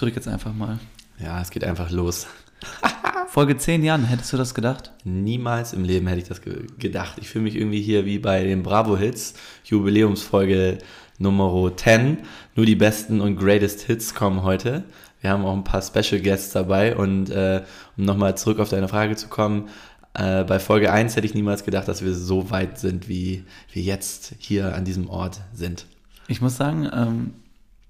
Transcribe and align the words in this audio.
drücke 0.00 0.16
jetzt 0.16 0.28
einfach 0.28 0.54
mal. 0.54 0.78
Ja, 1.22 1.40
es 1.40 1.50
geht 1.50 1.64
einfach 1.64 1.90
los. 1.90 2.26
Folge 3.28 3.56
10 3.56 3.84
Jan, 3.84 4.04
hättest 4.04 4.32
du 4.32 4.36
das 4.36 4.54
gedacht? 4.54 4.92
Niemals 5.04 5.72
im 5.72 5.84
Leben 5.84 6.06
hätte 6.06 6.20
ich 6.20 6.28
das 6.28 6.40
ge 6.40 6.66
gedacht. 6.78 7.18
Ich 7.20 7.28
fühle 7.28 7.44
mich 7.44 7.56
irgendwie 7.56 7.82
hier 7.82 8.04
wie 8.04 8.18
bei 8.18 8.42
den 8.44 8.62
Bravo-Hits, 8.62 9.34
Jubiläumsfolge 9.64 10.78
Nummer 11.18 11.72
10. 11.76 12.18
Nur 12.54 12.66
die 12.66 12.76
besten 12.76 13.20
und 13.20 13.36
greatest 13.36 13.82
Hits 13.82 14.14
kommen 14.14 14.42
heute. 14.42 14.84
Wir 15.20 15.30
haben 15.30 15.44
auch 15.44 15.54
ein 15.54 15.64
paar 15.64 15.82
Special 15.82 16.20
Guests 16.20 16.52
dabei 16.52 16.96
und 16.96 17.30
äh, 17.30 17.62
um 17.96 18.04
nochmal 18.04 18.36
zurück 18.36 18.60
auf 18.60 18.68
deine 18.68 18.88
Frage 18.88 19.16
zu 19.16 19.28
kommen, 19.28 19.68
äh, 20.14 20.44
bei 20.44 20.58
Folge 20.58 20.92
1 20.92 21.16
hätte 21.16 21.26
ich 21.26 21.34
niemals 21.34 21.64
gedacht, 21.64 21.88
dass 21.88 22.04
wir 22.04 22.14
so 22.14 22.50
weit 22.50 22.78
sind, 22.78 23.08
wie 23.08 23.44
wir 23.72 23.82
jetzt 23.82 24.34
hier 24.38 24.74
an 24.74 24.84
diesem 24.84 25.08
Ort 25.08 25.40
sind. 25.52 25.86
Ich 26.28 26.40
muss 26.40 26.56
sagen, 26.56 26.88
ähm, 26.92 27.34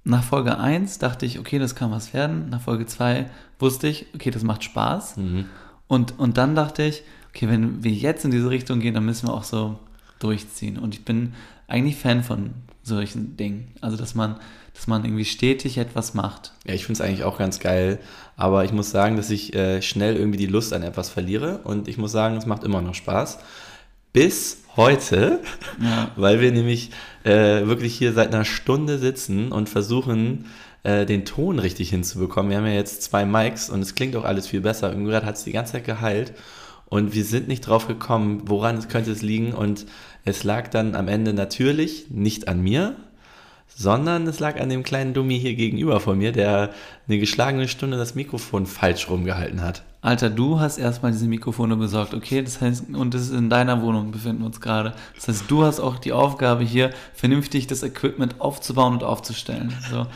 nach 0.04 0.24
Folge 0.24 0.58
1 0.58 0.98
dachte 0.98 1.26
ich, 1.26 1.38
okay, 1.38 1.58
das 1.58 1.74
kann 1.74 1.90
was 1.90 2.14
werden. 2.14 2.48
Nach 2.48 2.60
Folge 2.60 2.86
2 2.86 3.26
wusste 3.58 3.88
ich, 3.88 4.06
okay, 4.14 4.30
das 4.30 4.42
macht 4.42 4.64
Spaß. 4.64 5.18
Mhm. 5.18 5.46
Und, 5.86 6.18
und 6.18 6.36
dann 6.38 6.54
dachte 6.54 6.82
ich, 6.82 7.02
okay, 7.30 7.48
wenn 7.48 7.84
wir 7.84 7.92
jetzt 7.92 8.24
in 8.24 8.30
diese 8.30 8.50
Richtung 8.50 8.80
gehen, 8.80 8.94
dann 8.94 9.04
müssen 9.04 9.28
wir 9.28 9.34
auch 9.34 9.44
so 9.44 9.78
durchziehen. 10.18 10.78
Und 10.78 10.94
ich 10.94 11.04
bin 11.04 11.34
eigentlich 11.66 11.96
Fan 11.96 12.22
von 12.22 12.50
solchen 12.82 13.36
Dingen. 13.36 13.72
Also, 13.80 13.96
dass 13.96 14.14
man, 14.14 14.36
dass 14.74 14.86
man 14.86 15.04
irgendwie 15.04 15.24
stetig 15.24 15.78
etwas 15.78 16.14
macht. 16.14 16.52
Ja, 16.66 16.74
ich 16.74 16.86
finde 16.86 17.02
es 17.02 17.06
eigentlich 17.06 17.24
auch 17.24 17.38
ganz 17.38 17.60
geil, 17.60 17.98
aber 18.36 18.64
ich 18.64 18.72
muss 18.72 18.90
sagen, 18.90 19.16
dass 19.16 19.30
ich 19.30 19.54
äh, 19.54 19.82
schnell 19.82 20.16
irgendwie 20.16 20.38
die 20.38 20.46
Lust 20.46 20.72
an 20.72 20.82
etwas 20.82 21.10
verliere 21.10 21.58
und 21.64 21.86
ich 21.86 21.98
muss 21.98 22.12
sagen, 22.12 22.36
es 22.36 22.46
macht 22.46 22.64
immer 22.64 22.80
noch 22.80 22.94
Spaß. 22.94 23.38
Bis 24.12 24.62
heute, 24.76 25.40
Ja. 25.82 26.10
weil 26.16 26.40
wir 26.40 26.52
nämlich 26.52 26.90
äh, 27.24 27.66
wirklich 27.66 27.94
hier 27.96 28.12
seit 28.12 28.28
einer 28.34 28.44
Stunde 28.44 28.98
sitzen 28.98 29.52
und 29.52 29.68
versuchen, 29.68 30.46
äh, 30.82 31.04
den 31.04 31.24
Ton 31.24 31.58
richtig 31.58 31.90
hinzubekommen. 31.90 32.50
Wir 32.50 32.58
haben 32.58 32.66
ja 32.66 32.72
jetzt 32.72 33.02
zwei 33.02 33.24
Mics 33.24 33.68
und 33.68 33.82
es 33.82 33.94
klingt 33.94 34.16
auch 34.16 34.24
alles 34.24 34.46
viel 34.46 34.60
besser. 34.60 34.90
Irgendwie 34.90 35.14
hat 35.14 35.34
es 35.36 35.44
die 35.44 35.52
ganze 35.52 35.72
Zeit 35.72 35.84
geheilt 35.84 36.32
und 36.86 37.14
wir 37.14 37.24
sind 37.24 37.48
nicht 37.48 37.60
drauf 37.62 37.86
gekommen, 37.86 38.42
woran 38.46 38.76
es 38.76 38.88
könnte 38.88 39.10
es 39.10 39.22
liegen 39.22 39.52
und 39.52 39.86
es 40.24 40.44
lag 40.44 40.68
dann 40.68 40.94
am 40.94 41.08
Ende 41.08 41.32
natürlich 41.32 42.06
nicht 42.10 42.48
an 42.48 42.60
mir, 42.60 42.96
sondern 43.74 44.26
es 44.26 44.40
lag 44.40 44.60
an 44.60 44.68
dem 44.68 44.82
kleinen 44.82 45.14
Dummi 45.14 45.38
hier 45.38 45.54
gegenüber 45.54 46.00
von 46.00 46.18
mir, 46.18 46.32
der 46.32 46.70
eine 47.06 47.18
geschlagene 47.18 47.68
Stunde 47.68 47.96
das 47.96 48.14
Mikrofon 48.14 48.66
falsch 48.66 49.08
rumgehalten 49.08 49.62
hat. 49.62 49.82
Alter, 50.00 50.30
du 50.30 50.60
hast 50.60 50.78
erstmal 50.78 51.10
diese 51.10 51.26
Mikrofone 51.26 51.76
besorgt, 51.76 52.14
okay? 52.14 52.42
Das 52.42 52.60
heißt, 52.60 52.90
und 52.92 53.14
das 53.14 53.22
ist 53.22 53.32
in 53.32 53.50
deiner 53.50 53.82
Wohnung, 53.82 54.12
befinden 54.12 54.42
wir 54.42 54.46
uns 54.46 54.60
gerade. 54.60 54.94
Das 55.16 55.26
heißt, 55.26 55.44
du 55.48 55.64
hast 55.64 55.80
auch 55.80 55.98
die 55.98 56.12
Aufgabe 56.12 56.62
hier, 56.62 56.90
vernünftig 57.14 57.66
das 57.66 57.82
Equipment 57.82 58.40
aufzubauen 58.40 58.92
und 58.92 59.02
aufzustellen. 59.02 59.74
So. 59.90 60.06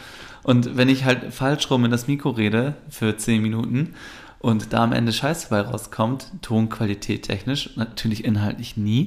Und 0.45 0.77
wenn 0.77 0.89
ich 0.89 1.05
halt 1.05 1.33
falsch 1.35 1.71
rum 1.71 1.85
in 1.85 1.91
das 1.91 2.07
Mikro 2.07 2.31
rede 2.31 2.75
für 2.89 3.17
10 3.17 3.43
Minuten 3.43 3.95
und 4.39 4.73
da 4.73 4.85
am 4.85 4.93
Ende 4.93 5.13
Scheiße 5.13 5.49
bei 5.51 5.61
rauskommt, 5.61 6.27
Tonqualität 6.43 7.25
technisch, 7.25 7.71
natürlich 7.77 8.25
inhaltlich 8.25 8.77
nie, 8.77 9.07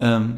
ähm, 0.00 0.36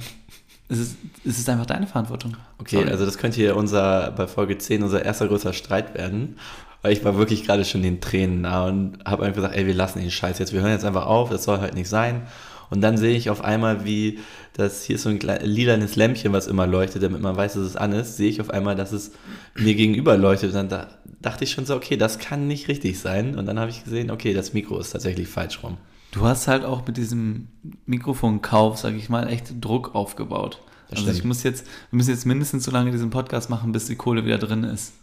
es, 0.68 0.78
ist, 0.78 0.96
es 1.24 1.38
ist 1.38 1.48
einfach 1.48 1.66
deine 1.66 1.86
Verantwortung. 1.86 2.36
Okay, 2.58 2.76
Sorry. 2.76 2.90
also 2.90 3.04
das 3.04 3.18
könnte 3.18 3.36
hier 3.36 3.56
unser, 3.56 4.10
bei 4.12 4.26
Folge 4.26 4.58
10 4.58 4.82
unser 4.82 5.04
erster 5.04 5.28
größer 5.28 5.52
Streit 5.52 5.94
werden. 5.94 6.36
Weil 6.82 6.92
ich 6.92 7.04
war 7.04 7.16
wirklich 7.16 7.44
gerade 7.44 7.64
schon 7.64 7.82
den 7.82 8.00
Tränen 8.00 8.42
nah 8.42 8.66
und 8.66 8.98
habe 9.04 9.24
einfach 9.24 9.36
gesagt, 9.36 9.56
ey, 9.56 9.66
wir 9.66 9.74
lassen 9.74 9.98
den 9.98 10.10
Scheiß 10.10 10.38
jetzt, 10.38 10.52
wir 10.52 10.60
hören 10.60 10.70
jetzt 10.70 10.84
einfach 10.84 11.06
auf, 11.06 11.30
das 11.30 11.44
soll 11.44 11.58
halt 11.58 11.74
nicht 11.74 11.88
sein. 11.88 12.22
Und 12.70 12.80
dann 12.80 12.96
sehe 12.96 13.16
ich 13.16 13.30
auf 13.30 13.42
einmal, 13.42 13.84
wie 13.84 14.18
das 14.52 14.84
hier 14.84 14.96
ist 14.96 15.02
so 15.02 15.08
ein 15.08 15.20
lilanes 15.20 15.96
Lämpchen, 15.96 16.32
was 16.32 16.46
immer 16.46 16.66
leuchtet, 16.66 17.02
damit 17.02 17.20
man 17.20 17.36
weiß, 17.36 17.54
dass 17.54 17.62
es 17.62 17.76
an 17.76 17.92
ist, 17.92 18.16
sehe 18.16 18.28
ich 18.28 18.40
auf 18.40 18.50
einmal, 18.50 18.74
dass 18.74 18.92
es 18.92 19.12
mir 19.54 19.74
gegenüber 19.74 20.16
leuchtet. 20.16 20.50
Und 20.50 20.56
dann 20.56 20.68
da, 20.68 20.88
dachte 21.20 21.44
ich 21.44 21.52
schon 21.52 21.66
so, 21.66 21.76
okay, 21.76 21.96
das 21.96 22.18
kann 22.18 22.46
nicht 22.46 22.68
richtig 22.68 22.98
sein. 22.98 23.36
Und 23.36 23.46
dann 23.46 23.58
habe 23.58 23.70
ich 23.70 23.84
gesehen, 23.84 24.10
okay, 24.10 24.34
das 24.34 24.52
Mikro 24.52 24.78
ist 24.78 24.90
tatsächlich 24.90 25.28
falsch 25.28 25.62
rum. 25.62 25.76
Du 26.16 26.26
hast 26.26 26.48
halt 26.48 26.64
auch 26.64 26.86
mit 26.86 26.96
diesem 26.96 27.48
Mikrofonkauf, 27.84 28.78
sag 28.78 28.94
ich 28.94 29.10
mal, 29.10 29.28
echt 29.28 29.62
Druck 29.62 29.94
aufgebaut. 29.94 30.62
Das 30.88 31.00
also 31.00 31.10
ich 31.10 31.16
stimmt. 31.18 31.28
muss 31.28 31.42
jetzt, 31.42 31.66
wir 31.90 31.98
müssen 31.98 32.10
jetzt 32.10 32.24
mindestens 32.24 32.64
so 32.64 32.70
lange 32.70 32.90
diesen 32.90 33.10
Podcast 33.10 33.50
machen, 33.50 33.70
bis 33.72 33.84
die 33.86 33.96
Kohle 33.96 34.24
wieder 34.24 34.38
drin 34.38 34.64
ist. 34.64 34.94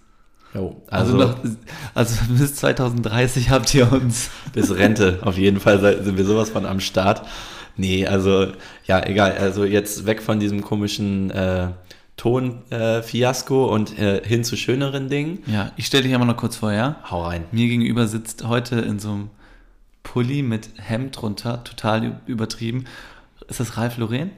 Jo, 0.55 0.81
Also, 0.87 1.13
also, 1.13 1.27
noch, 1.27 1.37
also 1.93 2.15
bis 2.29 2.55
2030 2.55 3.51
habt 3.51 3.73
ihr 3.75 3.91
uns. 3.91 4.31
bis 4.53 4.75
Rente 4.75 5.19
auf 5.21 5.37
jeden 5.37 5.59
Fall 5.59 5.79
sind 6.03 6.17
wir 6.17 6.25
sowas 6.25 6.49
von 6.49 6.65
am 6.65 6.79
Start. 6.79 7.27
Nee, 7.77 8.07
also 8.07 8.47
ja, 8.85 9.05
egal. 9.05 9.33
Also 9.33 9.65
jetzt 9.65 10.07
weg 10.07 10.21
von 10.21 10.39
diesem 10.39 10.61
komischen 10.61 11.29
äh, 11.29 11.69
Ton-Fiasko 12.17 13.65
und 13.65 13.97
äh, 13.99 14.21
hin 14.25 14.43
zu 14.43 14.55
schöneren 14.57 15.09
Dingen. 15.09 15.39
Ja, 15.45 15.71
ich 15.75 15.85
stelle 15.85 16.03
dich 16.03 16.13
einmal 16.13 16.27
noch 16.27 16.37
kurz 16.37 16.55
vor, 16.55 16.71
ja? 16.71 16.95
Hau 17.09 17.23
rein. 17.23 17.45
Mir 17.51 17.67
gegenüber 17.67 18.07
sitzt 18.07 18.47
heute 18.47 18.75
in 18.79 18.99
so 18.99 19.09
einem 19.11 19.29
Pulli 20.03 20.41
mit 20.43 20.69
Hemd 20.77 21.19
drunter, 21.21 21.63
total 21.63 22.19
übertrieben. 22.27 22.85
Ist 23.47 23.59
das 23.59 23.77
Ralf 23.77 23.97
Lauren? 23.97 24.31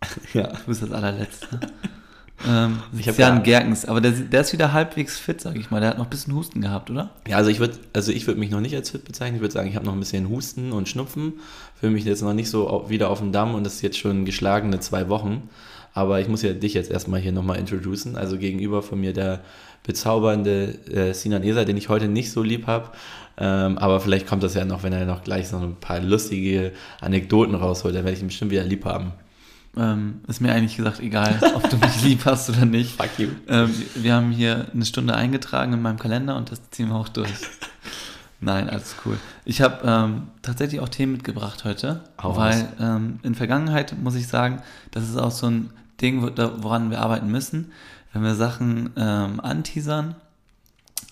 Ja. 0.32 0.46
Du 0.48 0.58
bist 0.66 0.82
das 0.82 0.92
allerletzte. 0.92 1.58
ähm, 2.48 2.78
Ich 2.96 3.08
hab 3.08 3.18
Jan 3.18 3.36
ja- 3.38 3.42
Gerkens, 3.42 3.84
aber 3.84 4.00
der, 4.00 4.12
der 4.12 4.42
ist 4.42 4.52
wieder 4.52 4.72
halbwegs 4.72 5.18
fit, 5.18 5.40
sag 5.40 5.56
ich 5.56 5.70
mal. 5.72 5.80
Der 5.80 5.90
hat 5.90 5.98
noch 5.98 6.06
ein 6.06 6.10
bisschen 6.10 6.34
Husten 6.36 6.60
gehabt, 6.60 6.88
oder? 6.90 7.10
Ja, 7.26 7.36
also 7.36 7.50
ich 7.50 7.58
würde 7.58 7.78
also 7.92 8.12
ich 8.12 8.26
würde 8.28 8.38
mich 8.38 8.50
noch 8.50 8.60
nicht 8.60 8.76
als 8.76 8.90
fit 8.90 9.04
bezeichnen. 9.04 9.36
Ich 9.36 9.40
würde 9.42 9.52
sagen, 9.54 9.68
ich 9.68 9.74
habe 9.74 9.84
noch 9.86 9.92
ein 9.92 9.98
bisschen 9.98 10.28
Husten 10.28 10.70
und 10.70 10.88
Schnupfen. 10.88 11.34
Fühle 11.80 11.92
mich 11.92 12.04
jetzt 12.04 12.22
noch 12.22 12.32
nicht 12.34 12.48
so 12.48 12.84
wieder 12.88 13.10
auf 13.10 13.18
dem 13.18 13.32
Damm 13.32 13.54
und 13.56 13.64
das 13.64 13.74
ist 13.74 13.82
jetzt 13.82 13.98
schon 13.98 14.24
geschlagene 14.24 14.78
zwei 14.78 15.08
Wochen. 15.08 15.50
Aber 15.94 16.20
ich 16.20 16.28
muss 16.28 16.42
ja 16.42 16.52
dich 16.52 16.74
jetzt 16.74 16.92
erstmal 16.92 17.18
hier 17.18 17.32
nochmal 17.32 17.58
introducen. 17.58 18.16
Also 18.16 18.38
gegenüber 18.38 18.82
von 18.82 19.00
mir 19.00 19.12
der 19.12 19.40
bezaubernde 19.88 20.78
äh, 20.92 21.14
Sinan 21.14 21.42
Eser, 21.42 21.64
den 21.64 21.78
ich 21.78 21.88
heute 21.88 22.08
nicht 22.08 22.30
so 22.30 22.42
lieb 22.42 22.66
habe. 22.66 22.90
Ähm, 23.38 23.78
aber 23.78 24.00
vielleicht 24.00 24.26
kommt 24.26 24.42
das 24.42 24.52
ja 24.52 24.66
noch, 24.66 24.82
wenn 24.82 24.92
er 24.92 25.06
noch 25.06 25.24
gleich 25.24 25.48
so 25.48 25.56
ein 25.56 25.76
paar 25.76 26.00
lustige 26.00 26.72
Anekdoten 27.00 27.54
rausholt. 27.54 27.94
Dann 27.94 28.04
werde 28.04 28.14
ich 28.16 28.22
ihn 28.22 28.28
bestimmt 28.28 28.50
wieder 28.50 28.64
lieb 28.64 28.84
haben. 28.84 29.12
Ähm, 29.78 30.20
ist 30.28 30.42
mir 30.42 30.52
eigentlich 30.52 30.76
gesagt 30.76 31.00
egal, 31.00 31.40
ob 31.54 31.70
du 31.70 31.78
mich 31.78 32.02
lieb 32.04 32.26
hast 32.26 32.50
oder 32.50 32.66
nicht. 32.66 33.00
Fuck 33.00 33.18
you. 33.18 33.28
Ähm, 33.48 33.74
wir 33.94 34.14
haben 34.14 34.30
hier 34.30 34.66
eine 34.74 34.84
Stunde 34.84 35.14
eingetragen 35.14 35.72
in 35.72 35.80
meinem 35.80 35.98
Kalender 35.98 36.36
und 36.36 36.52
das 36.52 36.70
ziehen 36.70 36.88
wir 36.88 36.96
auch 36.96 37.08
durch. 37.08 37.30
Nein, 38.40 38.68
alles 38.68 38.94
cool. 39.06 39.16
Ich 39.46 39.62
habe 39.62 39.80
ähm, 39.84 40.28
tatsächlich 40.42 40.80
auch 40.82 40.90
Themen 40.90 41.12
mitgebracht 41.12 41.64
heute, 41.64 42.04
Hau 42.22 42.36
weil 42.36 42.68
ähm, 42.78 43.20
in 43.22 43.34
Vergangenheit 43.34 43.96
muss 43.98 44.16
ich 44.16 44.28
sagen, 44.28 44.60
das 44.90 45.08
ist 45.08 45.16
auch 45.16 45.30
so 45.30 45.46
ein 45.46 45.70
Ding, 46.00 46.22
woran 46.36 46.90
wir 46.90 47.00
arbeiten 47.00 47.30
müssen, 47.30 47.72
wenn 48.12 48.22
wir 48.22 48.34
Sachen 48.34 48.90
ähm, 48.96 49.40
anteasern. 49.40 50.14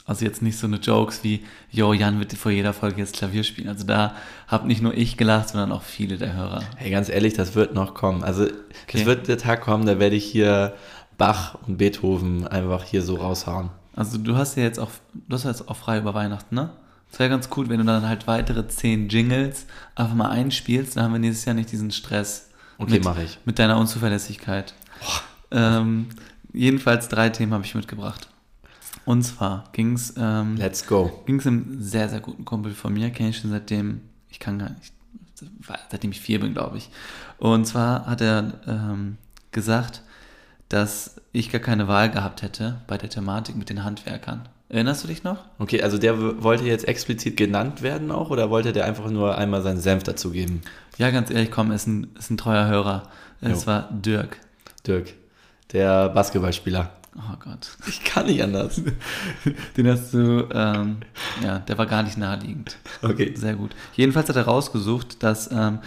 Also 0.05 0.25
jetzt 0.25 0.41
nicht 0.41 0.57
so 0.57 0.69
eine 0.69 0.77
Jokes 0.77 1.25
wie, 1.25 1.45
yo, 1.71 1.93
Jan 1.93 2.21
wird 2.21 2.33
vor 2.35 2.53
jeder 2.53 2.73
Folge 2.73 3.01
jetzt 3.01 3.17
Klavier 3.17 3.43
spielen. 3.43 3.69
Also 3.69 3.85
da 3.85 4.15
habe 4.47 4.69
nicht 4.69 4.81
nur 4.81 4.95
ich 4.95 5.17
gelacht, 5.17 5.49
sondern 5.49 5.73
auch 5.73 5.83
viele 5.83 6.17
der 6.17 6.33
Hörer. 6.33 6.63
Hey, 6.77 6.93
ganz 6.93 7.09
ehrlich, 7.09 7.35
das 7.35 7.57
wird 7.57 7.75
noch 7.75 7.95
kommen. 7.95 8.23
Also 8.23 8.45
Okay. 8.45 9.01
es 9.01 9.05
wird 9.05 9.27
der 9.27 9.37
Tag 9.39 9.63
kommen, 9.63 9.85
da 9.85 9.99
werde 9.99 10.15
ich 10.15 10.25
hier 10.25 10.75
Bach 11.19 11.57
und 11.67 11.79
Beethoven 11.79 12.47
einfach 12.47 12.85
hier 12.85 13.03
so 13.03 13.17
raushauen. 13.17 13.71
Also 13.97 14.19
du 14.19 14.37
hast 14.37 14.57
ja 14.57 14.63
jetzt 14.63 14.79
auch, 14.79 14.91
du 15.15 15.35
hast 15.35 15.45
ja 15.45 15.51
jetzt 15.51 15.69
auch 15.69 15.77
frei 15.77 15.99
über 15.99 16.15
Weihnachten, 16.15 16.55
ne? 16.55 16.71
Es 17.11 17.19
wäre 17.19 17.31
ganz 17.31 17.49
cool, 17.57 17.69
wenn 17.69 17.79
du 17.79 17.85
dann 17.85 18.07
halt 18.07 18.27
weitere 18.27 18.69
zehn 18.69 19.09
Jingles 19.09 19.67
einfach 19.95 20.15
mal 20.15 20.29
einspielst, 20.29 20.97
dann 20.97 21.05
haben 21.05 21.13
wir 21.13 21.19
nächstes 21.19 21.47
Jahr 21.47 21.55
nicht 21.55 21.73
diesen 21.73 21.91
Stress. 21.91 22.51
Okay, 22.79 22.93
mit, 22.93 23.05
mache 23.05 23.23
ich. 23.23 23.39
Mit 23.45 23.59
deiner 23.59 23.79
Unzuverlässigkeit. 23.79 24.75
Ähm, 25.51 26.09
jedenfalls 26.57 27.09
drei 27.09 27.29
Themen 27.31 27.53
habe 27.53 27.65
ich 27.65 27.75
mitgebracht. 27.75 28.29
Und 29.05 29.23
zwar 29.23 29.65
ging 29.73 29.93
es 29.95 30.15
ähm, 30.17 30.57
Let's 30.57 30.87
go. 30.87 31.23
ging's 31.27 31.47
einem 31.47 31.81
sehr, 31.81 32.09
sehr 32.09 32.21
guten 32.21 32.45
Kumpel 32.45 32.73
von 32.73 32.93
mir, 32.93 33.11
kenne 33.11 33.29
ich 33.31 33.39
schon 33.39 33.51
seitdem, 33.51 34.01
ich 34.29 34.41
kann 34.41 34.59
gar 34.59 34.71
nicht, 34.71 34.93
seitdem 35.91 36.11
ich 36.11 36.21
vier 36.21 36.41
bin, 36.41 36.55
glaube 36.55 36.79
ich. 36.79 36.91
Und 37.39 37.67
zwar 37.67 38.07
hat 38.07 38.21
er 38.21 38.55
ähm, 38.67 39.19
gesagt, 39.53 40.03
dass 40.69 41.17
ich 41.33 41.53
gar 41.53 41.61
keine 41.61 41.87
Wahl 41.87 42.11
gehabt 42.11 42.43
hätte 42.43 42.81
bei 42.87 42.99
der 42.99 43.11
Thematik 43.11 43.55
mit 43.57 43.71
den 43.71 43.85
Handwerkern. 43.85 44.49
Erinnerst 44.69 45.05
du 45.05 45.09
dich 45.09 45.23
noch? 45.23 45.45
Okay, 45.61 45.81
also 45.83 45.97
der 45.97 46.43
wollte 46.43 46.65
jetzt 46.65 46.89
explizit 46.89 47.37
genannt 47.37 47.83
werden 47.83 48.11
auch 48.11 48.31
oder 48.31 48.51
wollte 48.51 48.73
der 48.73 48.85
einfach 48.85 49.09
nur 49.11 49.39
einmal 49.39 49.63
seinen 49.63 49.79
Senf 49.81 50.03
dazugeben? 50.03 50.63
Ja, 50.99 51.11
ganz 51.11 51.31
ehrlich, 51.31 51.53
komm, 51.53 51.71
ist 51.71 51.87
ein, 51.87 52.09
ist 52.19 52.31
ein 52.31 52.37
treuer 52.37 52.67
Hörer. 52.67 53.05
Es 53.41 53.61
Jo. 53.63 53.67
war 53.69 53.89
Dirk. 53.93 54.41
Dirk, 54.85 55.13
der 55.73 56.09
Basketballspieler. 56.11 56.91
Oh 57.17 57.37
Gott. 57.43 57.77
Ich 57.89 58.05
kann 58.05 58.27
nicht 58.27 58.43
anders. 58.43 58.81
Den 59.77 59.89
hast 59.89 60.13
du, 60.13 60.47
ähm, 60.53 60.99
ja, 61.43 61.59
der 61.61 61.79
war 61.79 61.87
gar 61.87 62.03
nicht 62.03 62.19
naheliegend. 62.19 62.77
Okay. 63.03 63.33
Sehr 63.37 63.55
gut. 63.55 63.75
Jedenfalls 63.95 64.29
hat 64.29 64.37
er 64.37 64.45
rausgesucht, 64.45 65.23
dass 65.23 65.51
ähm, 65.51 65.79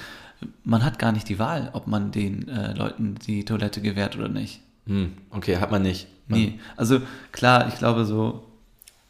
man 0.63 0.83
hat 0.83 0.97
gar 0.99 1.11
nicht 1.11 1.29
die 1.29 1.37
Wahl, 1.39 1.69
ob 1.73 1.85
man 1.87 2.11
den 2.11 2.47
äh, 2.47 2.73
Leuten 2.73 3.15
die 3.27 3.45
Toilette 3.45 3.81
gewährt 3.81 4.15
oder 4.17 4.29
nicht. 4.29 4.61
Hm, 4.87 5.13
okay, 5.31 5.57
hat 5.57 5.69
man 5.71 5.81
nicht. 5.83 6.07
Man- 6.27 6.39
Nee, 6.39 6.59
also 6.77 7.01
klar, 7.31 7.67
ich 7.67 7.75
glaube 7.77 8.05
so 8.05 8.45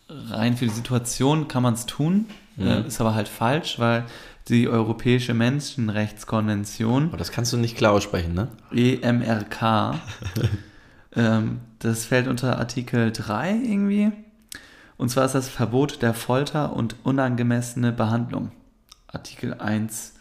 rein 0.09 0.57
für 0.57 0.65
die 0.65 0.71
Situation 0.71 1.47
kann 1.47 1.61
man 1.63 1.73
es 1.75 1.85
tun, 1.85 2.25
äh, 2.57 2.87
ist 2.87 2.99
aber 2.99 3.13
halt 3.13 3.27
falsch, 3.27 3.77
weil 3.77 4.05
die 4.49 4.67
Europäische 4.67 5.33
Menschenrechtskonvention 5.33 7.07
Aber 7.09 7.17
das 7.17 7.31
kannst 7.31 7.53
du 7.53 7.57
nicht 7.57 7.77
klar 7.77 7.93
aussprechen, 7.93 8.33
ne? 8.33 8.47
EMRK. 8.71 9.95
ähm, 11.15 11.59
das 11.79 12.05
fällt 12.05 12.27
unter 12.27 12.57
Artikel 12.59 13.11
3 13.11 13.51
irgendwie. 13.51 14.11
Und 14.97 15.09
zwar 15.09 15.25
ist 15.25 15.35
das 15.35 15.47
Verbot 15.47 16.01
der 16.01 16.13
Folter 16.13 16.73
und 16.73 16.95
unangemessene 17.03 17.91
Behandlung. 17.91 18.51
Artikel 19.07 19.53
1 19.53 20.13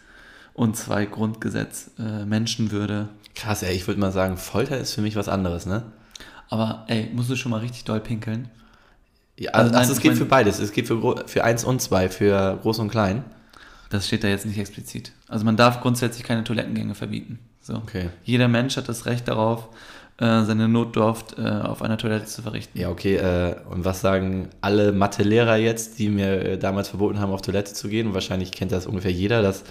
und 0.53 0.75
2 0.77 1.05
Grundgesetz, 1.05 1.91
äh, 1.99 2.25
Menschenwürde. 2.25 3.09
Krass, 3.35 3.63
ey, 3.63 3.75
ich 3.75 3.87
würde 3.87 3.99
mal 3.99 4.11
sagen, 4.11 4.37
Folter 4.37 4.77
ist 4.77 4.93
für 4.93 5.01
mich 5.01 5.15
was 5.15 5.29
anderes, 5.29 5.65
ne? 5.65 5.83
Aber 6.49 6.85
ey, 6.87 7.09
musst 7.13 7.29
du 7.29 7.35
schon 7.35 7.51
mal 7.51 7.59
richtig 7.59 7.83
doll 7.85 7.99
pinkeln? 7.99 8.49
Ja, 9.37 9.51
Also 9.51 9.69
also, 9.73 9.79
nein, 9.79 9.91
es 9.91 9.99
geht 10.01 10.11
mein- 10.11 10.17
für 10.17 10.25
beides. 10.25 10.59
Es 10.59 10.71
geht 10.71 10.87
für, 10.87 11.23
für 11.27 11.43
eins 11.43 11.63
und 11.63 11.81
zwei, 11.81 12.09
für 12.09 12.57
groß 12.61 12.79
und 12.79 12.89
klein. 12.89 13.23
Das 13.89 14.07
steht 14.07 14.23
da 14.23 14.27
jetzt 14.27 14.45
nicht 14.45 14.59
explizit. 14.59 15.11
Also 15.27 15.45
man 15.45 15.57
darf 15.57 15.81
grundsätzlich 15.81 16.23
keine 16.23 16.43
Toilettengänge 16.43 16.95
verbieten. 16.95 17.39
So. 17.61 17.75
Okay. 17.75 18.09
Jeder 18.23 18.47
Mensch 18.47 18.77
hat 18.77 18.87
das 18.87 19.05
Recht 19.05 19.27
darauf, 19.27 19.69
äh, 20.19 20.43
seine 20.43 20.67
Notdurft 20.67 21.39
äh, 21.39 21.43
auf 21.43 21.81
einer 21.81 21.97
Toilette 21.97 22.25
zu 22.25 22.41
verrichten. 22.41 22.77
Ja, 22.77 22.89
okay. 22.89 23.15
Äh, 23.15 23.55
und 23.69 23.85
was 23.85 24.01
sagen 24.01 24.49
alle 24.59 24.91
Mathelehrer 24.91 25.55
jetzt, 25.55 25.97
die 25.97 26.09
mir 26.09 26.57
damals 26.57 26.89
verboten 26.89 27.19
haben, 27.19 27.31
auf 27.31 27.41
Toilette 27.41 27.73
zu 27.73 27.87
gehen? 27.87 28.07
Und 28.07 28.13
wahrscheinlich 28.13 28.51
kennt 28.51 28.71
das 28.71 28.85
ungefähr 28.85 29.11
jeder, 29.11 29.41
dass 29.41 29.63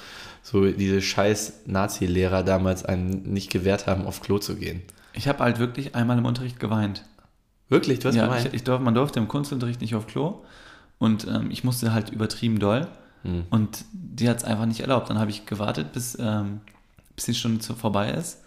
so 0.42 0.70
diese 0.70 1.02
scheiß 1.02 1.64
Nazi-Lehrer 1.66 2.42
damals 2.42 2.84
einen 2.84 3.30
nicht 3.32 3.50
gewährt 3.50 3.86
haben, 3.86 4.06
auf 4.06 4.22
Klo 4.22 4.38
zu 4.38 4.56
gehen. 4.56 4.82
Ich 5.12 5.28
habe 5.28 5.40
halt 5.40 5.58
wirklich 5.58 5.94
einmal 5.94 6.16
im 6.16 6.24
Unterricht 6.24 6.58
geweint. 6.58 7.04
Wirklich? 7.68 7.98
Du 7.98 8.08
hast 8.08 8.14
ja, 8.14 8.24
gemeint? 8.24 8.46
ich, 8.46 8.54
ich 8.54 8.64
durf, 8.64 8.80
man 8.80 8.94
durfte 8.94 9.18
im 9.18 9.28
Kunstunterricht 9.28 9.80
nicht 9.80 9.94
auf 9.94 10.06
Klo 10.06 10.42
und 10.98 11.26
ähm, 11.26 11.50
ich 11.50 11.62
musste 11.62 11.92
halt 11.92 12.08
übertrieben 12.10 12.58
doll 12.58 12.86
Hm. 13.22 13.44
und 13.50 13.84
die 13.92 14.28
hat 14.28 14.38
es 14.38 14.44
einfach 14.44 14.66
nicht 14.66 14.80
erlaubt. 14.80 15.10
Dann 15.10 15.18
habe 15.18 15.30
ich 15.30 15.44
gewartet, 15.46 15.92
bis, 15.92 16.16
ähm, 16.20 16.60
bis 17.16 17.24
die 17.26 17.34
Stunde 17.34 17.58
zu, 17.60 17.74
vorbei 17.74 18.10
ist 18.12 18.38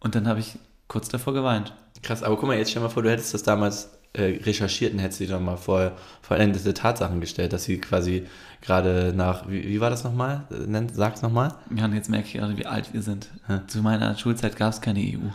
und 0.00 0.14
dann 0.14 0.28
habe 0.28 0.40
ich 0.40 0.54
kurz 0.88 1.08
davor 1.08 1.32
geweint. 1.34 1.72
Krass, 2.02 2.22
aber 2.22 2.36
guck 2.36 2.46
mal, 2.48 2.56
jetzt 2.58 2.70
stell 2.70 2.82
mal 2.82 2.88
vor, 2.88 3.02
du 3.02 3.10
hättest 3.10 3.32
das 3.34 3.42
damals 3.42 3.90
äh, 4.12 4.40
recherchiert 4.44 4.92
und 4.92 4.98
hättest 4.98 5.20
dich 5.20 5.28
doch 5.30 5.40
mal 5.40 5.56
vor 5.56 5.92
vollendete 6.22 6.74
Tatsachen 6.74 7.20
gestellt, 7.20 7.52
dass 7.52 7.64
sie 7.64 7.78
quasi 7.78 8.26
gerade 8.60 9.12
nach, 9.14 9.48
wie, 9.48 9.68
wie 9.68 9.80
war 9.80 9.88
das 9.90 10.02
nochmal? 10.04 10.44
Nennt- 10.66 10.94
Sag's 10.94 11.22
nochmal. 11.22 11.54
Ja, 11.76 11.84
und 11.84 11.94
jetzt 11.94 12.08
merke 12.10 12.26
ich 12.26 12.32
gerade, 12.34 12.56
wie 12.58 12.66
alt 12.66 12.92
wir 12.92 13.02
sind. 13.02 13.28
Hä? 13.46 13.60
Zu 13.68 13.82
meiner 13.82 14.16
Schulzeit 14.18 14.56
gab 14.56 14.72
es 14.72 14.80
keine 14.80 15.00
EU. 15.00 15.28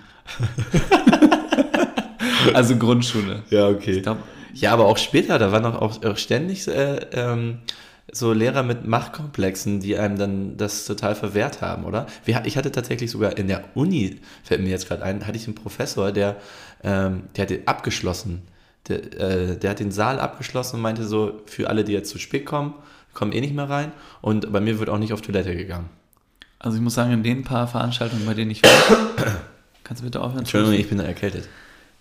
also 2.53 2.75
Grundschule. 2.77 3.43
Ja, 3.49 3.67
okay. 3.67 3.97
Ich 3.97 4.03
glaube, 4.03 4.21
Ja, 4.53 4.71
aber 4.73 4.85
auch 4.85 4.97
später, 4.97 5.39
da 5.39 5.51
waren 5.51 5.63
doch 5.63 5.75
auch, 5.81 6.03
auch 6.03 6.17
ständig 6.17 6.67
äh, 6.67 6.95
ähm, 7.13 7.59
so 8.15 8.33
Lehrer 8.33 8.63
mit 8.63 8.85
Machtkomplexen, 8.85 9.79
die 9.79 9.97
einem 9.97 10.17
dann 10.17 10.57
das 10.57 10.85
total 10.85 11.15
verwehrt 11.15 11.61
haben, 11.61 11.83
oder? 11.83 12.07
Ich 12.25 12.57
hatte 12.57 12.71
tatsächlich 12.71 13.11
sogar 13.11 13.37
in 13.37 13.47
der 13.47 13.63
Uni, 13.75 14.19
fällt 14.43 14.61
mir 14.61 14.69
jetzt 14.69 14.87
gerade 14.87 15.03
ein, 15.03 15.25
hatte 15.25 15.37
ich 15.37 15.45
einen 15.47 15.55
Professor, 15.55 16.11
der, 16.11 16.37
ähm, 16.83 17.23
der 17.35 17.43
hatte 17.43 17.59
abgeschlossen. 17.65 18.41
Der, 18.87 19.19
äh, 19.19 19.57
der 19.57 19.71
hat 19.71 19.79
den 19.79 19.91
Saal 19.91 20.19
abgeschlossen 20.19 20.77
und 20.77 20.81
meinte 20.81 21.05
so, 21.05 21.41
für 21.45 21.69
alle, 21.69 21.83
die 21.83 21.93
jetzt 21.93 22.09
zu 22.09 22.19
spät 22.19 22.45
kommen, 22.45 22.73
kommen 23.13 23.31
eh 23.31 23.41
nicht 23.41 23.55
mehr 23.55 23.69
rein. 23.69 23.91
Und 24.21 24.51
bei 24.51 24.59
mir 24.59 24.79
wird 24.79 24.89
auch 24.89 24.99
nicht 24.99 25.13
auf 25.13 25.21
Toilette 25.21 25.55
gegangen. 25.55 25.89
also 26.59 26.77
ich 26.77 26.83
muss 26.83 26.93
sagen, 26.93 27.11
in 27.11 27.23
den 27.23 27.43
paar 27.43 27.67
Veranstaltungen, 27.67 28.25
bei 28.25 28.33
denen 28.33 28.51
ich 28.51 28.61
war, 28.61 28.69
kannst 29.83 30.01
du 30.01 30.05
bitte 30.05 30.21
aufhören? 30.21 30.39
Entschuldigung, 30.39 30.75
ich 30.75 30.89
bin 30.89 30.99
erkältet. 30.99 31.47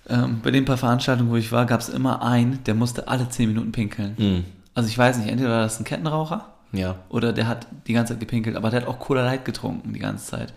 Ähm, 0.08 0.40
bei 0.42 0.50
den 0.50 0.64
paar 0.64 0.76
Veranstaltungen, 0.76 1.30
wo 1.30 1.36
ich 1.36 1.50
war, 1.50 1.64
gab 1.64 1.80
es 1.80 1.88
immer 1.88 2.22
einen, 2.22 2.62
der 2.64 2.74
musste 2.74 3.08
alle 3.08 3.28
10 3.28 3.48
Minuten 3.48 3.72
pinkeln. 3.72 4.16
Hm, 4.16 4.44
Also 4.74 4.88
ich 4.88 4.98
weiß 4.98 5.18
nicht, 5.18 5.28
entweder 5.28 5.50
war 5.50 5.62
das 5.62 5.78
ein 5.80 5.84
Kettenraucher 5.84 6.48
ja. 6.72 6.96
oder 7.08 7.32
der 7.32 7.46
hat 7.46 7.66
die 7.86 7.92
ganze 7.92 8.12
Zeit 8.14 8.20
gepinkelt, 8.20 8.56
aber 8.56 8.70
der 8.70 8.82
hat 8.82 8.88
auch 8.88 8.98
Cola 8.98 9.22
Light 9.24 9.44
getrunken 9.44 9.92
die 9.92 10.00
ganze 10.00 10.26
Zeit. 10.26 10.52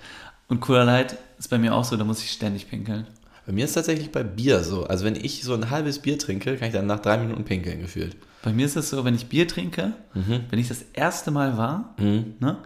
Und 0.48 0.60
Cola 0.60 0.84
Light 0.84 1.18
ist 1.38 1.50
bei 1.50 1.58
mir 1.58 1.76
auch 1.76 1.84
so, 1.84 1.98
da 1.98 2.04
muss 2.04 2.24
ich 2.24 2.32
ständig 2.32 2.70
pinkeln. 2.70 3.06
Bei 3.46 3.54
mir 3.54 3.66
ist 3.66 3.74
tatsächlich 3.74 4.12
bei 4.12 4.24
Bier 4.24 4.64
so. 4.64 4.86
Also 4.88 5.06
wenn 5.06 5.16
ich 5.16 5.44
so 5.44 5.54
ein 5.54 5.70
halbes 5.70 6.00
Bier 6.00 6.18
trinke, 6.18 6.58
kann 6.58 6.68
ich 6.68 6.74
dann 6.74 6.86
nach 6.88 7.00
drei 7.00 7.18
Minuten 7.18 7.44
pinkeln 7.46 7.80
gefühlt. 7.82 8.16
Bei 8.44 8.52
mir 8.52 8.66
ist 8.66 8.76
es 8.76 8.90
so, 8.90 9.04
wenn 9.06 9.16
ich 9.16 9.28
Bier 9.28 9.48
trinke, 9.48 9.94
wenn 10.14 10.60
ich 10.60 10.68
das 10.68 10.84
erste 10.94 11.32
Mal 11.32 11.58
war, 11.58 11.94
Mhm. 11.98 12.36
ne, 12.40 12.58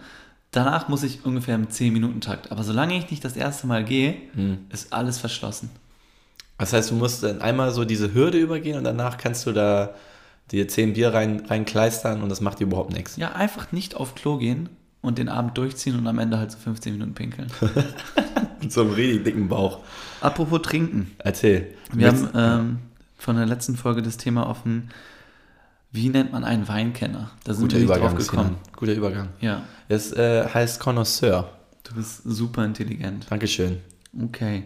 danach 0.52 0.88
muss 0.90 1.04
ich 1.04 1.24
ungefähr 1.26 1.56
im 1.56 1.68
10-Minuten-Takt. 1.70 2.52
Aber 2.52 2.64
solange 2.64 2.98
ich 2.98 3.10
nicht 3.12 3.24
das 3.24 3.36
erste 3.36 3.68
Mal 3.68 3.84
gehe, 3.84 4.16
Mhm. 4.36 4.60
ist 4.70 4.92
alles 4.94 5.18
verschlossen. 5.18 5.70
Das 6.58 6.74
heißt, 6.74 6.92
du 6.92 6.96
musst 6.96 7.24
dann 7.24 7.42
einmal 7.42 7.72
so 7.72 7.86
diese 7.86 8.14
Hürde 8.14 8.38
übergehen 8.38 8.78
und 8.78 8.84
danach 8.84 9.18
kannst 9.18 9.46
du 9.48 9.52
da 9.52 9.92
dir 10.52 10.68
zehn 10.68 10.94
Bier 10.94 11.14
rein, 11.14 11.44
reinkleistern 11.48 12.22
und 12.22 12.30
das 12.30 12.42
macht 12.42 12.60
dir 12.60 12.66
überhaupt 12.66 12.94
nichts. 12.94 13.16
Ja, 13.18 13.32
einfach 13.34 13.72
nicht 13.72 13.96
auf 13.96 14.16
Klo 14.16 14.38
gehen 14.38 14.70
und 15.02 15.18
den 15.18 15.30
Abend 15.30 15.58
durchziehen 15.58 15.98
und 15.98 16.08
am 16.08 16.20
Ende 16.20 16.38
halt 16.38 16.52
so 16.52 16.58
15 16.60 16.94
Minuten 16.94 17.14
pinkeln. 17.14 17.48
Mit 18.62 18.72
so 18.72 18.82
einem 18.82 18.92
richtig 18.92 19.24
dicken 19.24 19.48
Bauch. 19.48 19.80
Apropos 20.22 20.62
trinken. 20.62 21.12
Erzähl. 21.20 21.74
Wir 21.94 22.08
haben 22.10 22.30
ähm, 22.36 22.80
von 23.18 23.36
der 23.36 23.46
letzten 23.46 23.76
Folge 23.78 24.02
das 24.02 24.18
Thema 24.18 24.48
offen, 24.48 24.90
wie 25.92 26.10
nennt 26.10 26.32
man 26.32 26.44
einen 26.44 26.68
Weinkenner? 26.68 27.32
Da 27.44 27.54
sind 27.54 27.64
guter 27.64 27.74
wir 27.74 27.80
nicht 27.80 27.86
Übergang. 27.90 28.16
drauf 28.16 28.18
gekommen. 28.28 28.48
Sinan. 28.64 28.76
Guter 28.78 28.94
Übergang. 28.94 29.28
Ja, 29.42 29.64
Es 29.90 30.12
äh, 30.14 30.48
heißt 30.48 30.80
Connoisseur. 30.80 31.50
du 31.84 31.96
bist 31.96 32.22
super 32.24 32.64
intelligent. 32.64 33.26
Dankeschön. 33.30 33.80
Okay, 34.24 34.64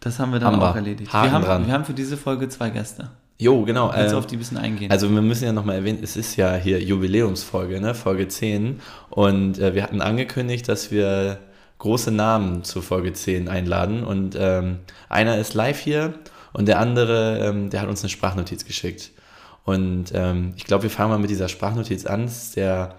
das 0.00 0.18
haben 0.18 0.32
wir 0.32 0.40
dann 0.40 0.54
wir. 0.58 0.70
auch 0.70 0.76
erledigt. 0.76 1.12
Haken 1.12 1.26
wir, 1.26 1.32
haben, 1.32 1.44
dran. 1.44 1.66
wir 1.66 1.72
haben 1.72 1.84
für 1.84 1.94
diese 1.94 2.16
Folge 2.16 2.48
zwei 2.48 2.70
Gäste. 2.70 3.10
Jo, 3.40 3.62
genau. 3.62 3.92
Willst 3.94 4.10
du 4.10 4.16
ähm, 4.16 4.18
auf 4.18 4.26
die 4.26 4.36
ein 4.36 4.40
bisschen 4.40 4.56
eingehen? 4.56 4.90
Also 4.90 5.08
wir 5.10 5.22
müssen 5.22 5.44
ja 5.44 5.52
nochmal 5.52 5.76
erwähnen, 5.76 6.00
es 6.02 6.16
ist 6.16 6.36
ja 6.36 6.56
hier 6.56 6.82
Jubiläumsfolge, 6.82 7.80
ne? 7.80 7.94
Folge 7.94 8.26
10. 8.26 8.80
Und 9.10 9.58
äh, 9.60 9.74
wir 9.74 9.84
hatten 9.84 10.00
angekündigt, 10.00 10.68
dass 10.68 10.90
wir 10.90 11.38
große 11.78 12.10
Namen 12.10 12.64
zu 12.64 12.82
Folge 12.82 13.12
10 13.12 13.48
einladen. 13.48 14.02
Und 14.02 14.36
ähm, 14.38 14.80
einer 15.08 15.38
ist 15.38 15.54
live 15.54 15.78
hier 15.78 16.14
und 16.52 16.66
der 16.66 16.80
andere, 16.80 17.38
ähm, 17.48 17.70
der 17.70 17.82
hat 17.82 17.88
uns 17.88 18.02
eine 18.02 18.10
Sprachnotiz 18.10 18.64
geschickt. 18.64 19.12
Und 19.64 20.06
ähm, 20.14 20.54
ich 20.56 20.64
glaube, 20.64 20.84
wir 20.84 20.90
fangen 20.90 21.10
mal 21.10 21.18
mit 21.18 21.30
dieser 21.30 21.48
Sprachnotiz 21.48 22.06
an. 22.06 22.24
Das 22.24 22.42
ist 22.42 22.56
der 22.56 22.96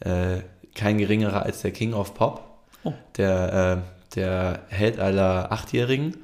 äh, 0.00 0.38
kein 0.74 0.98
geringerer 0.98 1.42
als 1.44 1.62
der 1.62 1.70
King 1.70 1.94
of 1.94 2.14
Pop, 2.14 2.44
Oh. 2.84 2.92
der, 3.16 3.82
äh, 3.82 4.14
der 4.16 4.60
Held 4.68 4.98
aller 4.98 5.52
Achtjährigen. 5.52 6.16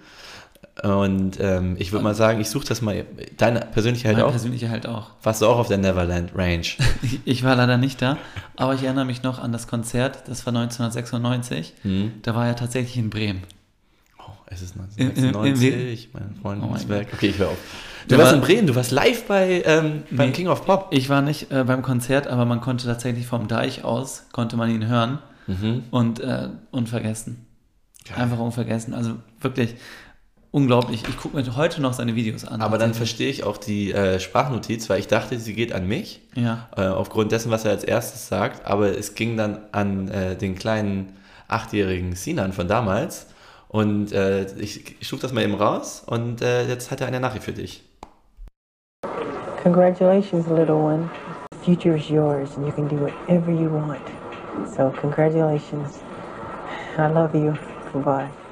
Und 0.83 1.39
ähm, 1.41 1.77
ich 1.79 1.93
würde 1.93 2.03
mal 2.03 2.15
sagen, 2.17 2.41
ich 2.41 2.51
suche 2.51 2.67
das 2.67 2.83
mal. 2.83 3.05
Deine 3.37 3.61
persönliche 3.61 4.09
halt 4.09 4.17
mein 4.17 4.27
auch? 4.27 4.31
persönlicher 4.33 4.71
halt 4.71 4.87
auch. 4.89 5.11
Warst 5.23 5.41
du 5.41 5.47
auch 5.47 5.59
auf 5.59 5.69
der 5.69 5.79
Neverland 5.79 6.33
Range? 6.35 6.63
Ich, 7.25 7.45
war 7.45 7.55
leider 7.55 7.77
nicht 7.77 8.03
da, 8.03 8.17
aber 8.57 8.75
ich 8.75 8.83
erinnere 8.83 9.05
mich 9.05 9.23
noch 9.23 9.39
an 9.39 9.53
das 9.53 9.69
Konzert, 9.69 10.25
das 10.27 10.45
war 10.47 10.53
1996. 10.55 11.75
Hm? 11.83 12.13
Da 12.23 12.35
war 12.35 12.47
er 12.49 12.57
tatsächlich 12.57 12.97
in 12.97 13.09
Bremen. 13.09 13.43
Oh, 14.19 14.23
es 14.47 14.63
ist 14.63 14.75
Im- 14.75 14.83
im- 14.97 15.17
im 15.17 15.25
1996, 15.29 16.09
mein 16.13 16.35
Freund 16.43 16.63
Oh 16.63 16.67
mein 16.67 16.77
ist 16.77 16.89
weg. 16.89 17.09
Okay, 17.13 17.29
ich 17.29 17.39
höre 17.39 17.49
auf. 17.51 17.57
Du 18.03 18.09
Der 18.09 18.19
warst 18.19 18.33
war- 18.33 18.39
in 18.39 18.45
Bremen, 18.45 18.67
du 18.67 18.75
warst 18.75 18.91
live 18.91 19.25
bei, 19.27 19.63
ähm, 19.65 20.03
beim 20.11 20.29
Nee. 20.31 20.33
King 20.35 20.49
of 20.49 20.67
Pop. 20.67 20.89
Ich 20.91 21.09
war 21.09 21.23
nicht 21.23 21.53
äh, 21.53 21.63
beim 21.65 21.83
Konzert, 21.83 22.27
aber 22.27 22.45
man 22.47 22.61
konnte 22.61 22.85
tatsächlich 22.87 23.27
vom 23.27 23.47
Deich 23.49 23.85
aus, 23.85 24.27
konnte 24.33 24.57
man 24.57 24.71
ihn 24.71 24.87
hören 24.89 25.21
Mhm. 25.47 25.85
und 25.91 26.19
äh, 26.21 26.49
unvergessen. 26.73 27.47
Geil. 28.09 28.19
Einfach 28.25 28.39
unvergessen. 28.39 28.93
Also 28.93 29.13
wirklich 29.41 29.77
unglaublich. 30.55 31.03
Ich 31.09 31.19
gucke 31.19 31.37
mir 31.37 31.57
heute 31.57 31.83
noch 31.83 31.95
seine 31.95 32.15
Videos 32.15 32.45
an. 32.45 32.63
Aber 32.63 32.79
dann 32.79 32.95
verstehe 32.95 33.29
ich 33.29 33.43
auch 33.43 33.57
die 33.57 33.93
äh, 33.93 34.21
Sprachnotiz, 34.21 34.89
weil 34.89 35.01
ich 35.01 35.09
dachte, 35.09 35.39
sie 35.41 35.53
geht 35.53 35.73
an 35.73 35.89
mich, 35.89 36.21
Ja, 36.37 36.69
äh, 36.77 36.87
aufgrund 36.87 37.33
dessen, 37.33 37.51
was 37.51 37.65
er 37.65 37.73
als 37.73 37.83
erstes 37.83 38.29
sagt. 38.29 38.65
Aber 38.65 38.97
es 38.97 39.17
ging 39.17 39.37
dann 39.37 39.59
an 39.73 40.07
äh, 40.09 40.37
den 40.37 40.55
kleinen 40.55 41.17
achtjährigen 41.49 42.15
Sinan 42.15 42.53
von 42.53 42.69
damals. 42.69 43.27
Und 43.67 44.13
äh, 44.13 44.47
ich, 44.57 45.01
ich 45.01 45.09
schlug 45.09 45.21
das 45.21 45.33
mal 45.33 45.43
eben 45.43 45.55
raus 45.55 46.05
und 46.07 46.41
äh, 46.41 46.69
jetzt 46.69 46.93
hat 46.93 47.01
er 47.01 47.09
eine 47.09 47.19
Nachricht 47.19 47.45
für 47.45 47.53
dich. 47.53 47.83
Congratulations, 49.65 50.47
little 50.47 50.77
one. 50.77 51.11
The 51.51 51.75
future 51.75 51.97
is 51.97 52.09
yours, 52.09 52.57
and 52.57 52.67
you 52.67 52.73
can 52.73 52.87
do 52.87 52.97
whatever 52.97 53.51
you 53.51 53.69
want. 53.69 53.99
So, 54.77 54.93
congratulations. 55.01 55.99
I 56.97 57.09
love 57.09 57.35
you. 57.35 57.55
Goodbye. 57.93 58.44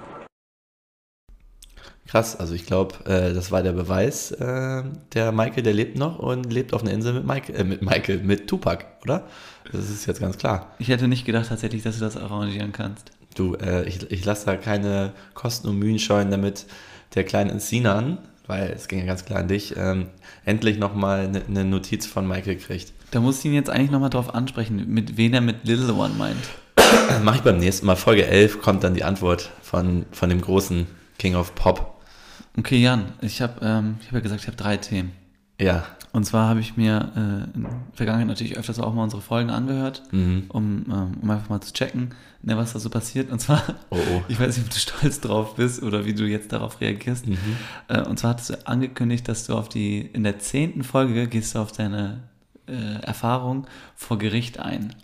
Krass, 2.12 2.36
also 2.36 2.52
ich 2.52 2.66
glaube, 2.66 2.94
äh, 3.06 3.32
das 3.32 3.50
war 3.52 3.62
der 3.62 3.72
Beweis. 3.72 4.32
Äh, 4.32 4.82
der 5.14 5.32
Michael, 5.32 5.62
der 5.62 5.72
lebt 5.72 5.96
noch 5.96 6.18
und 6.18 6.52
lebt 6.52 6.74
auf 6.74 6.82
einer 6.82 6.90
Insel 6.90 7.14
mit 7.14 7.26
Michael, 7.26 7.56
äh, 7.56 7.64
mit 7.64 7.80
Michael, 7.80 8.18
mit 8.18 8.48
Tupac, 8.48 8.84
oder? 9.02 9.26
Das 9.72 9.88
ist 9.88 10.04
jetzt 10.04 10.20
ganz 10.20 10.36
klar. 10.36 10.74
ich 10.78 10.88
hätte 10.88 11.08
nicht 11.08 11.24
gedacht 11.24 11.48
tatsächlich, 11.48 11.82
dass 11.82 11.96
du 11.96 12.04
das 12.04 12.18
arrangieren 12.18 12.72
kannst. 12.72 13.12
Du, 13.34 13.54
äh, 13.54 13.88
ich, 13.88 14.10
ich 14.10 14.26
lasse 14.26 14.44
da 14.44 14.56
keine 14.56 15.14
Kosten 15.32 15.68
und 15.68 15.78
Mühen 15.78 15.98
scheuen, 15.98 16.30
damit 16.30 16.66
der 17.14 17.24
kleine 17.24 17.58
Sinan, 17.60 18.18
weil 18.46 18.70
es 18.76 18.88
ging 18.88 18.98
ja 18.98 19.06
ganz 19.06 19.24
klar 19.24 19.38
an 19.38 19.48
dich, 19.48 19.74
ähm, 19.78 20.08
endlich 20.44 20.76
nochmal 20.76 21.20
eine 21.20 21.42
ne 21.48 21.64
Notiz 21.64 22.04
von 22.04 22.28
Michael 22.28 22.56
kriegt. 22.56 22.92
Da 23.12 23.20
muss 23.20 23.38
ich 23.38 23.46
ihn 23.46 23.54
jetzt 23.54 23.70
eigentlich 23.70 23.90
nochmal 23.90 24.10
drauf 24.10 24.34
ansprechen, 24.34 24.84
mit 24.86 25.16
wen 25.16 25.32
er 25.32 25.40
mit 25.40 25.64
Little 25.64 25.94
One 25.94 26.12
meint. 26.18 26.36
Mache 27.24 27.36
ich 27.36 27.42
beim 27.42 27.56
nächsten 27.56 27.86
Mal. 27.86 27.96
Folge 27.96 28.26
11 28.26 28.60
kommt 28.60 28.84
dann 28.84 28.92
die 28.92 29.04
Antwort 29.04 29.48
von, 29.62 30.04
von 30.12 30.28
dem 30.28 30.42
großen 30.42 30.86
King 31.18 31.36
of 31.36 31.54
Pop. 31.54 31.91
Okay, 32.58 32.76
Jan, 32.82 33.06
ich 33.22 33.40
habe 33.40 33.54
ähm, 33.64 33.96
ich 34.00 34.06
hab 34.08 34.14
ja 34.14 34.20
gesagt, 34.20 34.40
ich 34.42 34.46
habe 34.46 34.56
drei 34.56 34.76
Themen. 34.76 35.12
Ja. 35.60 35.84
Und 36.12 36.24
zwar 36.24 36.48
habe 36.48 36.60
ich 36.60 36.76
mir 36.76 37.10
äh, 37.16 37.56
in 37.56 37.62
der 37.62 37.72
Vergangenheit 37.94 38.26
natürlich 38.26 38.58
öfters 38.58 38.78
auch 38.78 38.92
mal 38.92 39.04
unsere 39.04 39.22
Folgen 39.22 39.48
angehört, 39.48 40.02
Mhm. 40.10 40.44
um, 40.48 40.84
ähm, 40.90 41.12
um 41.22 41.30
einfach 41.30 41.48
mal 41.48 41.60
zu 41.62 41.72
checken, 41.72 42.14
ne, 42.42 42.54
was 42.58 42.74
da 42.74 42.78
so 42.78 42.90
passiert. 42.90 43.30
Und 43.32 43.38
zwar, 43.40 43.62
Oh, 43.88 43.96
oh. 43.96 44.22
ich 44.28 44.38
weiß 44.38 44.56
nicht, 44.58 44.66
ob 44.66 44.70
du 44.74 44.78
stolz 44.78 45.20
drauf 45.20 45.54
bist 45.54 45.82
oder 45.82 46.04
wie 46.04 46.12
du 46.12 46.24
jetzt 46.24 46.52
darauf 46.52 46.80
reagierst. 46.82 47.26
Mhm. 47.26 47.38
Äh, 47.88 48.02
und 48.02 48.18
zwar 48.18 48.30
hattest 48.32 48.50
du 48.50 48.66
angekündigt, 48.66 49.26
dass 49.28 49.46
du 49.46 49.54
auf 49.56 49.70
die, 49.70 50.00
in 50.00 50.22
der 50.24 50.38
zehnten 50.38 50.84
Folge 50.84 51.28
gehst 51.28 51.54
du 51.54 51.60
auf 51.60 51.72
deine 51.72 52.24
äh, 52.68 53.00
Erfahrung 53.02 53.66
vor 53.96 54.18
Gericht 54.18 54.58
ein. 54.58 54.94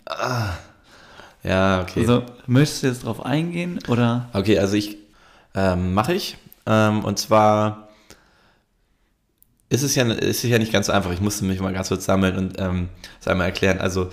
Ja, 1.43 1.81
okay. 1.81 2.01
Also, 2.01 2.23
möchtest 2.47 2.83
du 2.83 2.87
jetzt 2.87 3.05
drauf 3.05 3.25
eingehen 3.25 3.79
oder? 3.87 4.29
Okay, 4.33 4.59
also 4.59 4.75
ich 4.75 4.97
ähm, 5.55 5.93
mache 5.95 6.13
ich. 6.13 6.37
Ähm, 6.65 7.03
und 7.03 7.19
zwar 7.19 7.89
ist 9.69 9.83
es 9.83 9.95
ja 9.95 10.03
ist 10.11 10.43
ja 10.43 10.57
nicht 10.57 10.73
ganz 10.73 10.89
einfach. 10.89 11.11
Ich 11.11 11.21
musste 11.21 11.45
mich 11.45 11.59
mal 11.59 11.73
ganz 11.73 11.89
kurz 11.89 12.05
sammeln 12.05 12.37
und 12.37 12.59
ähm, 12.59 12.89
es 13.19 13.27
einmal 13.27 13.47
erklären. 13.47 13.79
Also 13.79 14.09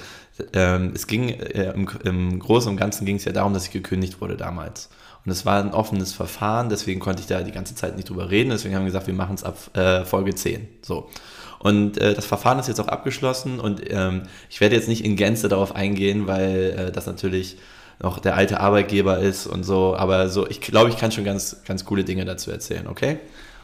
ähm, 0.53 0.93
es 0.95 1.07
ging 1.07 1.31
äh, 1.31 1.73
im, 1.73 1.88
im 2.05 2.38
Großen 2.38 2.71
und 2.71 2.76
Ganzen 2.76 3.07
ging 3.07 3.17
es 3.17 3.25
ja 3.25 3.33
darum, 3.33 3.55
dass 3.55 3.65
ich 3.65 3.73
gekündigt 3.73 4.21
wurde 4.21 4.37
damals. 4.37 4.91
Und 5.25 5.33
es 5.33 5.45
war 5.45 5.61
ein 5.61 5.73
offenes 5.73 6.12
Verfahren, 6.12 6.69
deswegen 6.69 7.00
konnte 7.00 7.21
ich 7.21 7.26
da 7.26 7.43
die 7.43 7.53
ganze 7.53 7.75
Zeit 7.75 7.97
nicht 7.97 8.09
drüber 8.09 8.31
reden. 8.31 8.50
Deswegen 8.50 8.75
haben 8.75 8.83
wir 8.83 8.91
gesagt, 8.91 9.09
wir 9.09 9.15
machen 9.15 9.35
es 9.35 9.43
ab 9.43 9.57
äh, 9.76 10.05
Folge 10.05 10.35
10. 10.35 10.69
So. 10.83 11.11
Und 11.59 11.99
äh, 11.99 12.15
das 12.15 12.26
Verfahren 12.26 12.59
ist 12.59 12.69
jetzt 12.69 12.81
auch 12.81 12.88
abgeschlossen 12.88 13.59
und 13.59 13.81
ähm, 13.91 14.23
ich 14.50 14.61
werde 14.61 14.76
jetzt 14.76 14.88
nicht 14.88 15.05
in 15.05 15.17
Gänze 15.17 15.49
darauf 15.49 15.75
eingehen, 15.75 16.26
weil 16.26 16.76
äh, 16.79 16.93
das 16.93 17.07
natürlich 17.07 17.57
noch 17.99 18.19
der 18.19 18.37
alte 18.37 18.61
Arbeitgeber 18.61 19.19
ist 19.19 19.47
und 19.47 19.65
so. 19.65 19.97
Aber 19.97 20.29
so, 20.29 20.47
ich 20.49 20.61
glaube, 20.61 20.91
ich 20.91 20.97
kann 20.97 21.12
schon 21.12 21.25
ganz, 21.25 21.62
ganz 21.67 21.85
coole 21.85 22.05
Dinge 22.05 22.25
dazu 22.25 22.50
erzählen, 22.50 22.87
okay? 22.87 23.19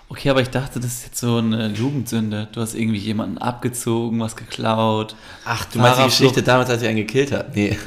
Okay, 0.08 0.28
aber 0.28 0.42
ich 0.42 0.50
dachte, 0.50 0.78
das 0.78 0.92
ist 0.92 1.04
jetzt 1.06 1.20
so 1.20 1.38
eine 1.38 1.68
Jugendsünde. 1.68 2.48
Du 2.52 2.60
hast 2.60 2.74
irgendwie 2.74 2.98
jemanden 2.98 3.38
abgezogen, 3.38 4.20
was 4.20 4.36
geklaut. 4.36 5.16
Ach, 5.44 5.64
du 5.66 5.78
meinst 5.78 6.00
die. 6.00 6.04
Geschichte 6.04 6.42
damals, 6.42 6.68
als 6.68 6.82
ich 6.82 6.88
einen 6.88 6.98
gekillt 6.98 7.32
habe? 7.32 7.50
Nee. 7.54 7.78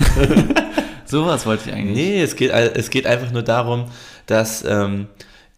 Sowas 1.06 1.46
wollte 1.46 1.70
ich 1.70 1.76
eigentlich. 1.76 1.96
Nee, 1.96 2.22
es 2.24 2.36
geht, 2.36 2.52
es 2.52 2.90
geht 2.90 3.06
einfach 3.06 3.32
nur 3.32 3.44
darum, 3.44 3.86
dass 4.26 4.66
ähm, 4.66 5.08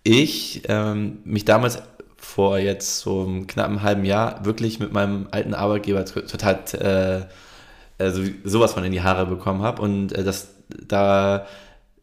ich 0.03 0.63
ähm, 0.67 1.19
mich 1.23 1.45
damals 1.45 1.81
vor 2.17 2.59
jetzt 2.59 2.99
so 2.99 3.23
einem 3.23 3.47
knappen 3.47 3.81
halben 3.81 4.03
Jahr 4.03 4.43
wirklich 4.43 4.79
mit 4.79 4.91
meinem 4.91 5.27
alten 5.31 5.53
Arbeitgeber 5.53 6.03
total 6.03 6.59
äh, 6.73 8.03
also 8.03 8.21
sowas 8.43 8.73
von 8.73 8.83
in 8.83 8.91
die 8.91 9.01
Haare 9.01 9.25
bekommen 9.25 9.61
habe 9.61 9.81
und 9.81 10.11
äh, 10.11 10.23
das 10.25 10.49
da 10.87 11.45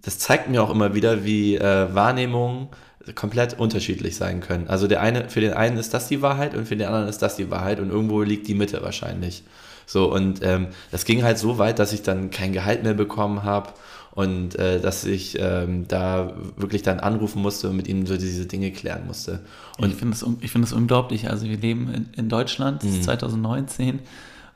das 0.03 0.19
zeigt 0.19 0.51
mir 0.51 0.63
auch 0.63 0.71
immer 0.71 0.95
wieder, 0.95 1.25
wie 1.25 1.57
äh, 1.57 1.95
Wahrnehmungen 1.95 2.69
komplett 3.15 3.59
unterschiedlich 3.59 4.17
sein 4.17 4.41
können. 4.41 4.69
Also 4.69 4.87
der 4.87 5.01
eine, 5.01 5.29
für 5.29 5.41
den 5.41 5.53
einen 5.55 5.77
ist 5.79 5.95
das 5.95 6.09
die 6.09 6.23
Wahrheit 6.23 6.55
und 6.55 6.67
für 6.69 6.77
den 6.77 6.87
anderen 6.87 7.09
ist 7.09 7.23
das 7.23 7.37
die 7.37 7.51
Wahrheit 7.51 7.81
und 7.81 7.91
irgendwo 7.91 8.23
liegt 8.23 8.47
die 8.49 8.55
Mitte 8.55 8.83
wahrscheinlich. 8.83 9.45
So, 9.87 10.13
und 10.13 10.43
ähm, 10.43 10.69
das 10.91 11.05
ging 11.05 11.23
halt 11.23 11.39
so 11.39 11.59
weit, 11.59 11.79
dass 11.79 11.93
ich 11.93 12.03
dann 12.03 12.31
kein 12.31 12.53
Gehalt 12.53 12.83
mehr 12.83 12.95
bekommen 12.95 13.43
habe 13.43 13.71
und 14.13 14.59
äh, 14.59 14.81
dass 14.81 15.05
ich 15.05 15.39
ähm, 15.39 15.87
da 15.89 16.33
wirklich 16.57 16.83
dann 16.83 17.01
anrufen 17.01 17.43
musste 17.43 17.69
und 17.69 17.77
mit 17.77 17.89
ihnen 17.89 18.07
so 18.07 18.17
diese 18.17 18.47
Dinge 18.47 18.71
klären 18.73 19.07
musste. 19.07 19.41
Und 19.79 19.91
ich 19.91 19.97
finde 19.97 20.17
das, 20.19 20.27
ich 20.41 20.51
finde 20.51 20.67
das 20.69 20.73
unglaublich. 20.73 21.29
Also 21.31 21.47
wir 21.47 21.59
leben 21.59 21.93
in, 21.93 22.09
in 22.17 22.29
Deutschland, 22.29 22.83
Mhm. 22.83 22.91
es 22.91 22.95
ist 22.97 23.05
2019 23.05 24.01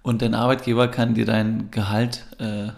und 0.03 0.23
dein 0.23 0.35
Arbeitgeber 0.35 0.89
kann 0.89 1.15
dir 1.15 1.27
dein 1.27 1.71
Gehalt 1.71 2.25
äh, 2.39 2.69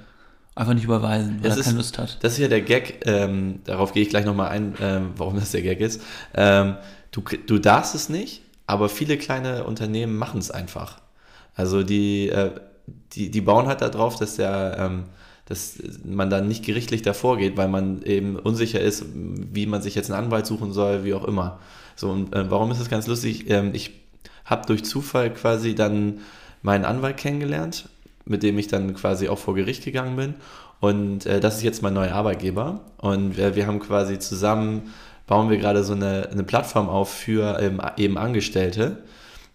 einfach 0.61 0.75
nicht 0.75 0.85
überweisen, 0.85 1.39
weil 1.41 1.49
Das 1.49 1.57
er 1.57 1.61
ist- 1.61 1.67
keine 1.67 1.79
Lust 1.79 1.99
hat. 1.99 2.19
Das 2.23 2.33
ist 2.35 2.39
ja 2.39 2.49
der 2.49 2.61
Gag, 2.61 3.01
ähm, 3.07 3.61
darauf 3.65 3.93
gehe 3.93 4.03
ich 4.03 4.11
gleich 4.11 4.25
nochmal 4.25 4.49
ein, 4.51 4.75
ähm, 4.81 5.11
warum 5.17 5.35
das 5.37 5.51
der 5.53 5.63
Gag 5.63 5.81
ist. 5.81 6.01
Ähm, 6.35 6.77
du, 7.11 7.23
du 7.47 7.59
darfst 7.59 7.95
es 7.95 8.09
nicht, 8.09 8.43
aber 8.67 8.89
viele 8.89 9.17
kleine 9.19 9.65
Unternehmen 9.65 10.17
machen 10.17 10.39
es 10.39 10.51
einfach. 10.51 10.99
Also 11.57 11.83
die, 11.83 12.29
äh, 12.29 12.51
die, 13.13 13.31
die 13.31 13.41
bauen 13.41 13.67
halt 13.67 13.81
darauf, 13.81 14.17
dass 14.17 14.37
der, 14.37 14.77
ähm, 14.79 15.05
dass 15.47 15.79
man 16.05 16.31
dann 16.31 16.47
nicht 16.47 16.65
gerichtlich 16.65 17.03
davor 17.03 17.37
geht, 17.37 17.57
weil 17.57 17.67
man 17.69 18.03
eben 18.03 18.37
unsicher 18.37 18.81
ist, 18.81 19.05
wie 19.15 19.67
man 19.67 19.83
sich 19.83 19.95
jetzt 19.97 20.11
einen 20.11 20.25
Anwalt 20.25 20.47
suchen 20.47 20.73
soll, 20.73 21.05
wie 21.05 21.15
auch 21.15 21.25
immer. 21.25 21.59
So, 21.97 22.11
und 22.11 22.35
äh, 22.35 22.51
warum 22.51 22.71
ist 22.71 22.81
das 22.81 22.89
ganz 22.89 23.07
lustig? 23.09 23.51
Ähm, 23.51 23.71
ich 23.75 23.91
habe 24.45 24.67
durch 24.67 24.85
Zufall 24.85 25.33
quasi 25.35 25.75
dann 25.75 26.21
meinen 26.63 26.85
Anwalt 26.85 27.17
kennengelernt, 27.17 27.89
mit 28.25 28.43
dem 28.43 28.59
ich 28.59 28.69
dann 28.69 28.95
quasi 28.95 29.29
auch 29.29 29.39
vor 29.39 29.55
Gericht 29.55 29.85
gegangen 29.85 30.17
bin. 30.17 30.35
Und 30.81 31.27
äh, 31.27 31.41
das 31.41 31.57
ist 31.57 31.63
jetzt 31.63 31.83
mein 31.83 31.95
neuer 31.95 32.13
Arbeitgeber. 32.13 32.81
Und 32.99 33.39
äh, 33.39 33.55
wir 33.55 33.67
haben 33.67 33.81
quasi 33.81 34.19
zusammen, 34.19 34.93
bauen 35.27 35.51
wir 35.51 35.59
gerade 35.59 35.85
so 35.85 35.93
eine, 35.93 36.29
eine 36.31 36.43
Plattform 36.43 36.89
auf 36.89 37.13
für 37.13 37.59
ähm, 37.61 37.81
eben 37.97 38.17
Angestellte, 38.17 38.99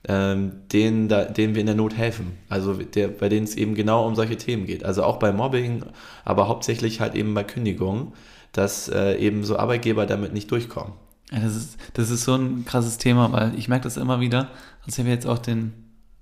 ähm, 0.08 0.52
denen, 0.72 1.08
da, 1.08 1.26
denen 1.26 1.56
wir 1.56 1.62
in 1.62 1.66
der 1.66 1.76
Not 1.76 1.98
helfen. 1.98 2.38
Also 2.48 2.74
der, 2.74 3.08
bei 3.08 3.28
denen 3.28 3.46
es 3.46 3.56
eben 3.56 3.74
genau 3.76 4.08
um 4.08 4.16
solche 4.16 4.38
Themen 4.38 4.66
geht. 4.66 4.86
Also 4.86 5.04
auch 5.04 5.18
bei 5.18 5.32
Mobbing, 5.32 5.84
aber 6.24 6.48
hauptsächlich 6.48 7.02
halt 7.02 7.16
eben 7.16 7.34
bei 7.34 7.44
Kündigungen, 7.44 8.14
dass 8.52 8.88
äh, 8.88 9.18
eben 9.18 9.44
so 9.44 9.58
Arbeitgeber 9.58 10.06
damit 10.06 10.32
nicht 10.32 10.52
durchkommen. 10.52 10.94
Ja, 11.32 11.40
das, 11.40 11.56
ist, 11.56 11.78
das 11.94 12.12
ist 12.12 12.24
so 12.24 12.36
ein 12.36 12.66
krasses 12.66 13.00
Thema, 13.00 13.32
weil 13.32 13.58
ich 13.58 13.68
merke 13.68 13.86
das 13.86 13.98
immer 13.98 14.20
wieder. 14.20 14.50
Also 14.86 14.90
ich 14.90 15.00
habe 15.00 15.10
jetzt 15.10 15.26
auch 15.26 15.40
den, 15.40 15.74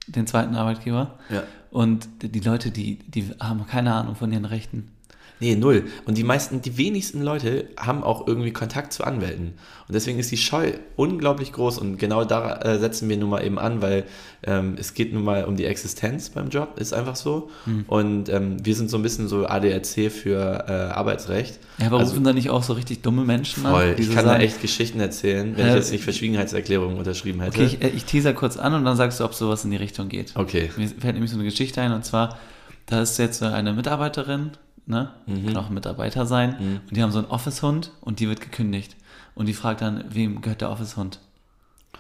den 0.07 0.27
zweiten 0.27 0.55
Arbeitgeber 0.55 1.17
Ja. 1.29 1.43
und 1.71 2.07
die, 2.21 2.29
die 2.29 2.39
Leute, 2.39 2.71
die, 2.71 2.99
die 2.99 3.29
haben 3.39 3.65
keine 3.67 3.93
Ahnung 3.93 4.15
von 4.15 4.31
ihren 4.31 4.45
Rechten. 4.45 4.89
Nee, 5.43 5.55
null. 5.57 5.83
Und 6.05 6.17
die 6.17 6.23
meisten, 6.23 6.61
die 6.61 6.77
wenigsten 6.77 7.21
Leute 7.21 7.65
haben 7.77 8.01
auch 8.01 8.25
irgendwie 8.27 8.51
Kontakt 8.53 8.93
zu 8.93 9.03
Anwälten. 9.03 9.47
Und 9.87 9.93
deswegen 9.93 10.17
ist 10.17 10.31
die 10.31 10.37
Scheu 10.37 10.71
unglaublich 10.95 11.51
groß. 11.51 11.79
Und 11.79 11.97
genau 11.97 12.23
da 12.23 12.61
äh, 12.61 12.79
setzen 12.79 13.09
wir 13.09 13.17
nun 13.17 13.29
mal 13.29 13.43
eben 13.45 13.59
an, 13.59 13.81
weil 13.81 14.05
ähm, 14.43 14.75
es 14.79 14.93
geht 14.93 15.11
nun 15.13 15.25
mal 15.25 15.43
um 15.43 15.57
die 15.57 15.65
Existenz 15.65 16.29
beim 16.29 16.47
Job, 16.47 16.79
ist 16.79 16.93
einfach 16.93 17.17
so. 17.17 17.49
Und 17.87 18.29
ähm, 18.29 18.65
wir 18.65 18.73
sind 18.73 18.89
so 18.89 18.95
ein 18.95 19.03
bisschen 19.03 19.27
so 19.27 19.45
ADAC 19.45 20.09
für 20.09 20.63
äh, 20.69 20.71
Arbeitsrecht. 20.93 21.59
Ja, 21.77 21.87
aber 21.87 21.99
Also- 21.99 22.11
rufen 22.13 22.23
da 22.23 22.31
nicht 22.31 22.49
auch 22.49 22.63
so 22.63 22.71
richtig 22.71 23.01
dumme 23.01 23.25
Menschen 23.25 23.63
Voll. 23.63 23.89
an? 23.89 23.95
Ich 23.97 24.07
kann 24.07 24.23
da 24.23 24.31
sagen, 24.31 24.43
echt 24.43 24.61
Geschichten 24.61 25.01
erzählen, 25.01 25.57
wenn 25.57 25.65
Äh, 25.65 25.69
ich 25.71 25.75
jetzt 25.75 25.91
nicht 25.91 26.05
Verschwiegenheitserklärungen 26.05 26.97
unterschrieben 26.97 27.41
hätte. 27.41 27.57
Okay, 27.61 27.65
ich, 27.65 27.81
äh, 27.83 27.89
ich 27.89 28.05
teaser 28.05 28.31
kurz 28.33 28.55
an 28.55 28.73
und 28.75 28.85
dann 28.85 28.95
sagst 28.95 29.19
du, 29.19 29.25
ob 29.25 29.33
sowas 29.33 29.65
in 29.65 29.71
die 29.71 29.77
Richtung 29.77 30.07
geht. 30.07 30.31
Okay. 30.35 30.71
Mir 30.77 30.87
fällt 30.87 31.15
nämlich 31.15 31.31
so 31.31 31.35
eine 31.37 31.43
Geschichte 31.43 31.81
ein 31.81 31.91
und 31.91 32.05
zwar, 32.05 32.37
da 32.85 33.01
ist 33.01 33.17
jetzt 33.19 33.43
eine 33.43 33.73
Mitarbeiterin, 33.73 34.51
ne? 34.85 35.11
Mhm. 35.25 35.47
Kann 35.47 35.57
auch 35.57 35.67
ein 35.67 35.73
Mitarbeiter 35.73 36.25
sein. 36.25 36.81
Und 36.87 36.95
die 36.95 37.01
haben 37.03 37.11
so 37.11 37.19
einen 37.19 37.27
Office-Hund 37.27 37.91
und 38.01 38.19
die 38.19 38.27
wird 38.27 38.41
gekündigt. 38.41 38.95
Und 39.35 39.47
die 39.47 39.53
fragt 39.53 39.81
dann, 39.81 40.05
wem 40.09 40.41
gehört 40.41 40.61
der 40.61 40.69
Office-Hund? 40.69 41.19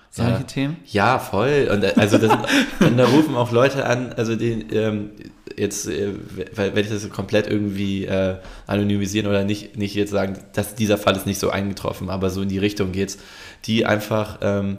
Solche 0.09 0.31
Ja. 0.31 0.39
Themen? 0.43 0.77
Ja, 0.85 1.17
voll. 1.19 1.69
Und 1.71 1.83
äh, 1.83 1.93
also 1.97 2.19
das, 2.19 2.31
und 2.79 2.97
da 2.97 3.05
rufen 3.05 3.35
auch 3.35 3.51
Leute 3.51 3.85
an, 3.87 4.13
also 4.13 4.35
die 4.35 4.61
ähm, 4.71 5.09
jetzt, 5.57 5.87
äh, 5.87 6.13
werde 6.55 6.81
ich 6.81 6.89
das 6.89 7.09
komplett 7.09 7.47
irgendwie 7.47 8.05
äh, 8.05 8.37
anonymisieren 8.67 9.27
oder 9.27 9.43
nicht, 9.43 9.75
nicht 9.75 9.95
jetzt 9.95 10.11
sagen, 10.11 10.37
dass 10.53 10.75
dieser 10.75 10.99
Fall 10.99 11.15
ist 11.15 11.25
nicht 11.25 11.39
so 11.39 11.49
eingetroffen, 11.49 12.11
aber 12.11 12.29
so 12.29 12.43
in 12.43 12.49
die 12.49 12.59
Richtung 12.59 12.91
geht's, 12.91 13.17
die 13.65 13.87
einfach 13.87 14.37
ähm, 14.41 14.77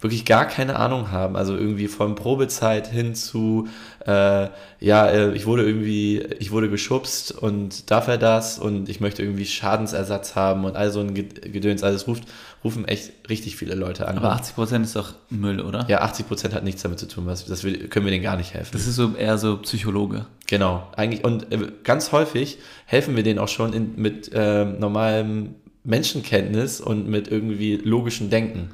wirklich 0.00 0.24
gar 0.24 0.46
keine 0.46 0.76
Ahnung 0.76 1.10
haben, 1.10 1.36
also 1.36 1.54
irgendwie 1.56 1.86
von 1.88 2.14
Probezeit 2.14 2.86
hin 2.86 3.14
zu, 3.14 3.68
äh, 4.06 4.48
ja, 4.80 5.06
äh, 5.08 5.32
ich 5.34 5.44
wurde 5.46 5.64
irgendwie, 5.66 6.20
ich 6.38 6.50
wurde 6.50 6.70
geschubst 6.70 7.32
und 7.32 7.90
darf 7.90 8.08
er 8.08 8.16
das 8.18 8.58
und 8.58 8.88
ich 8.88 9.00
möchte 9.00 9.22
irgendwie 9.22 9.44
Schadensersatz 9.46 10.34
haben 10.36 10.64
und 10.64 10.76
all 10.76 10.90
so 10.90 11.00
ein 11.00 11.14
Ged- 11.14 11.50
Gedöns, 11.50 11.82
also 11.82 11.96
es 11.96 12.06
ruft, 12.08 12.24
rufen 12.64 12.86
echt 12.88 13.12
richtig 13.28 13.56
viele 13.56 13.74
Leute 13.74 14.08
an. 14.08 14.16
Aber 14.18 14.34
80% 14.34 14.82
ist 14.82 14.96
doch 14.96 15.14
Müll, 15.28 15.60
oder? 15.60 15.86
Ja, 15.88 16.00
80 16.00 16.28
Prozent 16.28 16.54
hat 16.54 16.64
nichts 16.64 16.82
damit 16.82 16.98
zu 16.98 17.08
tun, 17.08 17.26
was, 17.26 17.44
das 17.44 17.62
will, 17.62 17.88
können 17.88 18.06
wir 18.06 18.10
denen 18.12 18.22
gar 18.22 18.36
nicht 18.36 18.54
helfen. 18.54 18.70
Das 18.72 18.86
ist 18.86 18.96
so 18.96 19.14
eher 19.14 19.36
so 19.38 19.58
Psychologe. 19.58 20.26
genau, 20.46 20.86
eigentlich. 20.96 21.22
Und 21.24 21.52
äh, 21.52 21.58
ganz 21.84 22.12
häufig 22.12 22.58
helfen 22.86 23.16
wir 23.16 23.22
denen 23.22 23.38
auch 23.38 23.48
schon 23.48 23.72
in, 23.72 23.96
mit 23.96 24.30
ähm, 24.34 24.78
normalem 24.78 25.54
Menschenkenntnis 25.84 26.80
und 26.80 27.08
mit 27.08 27.28
irgendwie 27.28 27.76
logischem 27.76 28.30
Denken. 28.30 28.70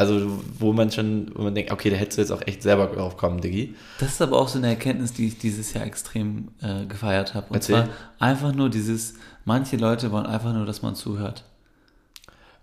Also, 0.00 0.40
wo 0.58 0.72
man 0.72 0.90
schon, 0.90 1.30
wo 1.34 1.42
man 1.42 1.54
denkt, 1.54 1.70
okay, 1.72 1.90
da 1.90 1.96
hättest 1.96 2.16
du 2.16 2.22
jetzt 2.22 2.30
auch 2.30 2.40
echt 2.46 2.62
selber 2.62 2.86
drauf 2.86 3.18
kommen, 3.18 3.40
Diggi. 3.42 3.74
Das 3.98 4.12
ist 4.12 4.22
aber 4.22 4.38
auch 4.38 4.48
so 4.48 4.56
eine 4.56 4.68
Erkenntnis, 4.68 5.12
die 5.12 5.26
ich 5.26 5.36
dieses 5.38 5.74
Jahr 5.74 5.84
extrem 5.84 6.48
äh, 6.62 6.86
gefeiert 6.86 7.34
habe. 7.34 7.48
Und 7.50 7.56
Erzähl. 7.56 7.74
zwar 7.84 7.88
einfach 8.18 8.54
nur 8.54 8.70
dieses, 8.70 9.14
manche 9.44 9.76
Leute 9.76 10.10
wollen 10.10 10.24
einfach 10.24 10.54
nur, 10.54 10.64
dass 10.64 10.80
man 10.80 10.94
zuhört. 10.94 11.44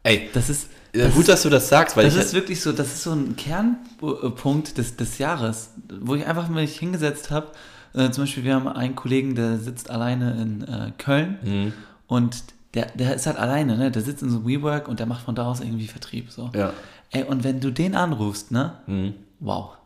Ey, 0.01 0.29
Das 0.33 0.49
ist, 0.49 0.69
das 0.93 1.11
gut, 1.13 1.21
ist, 1.21 1.29
dass 1.29 1.43
du 1.43 1.49
das 1.49 1.69
sagst, 1.69 1.95
weil 1.95 2.05
das 2.05 2.15
ich. 2.15 2.21
ist 2.21 2.33
wirklich 2.33 2.59
so, 2.61 2.71
das 2.71 2.87
ist 2.87 3.03
so 3.03 3.11
ein 3.13 3.35
Kernpunkt 3.35 4.77
des, 4.77 4.95
des 4.95 5.17
Jahres, 5.17 5.71
wo 6.01 6.15
ich 6.15 6.25
einfach 6.25 6.49
mich 6.49 6.77
hingesetzt 6.79 7.29
habe. 7.29 7.47
Äh, 7.93 8.09
zum 8.11 8.23
Beispiel, 8.23 8.43
wir 8.45 8.55
haben 8.55 8.67
einen 8.67 8.95
Kollegen, 8.95 9.35
der 9.35 9.57
sitzt 9.59 9.89
alleine 9.89 10.41
in 10.41 10.63
äh, 10.63 10.91
Köln 10.97 11.37
Mhm. 11.43 11.73
und 12.07 12.43
der, 12.73 12.87
der 12.95 13.15
ist 13.15 13.25
halt 13.25 13.37
alleine, 13.37 13.77
ne? 13.77 13.89
Der 13.91 14.01
sitzt 14.01 14.21
in 14.21 14.29
so 14.29 14.37
einem 14.37 14.47
WeWork 14.47 14.87
und 14.87 14.99
der 14.99 15.05
macht 15.07 15.23
von 15.25 15.33
da 15.35 15.45
aus 15.45 15.61
irgendwie 15.61 15.87
Vertrieb. 15.87 16.29
So. 16.31 16.51
Ja. 16.53 16.73
Ey, 17.11 17.23
und 17.23 17.43
wenn 17.43 17.59
du 17.59 17.71
den 17.71 17.95
anrufst, 17.95 18.51
ne? 18.51 18.73
Mhm. 18.87 19.13
Wow. 19.39 19.77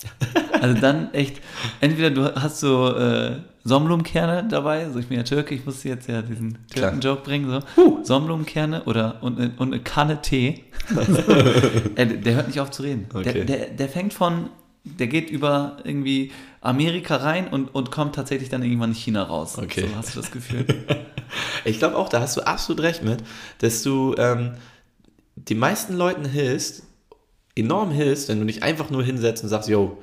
Also 0.62 0.80
dann 0.80 1.14
echt, 1.14 1.42
entweder 1.82 2.10
du 2.10 2.36
hast 2.36 2.62
so 2.62 2.96
äh, 2.96 3.38
Sonnenblumenkerne 3.64 4.48
dabei, 4.48 4.90
so 4.90 5.00
ich 5.00 5.08
bin 5.08 5.18
ja 5.18 5.24
Türke, 5.24 5.54
ich 5.54 5.66
musste 5.66 5.90
jetzt 5.90 6.08
ja 6.08 6.22
diesen. 6.22 6.58
Türken-Joke 6.74 7.24
bringen, 7.24 7.50
so 7.76 8.00
Sonnenblumenkerne 8.04 8.84
oder 8.86 9.22
und, 9.22 9.38
und 9.60 9.74
eine 9.74 9.82
Kanne 9.82 10.22
Tee. 10.22 10.64
Ey, 11.96 12.22
der 12.22 12.36
hört 12.36 12.48
nicht 12.48 12.60
auf 12.60 12.72
zu 12.72 12.84
reden. 12.84 13.08
Okay. 13.14 13.34
Der, 13.34 13.46
der, 13.46 13.70
der 13.72 13.90
fängt 13.90 14.14
von 14.14 14.50
der 14.84 15.08
geht 15.08 15.30
über 15.30 15.78
irgendwie 15.84 16.32
Amerika 16.62 17.18
rein 17.18 17.48
und, 17.48 17.68
und 17.76 17.92
kommt 17.92 18.16
tatsächlich 18.16 18.50
dann 18.50 18.64
irgendwann 18.64 18.92
in 18.92 18.96
China 18.96 19.24
raus. 19.24 19.58
Okay. 19.58 19.88
So 19.88 19.96
hast 19.96 20.16
du 20.16 20.22
das 20.22 20.32
Gefühl. 20.32 20.66
Ich 21.64 21.80
glaube 21.80 21.96
auch, 21.96 22.10
da 22.10 22.20
hast 22.20 22.36
du 22.36 22.42
absolut 22.42 22.84
recht 22.84 23.04
mit, 23.04 23.24
dass 23.60 23.84
du 23.84 24.16
ähm, 24.18 24.56
die 25.36 25.56
meisten 25.56 25.96
Leuten 25.96 26.26
hilfst, 26.26 26.84
enorm 27.56 27.92
hilfst, 27.92 28.30
wenn 28.30 28.40
du 28.40 28.46
dich 28.46 28.64
einfach 28.64 28.90
nur 28.90 29.04
hinsetzt 29.04 29.44
und 29.44 29.50
sagst, 29.50 29.70
yo, 29.70 29.98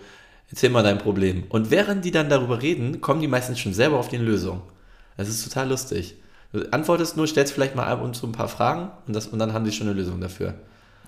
erzähl 0.50 0.70
mal 0.70 0.82
dein 0.82 0.98
Problem. 0.98 1.44
Und 1.48 1.70
während 1.70 2.04
die 2.04 2.10
dann 2.10 2.28
darüber 2.28 2.62
reden, 2.62 3.00
kommen 3.00 3.20
die 3.20 3.28
meistens 3.28 3.58
schon 3.58 3.74
selber 3.74 3.98
auf 3.98 4.08
die 4.08 4.16
Lösung. 4.16 4.62
Das 5.16 5.28
ist 5.28 5.44
total 5.44 5.68
lustig. 5.68 6.16
Du 6.52 6.64
antwortest 6.72 7.16
nur, 7.16 7.26
stellst 7.26 7.52
vielleicht 7.52 7.76
mal 7.76 7.86
ab 7.86 8.02
und 8.02 8.14
zu 8.14 8.26
ein 8.26 8.32
paar 8.32 8.48
Fragen 8.48 8.90
und, 9.06 9.14
das, 9.14 9.26
und 9.26 9.38
dann 9.38 9.52
haben 9.52 9.64
die 9.64 9.72
schon 9.72 9.88
eine 9.88 9.96
Lösung 9.96 10.20
dafür. 10.20 10.54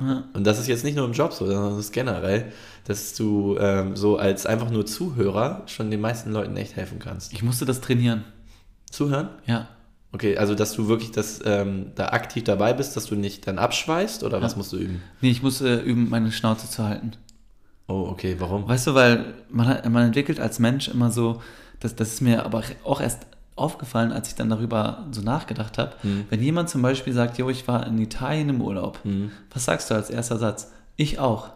Ja. 0.01 0.25
Und 0.33 0.47
das 0.47 0.59
ist 0.59 0.67
jetzt 0.67 0.85
nicht 0.85 0.97
nur 0.97 1.05
im 1.07 1.13
Job 1.13 1.33
so, 1.33 1.47
sondern 1.47 1.71
das 1.71 1.87
ist 1.87 1.93
generell, 1.93 2.53
dass 2.87 3.15
du 3.15 3.57
ähm, 3.59 3.97
so 3.97 4.17
als 4.17 4.47
einfach 4.47 4.71
nur 4.71 4.87
Zuhörer 4.87 5.63
schon 5.67 5.91
den 5.91 6.01
meisten 6.01 6.33
Leuten 6.33 6.57
echt 6.57 6.77
helfen 6.77 6.99
kannst. 6.99 7.33
Ich 7.33 7.43
musste 7.43 7.65
das 7.65 7.81
trainieren. 7.81 8.25
Zuhören? 8.91 9.29
Ja. 9.47 9.69
Okay, 10.13 10.37
also 10.37 10.55
dass 10.55 10.73
du 10.73 10.89
wirklich 10.89 11.13
das, 11.13 11.41
ähm, 11.45 11.93
da 11.95 12.09
aktiv 12.09 12.43
dabei 12.45 12.73
bist, 12.73 12.97
dass 12.97 13.07
du 13.07 13.15
nicht 13.15 13.47
dann 13.47 13.59
abschweißt 13.59 14.25
oder 14.25 14.43
was 14.43 14.57
musst 14.57 14.73
du 14.73 14.77
üben? 14.77 15.03
Nee, 15.21 15.31
ich 15.31 15.43
muss 15.43 15.61
äh, 15.61 15.77
üben, 15.77 16.09
meine 16.11 16.33
Schnauze 16.33 16.69
zu 16.69 16.83
halten. 16.85 17.13
Oh, 17.87 18.09
okay, 18.11 18.37
warum? 18.39 18.69
Weißt 18.69 18.87
du, 18.89 18.95
weil 18.95 19.35
man, 19.51 19.69
hat, 19.69 19.89
man 19.89 20.07
entwickelt 20.07 20.41
als 20.41 20.59
Mensch 20.59 20.89
immer 20.89 21.11
so, 21.11 21.41
das, 21.81 21.95
das 21.95 22.09
ist 22.15 22.21
mir 22.23 22.45
aber 22.45 22.63
auch 22.85 23.01
erst 23.01 23.27
aufgefallen, 23.57 24.11
als 24.11 24.29
ich 24.29 24.35
dann 24.35 24.49
darüber 24.49 25.07
so 25.13 25.23
nachgedacht 25.23 25.79
habe. 25.79 25.93
Hm. 26.03 26.25
Wenn 26.31 26.43
jemand 26.43 26.71
zum 26.71 26.83
Beispiel 26.83 27.13
sagt, 27.13 27.39
jo, 27.39 27.49
ich 27.51 27.69
war 27.69 27.87
in 27.87 27.99
Italien 27.99 28.49
im 28.49 28.61
Urlaub, 28.63 28.99
Hm. 29.05 29.31
was 29.53 29.65
sagst 29.65 29.91
du 29.91 29.95
als 29.95 30.11
erster 30.11 30.39
Satz? 30.39 30.73
Ich 30.97 31.19
auch. 31.19 31.51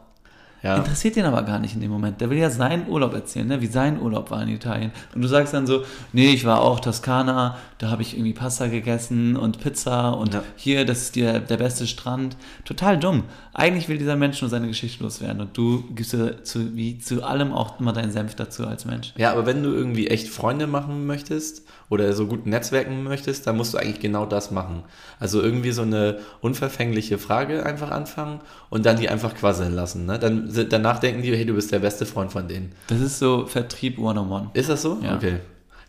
Ja, 0.64 0.76
Interessiert 0.76 1.14
den 1.16 1.26
aber 1.26 1.42
gar 1.42 1.58
nicht 1.58 1.74
in 1.74 1.80
dem 1.82 1.90
Moment. 1.90 2.20
Der 2.22 2.30
will 2.30 2.38
ja 2.38 2.48
seinen 2.48 2.88
Urlaub 2.88 3.12
erzählen, 3.12 3.46
ne? 3.46 3.60
wie 3.60 3.66
sein 3.66 4.00
Urlaub 4.00 4.30
war 4.30 4.42
in 4.42 4.48
Italien. 4.48 4.92
Und 5.14 5.20
du 5.22 5.28
sagst 5.28 5.52
dann 5.52 5.66
so, 5.66 5.82
nee, 6.14 6.30
ich 6.30 6.44
war 6.46 6.62
auch 6.62 6.80
Toskana, 6.80 7.58
da 7.78 7.90
habe 7.90 8.00
ich 8.00 8.14
irgendwie 8.14 8.32
Pasta 8.32 8.68
gegessen 8.68 9.36
und 9.36 9.60
Pizza 9.60 10.10
und 10.12 10.32
Ja. 10.32 10.42
hier, 10.56 10.86
das 10.86 11.02
ist 11.02 11.16
der, 11.16 11.38
der 11.40 11.58
beste 11.58 11.86
Strand. 11.86 12.38
Total 12.64 12.98
dumm. 12.98 13.24
Eigentlich 13.52 13.88
will 13.90 13.98
dieser 13.98 14.16
Mensch 14.16 14.40
nur 14.40 14.48
seine 14.48 14.66
Geschichte 14.66 15.04
loswerden 15.04 15.42
und 15.42 15.56
du 15.56 15.84
gibst 15.94 16.14
dir 16.14 16.42
zu, 16.44 16.74
wie 16.74 16.98
zu 16.98 17.22
allem 17.22 17.52
auch 17.52 17.78
immer 17.78 17.92
deinen 17.92 18.10
Senf 18.10 18.34
dazu 18.34 18.66
als 18.66 18.86
Mensch. 18.86 19.12
ja, 19.18 19.30
aber 19.32 19.44
wenn 19.44 19.62
du 19.62 19.70
irgendwie 19.70 20.08
echt 20.08 20.28
Freunde 20.28 20.66
machen 20.66 21.06
möchtest 21.06 21.62
oder 21.90 22.12
so 22.14 22.26
gut 22.26 22.46
netzwerken 22.46 23.02
möchtest, 23.04 23.46
dann 23.46 23.58
musst 23.58 23.74
du 23.74 23.78
eigentlich 23.78 24.00
genau 24.00 24.24
das 24.24 24.50
machen. 24.50 24.82
Also 25.20 25.42
irgendwie 25.42 25.72
so 25.72 25.82
eine 25.82 26.18
unverfängliche 26.40 27.18
Frage 27.18 27.66
einfach 27.66 27.90
anfangen 27.90 28.40
und 28.70 28.86
dann 28.86 28.96
die 28.96 29.08
einfach 29.10 29.34
quasseln 29.34 29.74
lassen. 29.74 30.06
Ne? 30.06 30.18
Dann, 30.18 30.50
danach 30.62 31.00
denken 31.00 31.22
die, 31.22 31.34
hey, 31.34 31.44
du 31.44 31.54
bist 31.54 31.72
der 31.72 31.80
beste 31.80 32.06
Freund 32.06 32.32
von 32.32 32.46
denen. 32.48 32.72
Das 32.86 33.00
ist 33.00 33.18
so 33.18 33.46
Vertrieb 33.46 33.98
101. 33.98 34.50
Ist 34.54 34.68
das 34.68 34.82
so? 34.82 34.98
Ja. 35.02 35.16
Okay. 35.16 35.38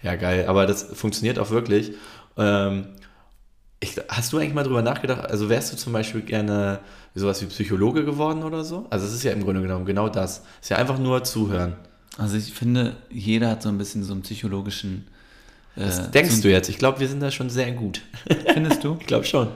Ja, 0.01 0.15
geil. 0.15 0.45
Aber 0.47 0.65
das 0.65 0.83
funktioniert 0.93 1.39
auch 1.39 1.49
wirklich. 1.49 1.93
Ähm, 2.37 2.87
ich, 3.79 3.99
hast 4.09 4.33
du 4.33 4.37
eigentlich 4.37 4.53
mal 4.53 4.63
drüber 4.63 4.81
nachgedacht, 4.81 5.29
also 5.29 5.49
wärst 5.49 5.73
du 5.73 5.77
zum 5.77 5.93
Beispiel 5.93 6.21
gerne 6.21 6.79
sowas 7.13 7.41
wie 7.41 7.45
Psychologe 7.47 8.03
geworden 8.05 8.43
oder 8.43 8.63
so? 8.63 8.87
Also 8.89 9.05
es 9.05 9.13
ist 9.13 9.23
ja 9.23 9.31
im 9.31 9.43
Grunde 9.43 9.61
genommen 9.61 9.85
genau 9.85 10.09
das. 10.09 10.43
Es 10.59 10.65
ist 10.65 10.69
ja 10.69 10.77
einfach 10.77 10.97
nur 10.97 11.23
zuhören. 11.23 11.75
Also 12.17 12.37
ich 12.37 12.53
finde, 12.53 12.95
jeder 13.09 13.49
hat 13.49 13.63
so 13.63 13.69
ein 13.69 13.77
bisschen 13.77 14.03
so 14.03 14.13
einen 14.13 14.21
psychologischen... 14.21 15.07
Äh, 15.75 15.81
Das 15.81 16.11
denkst 16.11 16.35
so, 16.35 16.41
du 16.43 16.51
jetzt? 16.51 16.69
Ich 16.69 16.77
glaube, 16.77 16.99
wir 16.99 17.07
sind 17.07 17.19
da 17.19 17.31
schon 17.31 17.49
sehr 17.49 17.71
gut. 17.71 18.01
Findest 18.53 18.83
du? 18.83 18.97
Ich 18.99 19.07
glaube 19.07 19.25
schon. 19.25 19.47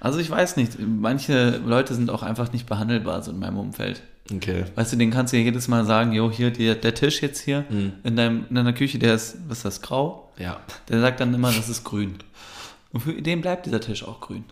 Also 0.00 0.18
ich 0.18 0.30
weiß 0.30 0.56
nicht, 0.56 0.78
manche 0.78 1.60
Leute 1.64 1.94
sind 1.94 2.10
auch 2.10 2.22
einfach 2.22 2.52
nicht 2.52 2.66
behandelbar 2.66 3.22
so 3.22 3.30
in 3.30 3.38
meinem 3.38 3.56
Umfeld. 3.56 4.02
Okay. 4.32 4.64
Weißt 4.74 4.92
du, 4.92 4.96
den 4.96 5.10
kannst 5.10 5.32
du 5.32 5.36
ja 5.36 5.42
jedes 5.44 5.68
Mal 5.68 5.84
sagen, 5.84 6.12
jo, 6.12 6.30
hier, 6.30 6.50
der, 6.50 6.76
der 6.76 6.94
Tisch 6.94 7.20
jetzt 7.20 7.40
hier 7.40 7.64
Mhm. 7.68 7.92
in, 8.04 8.16
deinem, 8.16 8.46
in 8.48 8.54
deiner 8.54 8.72
Küche, 8.72 8.98
der 8.98 9.14
ist, 9.14 9.36
was 9.48 9.58
ist 9.58 9.64
das, 9.64 9.82
grau? 9.82 10.32
Ja, 10.38 10.60
Der 10.88 11.00
sagt 11.00 11.20
dann 11.20 11.34
immer, 11.34 11.52
das 11.52 11.68
ist 11.68 11.84
grün. 11.84 12.16
Und 12.92 13.00
für 13.00 13.12
den 13.20 13.40
bleibt 13.40 13.66
dieser 13.66 13.80
Tisch 13.80 14.02
auch 14.02 14.20
grün. 14.20 14.44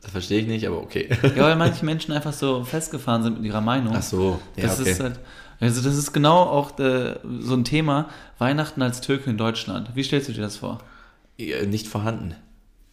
das 0.00 0.12
verstehe 0.12 0.40
ich 0.40 0.46
nicht, 0.46 0.66
aber 0.66 0.80
okay. 0.80 1.08
Ja, 1.36 1.42
weil 1.44 1.56
manche 1.56 1.84
Menschen 1.84 2.12
einfach 2.12 2.32
so 2.32 2.62
festgefahren 2.64 3.22
sind 3.24 3.38
mit 3.38 3.44
ihrer 3.46 3.60
Meinung. 3.60 3.94
Ach 3.96 4.02
so, 4.02 4.40
ja, 4.56 4.64
das 4.64 4.78
okay. 4.80 4.90
ist 4.92 5.00
halt, 5.00 5.18
also 5.58 5.82
das 5.82 5.96
ist 5.96 6.12
genau 6.12 6.42
auch 6.42 6.78
äh, 6.78 7.16
so 7.40 7.54
ein 7.54 7.64
Thema, 7.64 8.08
Weihnachten 8.38 8.82
als 8.82 9.00
Türke 9.00 9.30
in 9.30 9.36
Deutschland. 9.38 9.90
Wie 9.96 10.04
stellst 10.04 10.28
du 10.28 10.32
dir 10.32 10.42
das 10.42 10.58
vor? 10.58 10.78
Nicht 11.66 11.88
vorhanden. 11.88 12.34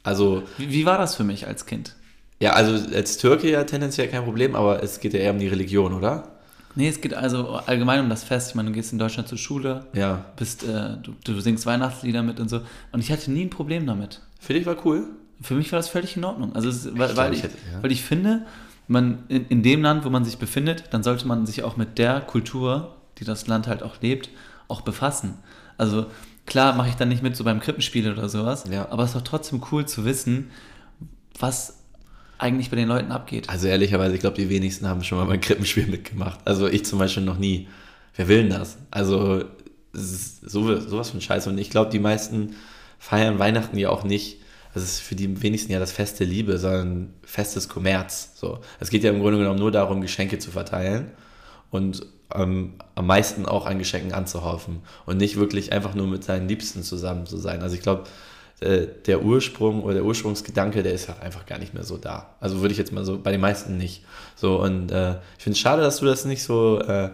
Also, 0.03 0.43
Wie, 0.57 0.71
wie 0.71 0.85
war 0.85 0.97
das 0.97 1.15
für 1.15 1.23
mich 1.23 1.45
als 1.47 1.65
Kind? 1.67 1.95
Ja, 2.39 2.53
also 2.53 2.93
als 2.95 3.17
Türke 3.17 3.49
ja 3.49 3.63
tendenziell 3.63 4.07
kein 4.07 4.23
Problem, 4.23 4.55
aber 4.55 4.83
es 4.83 4.99
geht 4.99 5.13
ja 5.13 5.19
eher 5.19 5.31
um 5.31 5.39
die 5.39 5.47
Religion, 5.47 5.93
oder? 5.93 6.31
Nee, 6.77 6.89
es 6.89 6.99
geht 6.99 7.13
also 7.13 7.51
allgemein 7.51 8.01
um 8.01 8.09
das 8.09 8.25
Fest. 8.25 8.49
Ich 8.49 8.55
meine, 8.55 8.67
du 8.69 8.75
gehst 8.75 8.91
in 8.91 8.99
Deutschland 8.99 9.29
zur 9.29 9.37
Schule, 9.37 9.85
Ja. 9.93 10.25
bist, 10.35 10.63
äh, 10.63 10.97
du, 11.01 11.13
du 11.23 11.39
singst 11.39 11.65
Weihnachtslieder 11.65 12.21
mit 12.21 12.39
und 12.41 12.49
so. 12.49 12.59
Und 12.91 12.99
ich 12.99 13.11
hatte 13.11 13.31
nie 13.31 13.45
ein 13.45 13.49
Problem 13.49 13.85
damit. 13.87 14.21
Für 14.41 14.53
dich 14.53 14.65
war 14.65 14.75
cool? 14.85 15.05
Für 15.41 15.53
mich 15.55 15.71
war 15.71 15.79
das 15.79 15.87
völlig 15.87 16.17
in 16.17 16.25
Ordnung. 16.25 16.53
Also, 16.53 16.67
es, 16.67 16.85
weil, 16.87 16.93
glaub, 17.07 17.15
weil, 17.17 17.31
ich 17.31 17.37
ich, 17.39 17.43
hätte- 17.45 17.57
ja. 17.73 17.81
weil 17.81 17.91
ich 17.93 18.03
finde, 18.03 18.45
man 18.89 19.19
in, 19.29 19.47
in 19.47 19.63
dem 19.63 19.81
Land, 19.81 20.03
wo 20.03 20.09
man 20.09 20.25
sich 20.25 20.37
befindet, 20.37 20.85
dann 20.91 21.01
sollte 21.01 21.25
man 21.27 21.45
sich 21.45 21.63
auch 21.63 21.77
mit 21.77 21.97
der 21.97 22.19
Kultur, 22.19 22.95
die 23.19 23.23
das 23.23 23.47
Land 23.47 23.67
halt 23.67 23.81
auch 23.81 24.01
lebt, 24.01 24.29
auch 24.67 24.81
befassen. 24.81 25.35
Also 25.77 26.07
klar 26.45 26.75
mache 26.75 26.89
ich 26.89 26.95
dann 26.95 27.07
nicht 27.07 27.23
mit 27.23 27.37
so 27.37 27.45
beim 27.45 27.61
Krippenspiel 27.61 28.11
oder 28.11 28.27
sowas, 28.27 28.65
Ja. 28.69 28.89
aber 28.91 29.03
es 29.03 29.11
ist 29.11 29.15
doch 29.15 29.21
trotzdem 29.21 29.61
cool 29.71 29.85
zu 29.85 30.03
wissen, 30.03 30.49
was 31.39 31.77
eigentlich 32.37 32.69
bei 32.69 32.75
den 32.75 32.87
Leuten 32.87 33.11
abgeht. 33.11 33.49
Also 33.49 33.67
ehrlicherweise, 33.67 34.15
ich 34.15 34.21
glaube, 34.21 34.35
die 34.35 34.49
wenigsten 34.49 34.87
haben 34.87 35.03
schon 35.03 35.17
mal 35.17 35.25
beim 35.25 35.41
Krippenspiel 35.41 35.87
mitgemacht. 35.87 36.39
Also 36.45 36.67
ich 36.67 36.85
zum 36.85 36.99
Beispiel 36.99 37.23
noch 37.23 37.37
nie. 37.37 37.67
Wer 38.15 38.27
will 38.27 38.43
denn 38.43 38.49
das? 38.49 38.77
Also 38.91 39.43
so, 39.93 40.79
sowas 40.79 41.09
von 41.09 41.21
Scheiße. 41.21 41.49
Und 41.49 41.57
ich 41.57 41.69
glaube, 41.69 41.91
die 41.91 41.99
meisten 41.99 42.55
feiern 42.99 43.39
Weihnachten 43.39 43.77
ja 43.77 43.89
auch 43.89 44.03
nicht. 44.03 44.41
Das 44.73 44.83
ist 44.83 44.99
für 44.99 45.15
die 45.15 45.41
wenigsten 45.41 45.71
ja 45.71 45.79
das 45.79 45.93
Fest 45.93 46.19
der 46.19 46.27
Liebe, 46.27 46.57
sondern 46.57 47.13
Fest 47.23 47.55
des 47.55 47.69
Kommerz. 47.69 48.31
So. 48.35 48.59
Es 48.79 48.89
geht 48.89 49.03
ja 49.03 49.11
im 49.11 49.21
Grunde 49.21 49.37
genommen 49.37 49.59
nur 49.59 49.71
darum, 49.71 50.01
Geschenke 50.01 50.37
zu 50.37 50.51
verteilen 50.51 51.11
und 51.71 52.05
ähm, 52.33 52.73
am 52.95 53.07
meisten 53.07 53.45
auch 53.45 53.65
an 53.65 53.79
Geschenken 53.79 54.13
anzuhaufen 54.13 54.81
und 55.05 55.17
nicht 55.17 55.37
wirklich 55.37 55.71
einfach 55.71 55.95
nur 55.95 56.07
mit 56.07 56.23
seinen 56.23 56.49
Liebsten 56.49 56.83
zusammen 56.83 57.25
zu 57.25 57.37
sein. 57.37 57.61
Also 57.61 57.75
ich 57.75 57.81
glaube, 57.81 58.03
äh, 58.61 58.87
der 59.05 59.23
Ursprung 59.23 59.83
oder 59.83 59.95
der 59.95 60.05
Ursprungsgedanke, 60.05 60.81
der 60.83 60.93
ist 60.93 61.07
ja 61.07 61.15
einfach 61.21 61.45
gar 61.45 61.59
nicht 61.59 61.73
mehr 61.73 61.83
so 61.83 61.97
da. 61.97 62.35
Also 62.39 62.61
würde 62.61 62.71
ich 62.71 62.77
jetzt 62.77 62.91
mal 62.91 63.03
so, 63.05 63.19
bei 63.19 63.31
den 63.31 63.41
meisten 63.41 63.77
nicht. 63.77 64.03
So, 64.35 64.61
und 64.61 64.91
äh, 64.91 65.11
ich 65.37 65.43
finde 65.43 65.55
es 65.55 65.59
schade, 65.59 65.81
dass 65.81 65.97
du 65.97 66.05
das 66.05 66.25
nicht 66.25 66.43
so 66.43 66.79
äh, 66.79 67.09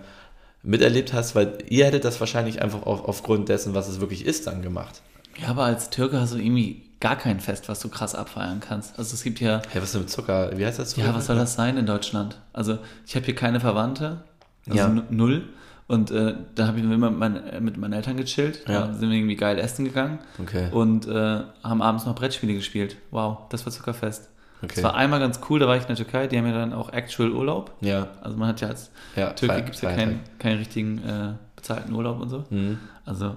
miterlebt 0.64 1.14
hast, 1.14 1.34
weil 1.36 1.58
ihr 1.70 1.86
hättet 1.86 2.06
das 2.06 2.20
wahrscheinlich 2.20 2.62
einfach 2.62 2.84
auf, 2.84 3.06
aufgrund 3.06 3.50
dessen, 3.50 3.74
was 3.74 3.88
es 3.88 4.00
wirklich 4.00 4.26
ist, 4.26 4.48
dann 4.48 4.62
gemacht. 4.62 5.02
Ja, 5.42 5.48
aber 5.50 5.64
als 5.64 5.90
Türke 5.90 6.20
hast 6.20 6.34
du 6.34 6.38
irgendwie 6.38 6.84
gar 7.00 7.16
kein 7.16 7.40
Fest, 7.40 7.68
was 7.68 7.80
du 7.80 7.90
krass 7.90 8.14
abfeiern 8.14 8.60
kannst. 8.60 9.00
Also 9.00 9.16
es 9.16 9.24
gibt 9.24 9.40
ja, 9.40 9.62
Hey, 9.72 9.82
was 9.82 9.86
ist 9.86 9.94
denn 9.96 10.02
mit 10.02 10.10
Zucker? 10.12 10.52
Wie 10.56 10.64
heißt 10.66 10.78
das? 10.78 10.96
ja, 10.98 11.16
was 11.16 11.26
soll 11.26 11.36
das 11.38 11.56
sein 11.56 11.78
in 11.78 11.88
Deutschland? 11.88 12.38
Also 12.54 12.78
ich 13.08 13.16
habe 13.16 13.26
hier 13.26 13.34
keine 13.36 13.60
Verwandte, 13.60 14.24
also 14.68 14.78
Ja. 14.78 14.88
nu- 14.90 15.02
null. 15.10 15.44
Und 15.92 16.10
äh, 16.12 16.36
da 16.56 16.68
habe 16.68 16.78
ich 16.80 16.84
immer 16.86 17.10
mit, 17.10 17.20
meinen- 17.20 17.64
mit 17.64 17.76
meinen 17.78 17.94
Eltern 17.94 18.16
gechillt, 18.18 18.64
Ja. 18.68 18.88
da 18.88 18.94
sind 18.94 19.10
wir 19.10 19.18
irgendwie 19.18 19.36
geil 19.36 19.60
essen 19.60 19.84
gegangen 19.86 20.20
Okay. 20.40 20.70
und 20.72 21.06
äh, 21.08 21.42
haben 21.64 21.82
abends 21.82 22.06
noch 22.06 22.16
Brettspiele 22.16 22.54
gespielt. 22.54 22.96
Wow, 23.12 23.40
das 23.50 23.66
war 23.66 23.74
Zuckerfest. 23.74 24.30
Okay. 24.64 24.72
Das 24.76 24.84
war 24.84 24.96
einmal 24.96 25.20
ganz 25.20 25.40
cool, 25.50 25.60
da 25.60 25.68
war 25.68 25.76
ich 25.76 25.82
in 25.82 25.88
der 25.88 25.96
Türkei, 25.98 26.28
die 26.28 26.38
haben 26.38 26.46
ja 26.46 26.54
dann 26.54 26.72
auch 26.74 26.94
Actual 26.94 27.32
Urlaub. 27.32 27.74
Ja, 27.82 28.08
Also 28.22 28.38
man 28.38 28.48
hat 28.48 28.62
ja 28.62 28.70
als 28.70 28.92
ja. 29.16 29.32
Türke 29.32 29.64
gibt 29.64 29.76
es 29.76 29.82
ja 29.82 29.92
keinen, 29.94 30.20
keinen 30.40 30.60
richtigen 30.60 31.00
äh, 31.00 31.34
bezahlten 31.58 31.94
Urlaub 31.94 32.20
und 32.22 32.30
so. 32.30 32.46
Mhm. 32.52 32.78
Also 33.04 33.36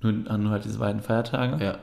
nur, 0.00 0.12
nur 0.12 0.50
halt 0.50 0.64
diese 0.64 0.78
beiden 0.78 1.00
Feiertage. 1.00 1.64
Ja. 1.64 1.78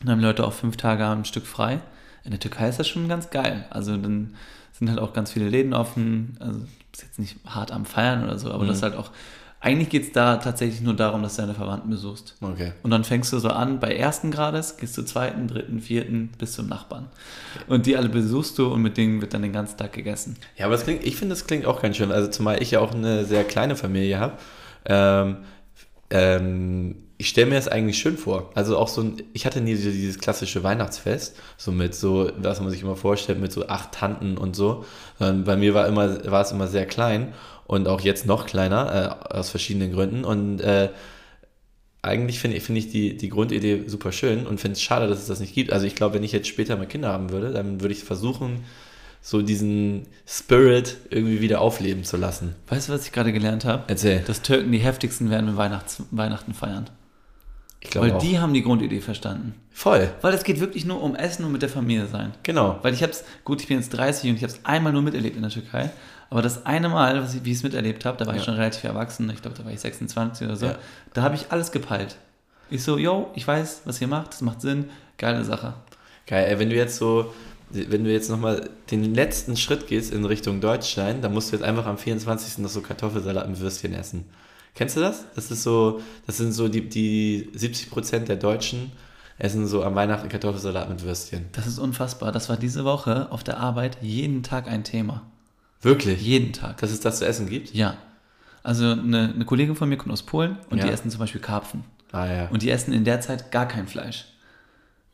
Dann 0.00 0.10
haben 0.10 0.20
Leute 0.20 0.44
auch 0.46 0.52
fünf 0.52 0.76
Tage 0.76 1.04
am 1.04 1.24
Stück 1.24 1.46
frei. 1.46 1.78
In 2.24 2.30
der 2.32 2.40
Türkei 2.40 2.68
ist 2.68 2.78
das 2.78 2.88
schon 2.88 3.08
ganz 3.08 3.30
geil. 3.30 3.64
Also 3.70 3.96
dann 3.96 4.34
sind 4.72 4.90
halt 4.90 4.98
auch 4.98 5.12
ganz 5.12 5.30
viele 5.32 5.48
Läden 5.48 5.72
offen. 5.72 6.36
Also 6.40 6.60
du 6.92 6.98
bist 6.98 7.02
jetzt 7.02 7.18
nicht 7.18 7.36
hart 7.46 7.72
am 7.72 7.84
Feiern 7.84 8.24
oder 8.24 8.38
so, 8.38 8.50
aber 8.52 8.64
Mhm. 8.64 8.68
das 8.68 8.76
ist 8.78 8.82
halt 8.82 8.96
auch. 8.96 9.10
Eigentlich 9.62 9.90
geht 9.90 10.04
es 10.04 10.12
da 10.12 10.36
tatsächlich 10.36 10.80
nur 10.80 10.94
darum, 10.94 11.22
dass 11.22 11.36
du 11.36 11.42
deine 11.42 11.52
Verwandten 11.52 11.90
besuchst. 11.90 12.34
Okay. 12.40 12.72
Und 12.82 12.90
dann 12.92 13.04
fängst 13.04 13.30
du 13.30 13.38
so 13.38 13.50
an, 13.50 13.78
bei 13.78 13.94
ersten 13.94 14.30
Grades, 14.30 14.78
gehst 14.78 14.96
du 14.96 15.02
zweiten, 15.02 15.48
dritten, 15.48 15.80
vierten 15.82 16.30
bis 16.38 16.52
zum 16.54 16.66
Nachbarn. 16.66 17.08
Und 17.68 17.84
die 17.84 17.94
alle 17.94 18.08
besuchst 18.08 18.56
du 18.58 18.68
und 18.72 18.80
mit 18.80 18.96
denen 18.96 19.20
wird 19.20 19.34
dann 19.34 19.42
den 19.42 19.52
ganzen 19.52 19.76
Tag 19.76 19.92
gegessen. 19.92 20.36
Ja, 20.56 20.64
aber 20.64 20.76
das 20.76 20.84
klingt, 20.84 21.04
ich 21.04 21.16
finde, 21.16 21.34
das 21.34 21.46
klingt 21.46 21.66
auch 21.66 21.82
ganz 21.82 21.98
schön. 21.98 22.10
Also 22.10 22.28
zumal 22.28 22.62
ich 22.62 22.70
ja 22.70 22.80
auch 22.80 22.94
eine 22.94 23.26
sehr 23.26 23.44
kleine 23.44 23.76
Familie 23.76 24.18
habe. 24.18 24.32
Ähm, 24.86 25.36
ähm, 26.08 26.96
ich 27.20 27.28
stelle 27.28 27.48
mir 27.48 27.56
das 27.56 27.68
eigentlich 27.68 27.98
schön 27.98 28.16
vor. 28.16 28.50
Also 28.54 28.78
auch 28.78 28.88
so 28.88 29.02
ein, 29.02 29.22
ich 29.34 29.44
hatte 29.44 29.60
nie 29.60 29.74
so 29.74 29.90
dieses 29.90 30.18
klassische 30.18 30.64
Weihnachtsfest, 30.64 31.36
so 31.58 31.70
mit 31.70 31.94
so, 31.94 32.32
was 32.38 32.62
man 32.62 32.70
sich 32.70 32.80
immer 32.80 32.96
vorstellt, 32.96 33.38
mit 33.38 33.52
so 33.52 33.66
acht 33.66 33.92
Tanten 33.92 34.38
und 34.38 34.56
so. 34.56 34.86
Sondern 35.18 35.44
bei 35.44 35.58
mir 35.58 35.74
war 35.74 35.86
immer, 35.86 36.24
war 36.30 36.40
es 36.40 36.50
immer 36.50 36.66
sehr 36.66 36.86
klein 36.86 37.34
und 37.66 37.88
auch 37.88 38.00
jetzt 38.00 38.24
noch 38.24 38.46
kleiner, 38.46 39.20
äh, 39.30 39.34
aus 39.34 39.50
verschiedenen 39.50 39.92
Gründen. 39.92 40.24
Und 40.24 40.62
äh, 40.62 40.88
eigentlich 42.00 42.40
finde 42.40 42.56
ich, 42.56 42.62
finde 42.62 42.78
ich 42.78 42.90
die, 42.90 43.18
die 43.18 43.28
Grundidee 43.28 43.84
super 43.86 44.12
schön 44.12 44.46
und 44.46 44.58
finde 44.58 44.76
es 44.76 44.82
schade, 44.82 45.06
dass 45.06 45.18
es 45.18 45.26
das 45.26 45.40
nicht 45.40 45.54
gibt. 45.54 45.74
Also 45.74 45.86
ich 45.86 45.94
glaube, 45.94 46.14
wenn 46.14 46.24
ich 46.24 46.32
jetzt 46.32 46.48
später 46.48 46.74
mal 46.76 46.86
Kinder 46.86 47.12
haben 47.12 47.28
würde, 47.28 47.52
dann 47.52 47.82
würde 47.82 47.92
ich 47.92 48.02
versuchen, 48.02 48.64
so 49.20 49.42
diesen 49.42 50.06
Spirit 50.26 50.96
irgendwie 51.10 51.42
wieder 51.42 51.60
aufleben 51.60 52.04
zu 52.04 52.16
lassen. 52.16 52.54
Weißt 52.68 52.88
du, 52.88 52.94
was 52.94 53.04
ich 53.04 53.12
gerade 53.12 53.34
gelernt 53.34 53.66
habe? 53.66 53.84
Erzähl. 53.88 54.20
Dass 54.20 54.40
Türken 54.40 54.72
die 54.72 54.78
heftigsten 54.78 55.28
werden, 55.28 55.48
wenn 55.48 55.58
Weihnachts 55.58 56.02
Weihnachten 56.10 56.54
feiern. 56.54 56.88
Ich 57.82 57.90
glaube 57.90 58.08
Weil 58.08 58.16
auch. 58.16 58.20
die 58.22 58.38
haben 58.38 58.52
die 58.52 58.62
Grundidee 58.62 59.00
verstanden. 59.00 59.54
Voll. 59.70 60.10
Weil 60.20 60.34
es 60.34 60.44
geht 60.44 60.60
wirklich 60.60 60.84
nur 60.84 61.02
um 61.02 61.14
Essen 61.16 61.44
und 61.46 61.52
mit 61.52 61.62
der 61.62 61.70
Familie 61.70 62.06
sein. 62.06 62.32
Genau. 62.42 62.78
Weil 62.82 62.92
ich 62.92 63.02
hab's, 63.02 63.24
gut, 63.44 63.62
ich 63.62 63.68
bin 63.68 63.78
jetzt 63.78 63.90
30 63.90 64.30
und 64.30 64.36
ich 64.36 64.42
habe 64.42 64.52
es 64.52 64.60
einmal 64.64 64.92
nur 64.92 65.00
miterlebt 65.02 65.36
in 65.36 65.42
der 65.42 65.50
Türkei. 65.50 65.90
Aber 66.28 66.42
das 66.42 66.66
eine 66.66 66.88
Mal, 66.90 67.24
ich, 67.24 67.42
wie 67.44 67.50
ich 67.52 67.56
es 67.56 67.62
miterlebt 67.62 68.04
habe, 68.04 68.18
da 68.18 68.26
war 68.26 68.34
ich 68.34 68.40
Ja. 68.40 68.44
schon 68.44 68.54
relativ 68.54 68.84
erwachsen, 68.84 69.28
ich 69.30 69.40
glaube, 69.40 69.56
da 69.56 69.64
war 69.64 69.72
ich 69.72 69.80
26 69.80 70.46
oder 70.46 70.56
so, 70.56 70.66
Ja. 70.66 70.76
da 71.14 71.22
habe 71.22 71.34
ich 71.34 71.46
alles 71.50 71.72
gepeilt. 71.72 72.16
Ich 72.68 72.84
so, 72.84 72.98
yo, 72.98 73.30
ich 73.34 73.48
weiß, 73.48 73.82
was 73.86 74.00
ihr 74.00 74.06
macht, 74.08 74.32
das 74.34 74.42
macht 74.42 74.60
Sinn, 74.60 74.90
geile 75.18 75.42
Sache. 75.44 75.72
Geil, 76.26 76.46
ey, 76.48 76.58
wenn 76.60 76.70
du 76.70 76.76
jetzt 76.76 76.96
so, 76.98 77.32
wenn 77.70 78.04
du 78.04 78.12
jetzt 78.12 78.28
nochmal 78.30 78.68
den 78.90 79.14
letzten 79.14 79.56
Schritt 79.56 79.86
gehst 79.88 80.12
in 80.12 80.24
Richtung 80.24 80.60
Deutschland, 80.60 81.24
dann 81.24 81.32
musst 81.32 81.50
du 81.50 81.56
jetzt 81.56 81.64
einfach 81.64 81.86
am 81.86 81.98
24. 81.98 82.58
noch 82.58 82.68
so 82.68 82.80
Kartoffelsalat 82.82 83.48
mit 83.48 83.58
Würstchen 83.58 83.94
essen. 83.94 84.24
Kennst 84.74 84.96
du 84.96 85.00
das? 85.00 85.24
Das 85.34 85.50
ist 85.50 85.62
so, 85.62 86.00
das 86.26 86.36
sind 86.38 86.52
so 86.52 86.68
die, 86.68 86.88
die 86.88 87.50
70% 87.54 88.20
der 88.20 88.36
Deutschen 88.36 88.92
essen 89.38 89.66
so 89.66 89.82
am 89.84 89.94
Weihnachten 89.94 90.28
Kartoffelsalat 90.28 90.88
mit 90.88 91.02
Würstchen. 91.02 91.46
Das 91.52 91.66
ist 91.66 91.78
unfassbar. 91.78 92.30
Das 92.32 92.48
war 92.48 92.56
diese 92.56 92.84
Woche 92.84 93.30
auf 93.30 93.42
der 93.42 93.58
Arbeit 93.58 93.98
jeden 94.02 94.42
Tag 94.42 94.68
ein 94.68 94.84
Thema. 94.84 95.22
Wirklich? 95.82 96.20
Jeden 96.22 96.52
Tag. 96.52 96.76
Dass 96.78 96.90
es 96.90 97.00
das 97.00 97.18
zu 97.18 97.26
essen 97.26 97.48
gibt? 97.48 97.72
Ja. 97.74 97.96
Also 98.62 98.84
eine, 98.92 99.32
eine 99.34 99.44
Kollegin 99.46 99.74
von 99.76 99.88
mir 99.88 99.96
kommt 99.96 100.12
aus 100.12 100.22
Polen 100.22 100.58
und 100.68 100.78
Ja. 100.78 100.86
die 100.86 100.92
essen 100.92 101.10
zum 101.10 101.20
Beispiel 101.20 101.40
Karpfen. 101.40 101.84
Ah 102.12 102.26
ja. 102.26 102.48
Und 102.48 102.60
die 102.62 102.70
essen 102.70 102.92
in 102.92 103.04
der 103.04 103.20
Zeit 103.22 103.50
gar 103.50 103.66
kein 103.66 103.88
Fleisch. 103.88 104.26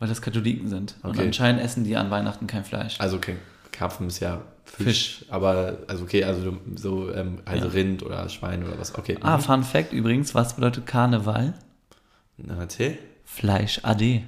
Weil 0.00 0.08
das 0.08 0.20
Katholiken 0.20 0.68
sind. 0.68 0.96
Und 1.02 1.10
Okay. 1.10 1.26
anscheinend 1.26 1.62
essen 1.62 1.84
die 1.84 1.96
an 1.96 2.10
Weihnachten 2.10 2.46
kein 2.48 2.64
Fleisch. 2.64 2.96
Also 3.00 3.16
okay, 3.16 3.36
Karpfen 3.72 4.08
ist 4.08 4.18
ja 4.20 4.42
Fisch, 4.66 5.24
aber 5.30 5.78
also 5.86 6.04
okay, 6.04 6.24
also 6.24 6.56
so 6.74 7.12
ähm, 7.12 7.38
also 7.44 7.66
Ja. 7.66 7.72
Rind 7.72 8.02
oder 8.02 8.28
Schwein 8.28 8.62
oder 8.64 8.78
was. 8.78 8.94
Okay. 8.94 9.16
Ah, 9.20 9.38
Mhm. 9.38 9.42
Fun 9.42 9.64
Fact 9.64 9.92
übrigens, 9.92 10.34
was 10.34 10.54
bedeutet 10.54 10.86
Karneval? 10.86 11.54
Na, 12.36 12.58
erzähl. 12.58 12.98
Fleisch 13.24 13.80
AD. 13.82 14.24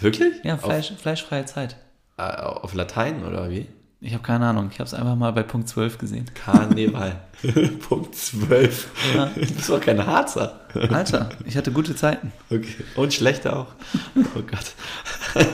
Wirklich? 0.00 0.42
Ja, 0.42 0.56
Fleisch, 0.56 0.92
fleischfreie 0.98 1.44
Zeit. 1.44 1.76
Auf, 2.16 2.64
auf 2.64 2.74
Latein 2.74 3.24
oder 3.24 3.50
wie? 3.50 3.66
Ich 4.04 4.12
habe 4.12 4.22
keine 4.22 4.46
Ahnung. 4.46 4.68
Ich 4.70 4.80
habe 4.80 4.86
es 4.86 4.92
einfach 4.92 5.16
mal 5.16 5.30
bei 5.30 5.42
Punkt 5.42 5.66
12 5.66 5.96
gesehen. 5.96 6.26
Karneval. 6.34 7.16
Punkt 7.88 8.14
12. 8.14 8.88
Ja. 9.16 9.30
Bist 9.34 9.70
doch 9.70 9.80
kein 9.80 10.04
Harzer. 10.04 10.60
Alter, 10.74 11.30
ich 11.46 11.56
hatte 11.56 11.72
gute 11.72 11.96
Zeiten. 11.96 12.30
Okay. 12.50 12.84
Und 12.96 13.14
schlechter 13.14 13.56
auch. 13.56 13.68
Oh 14.14 14.42
Gott. 14.42 14.74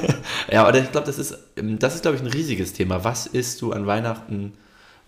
ja, 0.51 0.65
aber 0.67 0.77
ich 0.77 0.91
glaube, 0.91 1.07
das 1.07 1.21
ist, 1.21 1.39
ähm, 1.57 1.79
das 1.79 1.95
ist, 1.95 2.03
glaube 2.03 2.17
ich, 2.17 2.25
ein 2.25 2.29
riesiges 2.29 2.73
Thema. 2.73 3.05
Was 3.05 3.29
isst 3.29 3.63
du 3.63 3.73
an 3.73 3.87
Weihnachten 3.87 4.55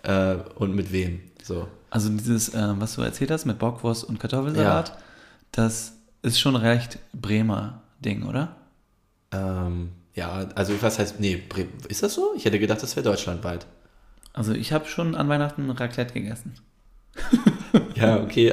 äh, 0.05 0.37
und 0.55 0.77
mit 0.77 0.93
wem? 0.93 1.21
So. 1.43 1.67
Also 1.91 2.11
dieses, 2.11 2.55
ähm, 2.55 2.77
was 2.79 2.95
du 2.95 3.03
erzählt 3.03 3.33
hast 3.33 3.45
mit 3.45 3.59
Bockwurst 3.59 4.05
und 4.05 4.21
Kartoffelsalat, 4.21 4.97
das 5.51 5.95
ist 6.23 6.39
schon 6.39 6.55
recht 6.55 7.01
Bremer 7.13 7.83
Ding, 7.99 8.23
oder? 8.23 8.55
Ähm, 9.33 9.91
ja, 10.15 10.47
also 10.55 10.75
was 10.83 10.99
heißt, 10.99 11.21
nee, 11.21 11.43
ist 11.89 12.03
das 12.03 12.15
so? 12.15 12.33
Ich 12.37 12.45
hätte 12.45 12.59
gedacht, 12.59 12.83
das 12.83 12.97
wäre 12.97 13.05
deutschlandweit. 13.05 13.67
Also 14.33 14.53
ich 14.53 14.73
habe 14.73 14.87
schon 14.87 15.15
an 15.15 15.29
Weihnachten 15.29 15.71
Raclette 15.71 16.15
gegessen. 16.15 16.55
Ja, 17.95 18.21
okay. 18.21 18.53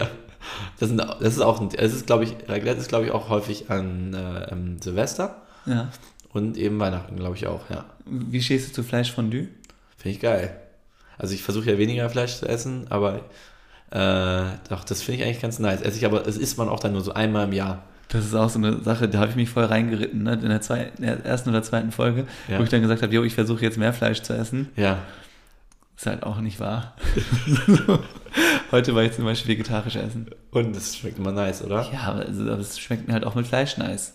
Das, 0.79 0.87
sind, 0.89 0.97
das 0.97 1.19
ist 1.33 1.41
auch, 1.41 1.67
das 1.69 1.93
ist, 1.93 2.05
glaube 2.07 2.23
ich, 2.23 2.31
Raclette 2.47 2.79
ist, 2.79 2.87
glaube 2.89 3.05
ich, 3.05 3.11
auch 3.11 3.27
häufig 3.29 3.69
an 3.69 4.13
äh, 4.13 4.51
ähm, 4.51 4.81
Silvester 4.81 5.41
Ja. 5.65 5.89
und 6.31 6.55
eben 6.55 6.79
Weihnachten, 6.79 7.17
glaube 7.17 7.35
ich 7.35 7.47
auch, 7.47 7.69
ja. 7.69 7.85
Wie 8.05 8.41
stehst 8.41 8.69
du 8.69 8.73
zu 8.73 8.83
Fleischfondue? 8.83 9.47
Finde 9.97 10.15
ich 10.15 10.19
geil. 10.21 10.57
Also 11.17 11.33
ich 11.33 11.43
versuche 11.43 11.69
ja 11.71 11.77
weniger 11.77 12.09
Fleisch 12.09 12.37
zu 12.37 12.47
essen, 12.47 12.87
aber 12.89 13.25
äh, 13.91 14.57
doch, 14.69 14.83
das 14.85 15.01
finde 15.01 15.19
ich 15.21 15.25
eigentlich 15.27 15.41
ganz 15.41 15.59
nice. 15.59 15.81
Esse 15.81 15.97
ich 15.97 16.05
aber, 16.05 16.25
es 16.25 16.37
isst 16.37 16.57
man 16.57 16.69
auch 16.69 16.79
dann 16.79 16.93
nur 16.93 17.01
so 17.01 17.13
einmal 17.13 17.45
im 17.45 17.53
Jahr. 17.53 17.83
Das 18.09 18.25
ist 18.25 18.33
auch 18.33 18.49
so 18.49 18.57
eine 18.57 18.81
Sache, 18.81 19.07
da 19.07 19.19
habe 19.19 19.29
ich 19.29 19.35
mich 19.35 19.49
voll 19.49 19.65
reingeritten, 19.65 20.23
ne? 20.23 20.33
in, 20.33 20.49
der 20.49 20.61
zwei, 20.61 20.91
in 20.97 21.03
der 21.03 21.23
ersten 21.25 21.49
oder 21.49 21.61
zweiten 21.63 21.91
Folge, 21.91 22.25
Ja. 22.47 22.57
wo 22.59 22.63
ich 22.63 22.69
dann 22.69 22.81
gesagt 22.81 23.01
habe, 23.03 23.13
jo, 23.13 23.23
ich 23.23 23.35
versuche 23.35 23.61
jetzt 23.61 23.77
mehr 23.77 23.93
Fleisch 23.93 24.21
zu 24.23 24.33
essen. 24.33 24.69
Ja. 24.75 24.97
Ist 25.95 26.05
halt 26.07 26.23
auch 26.23 26.39
nicht 26.41 26.59
wahr. 26.59 26.95
Heute 28.71 28.95
war 28.95 29.03
ich 29.03 29.13
zum 29.13 29.25
Beispiel 29.25 29.53
vegetarisch 29.53 29.95
essen. 29.95 30.27
Und 30.51 30.75
das 30.75 30.95
schmeckt 30.97 31.17
immer 31.19 31.31
nice, 31.31 31.63
oder? 31.63 31.87
Ja, 31.91 32.01
aber 32.03 32.19
also, 32.25 32.49
es 32.53 32.79
schmeckt 32.79 33.07
mir 33.07 33.13
halt 33.13 33.25
auch 33.25 33.35
mit 33.35 33.47
Fleisch 33.47 33.77
nice. 33.77 34.13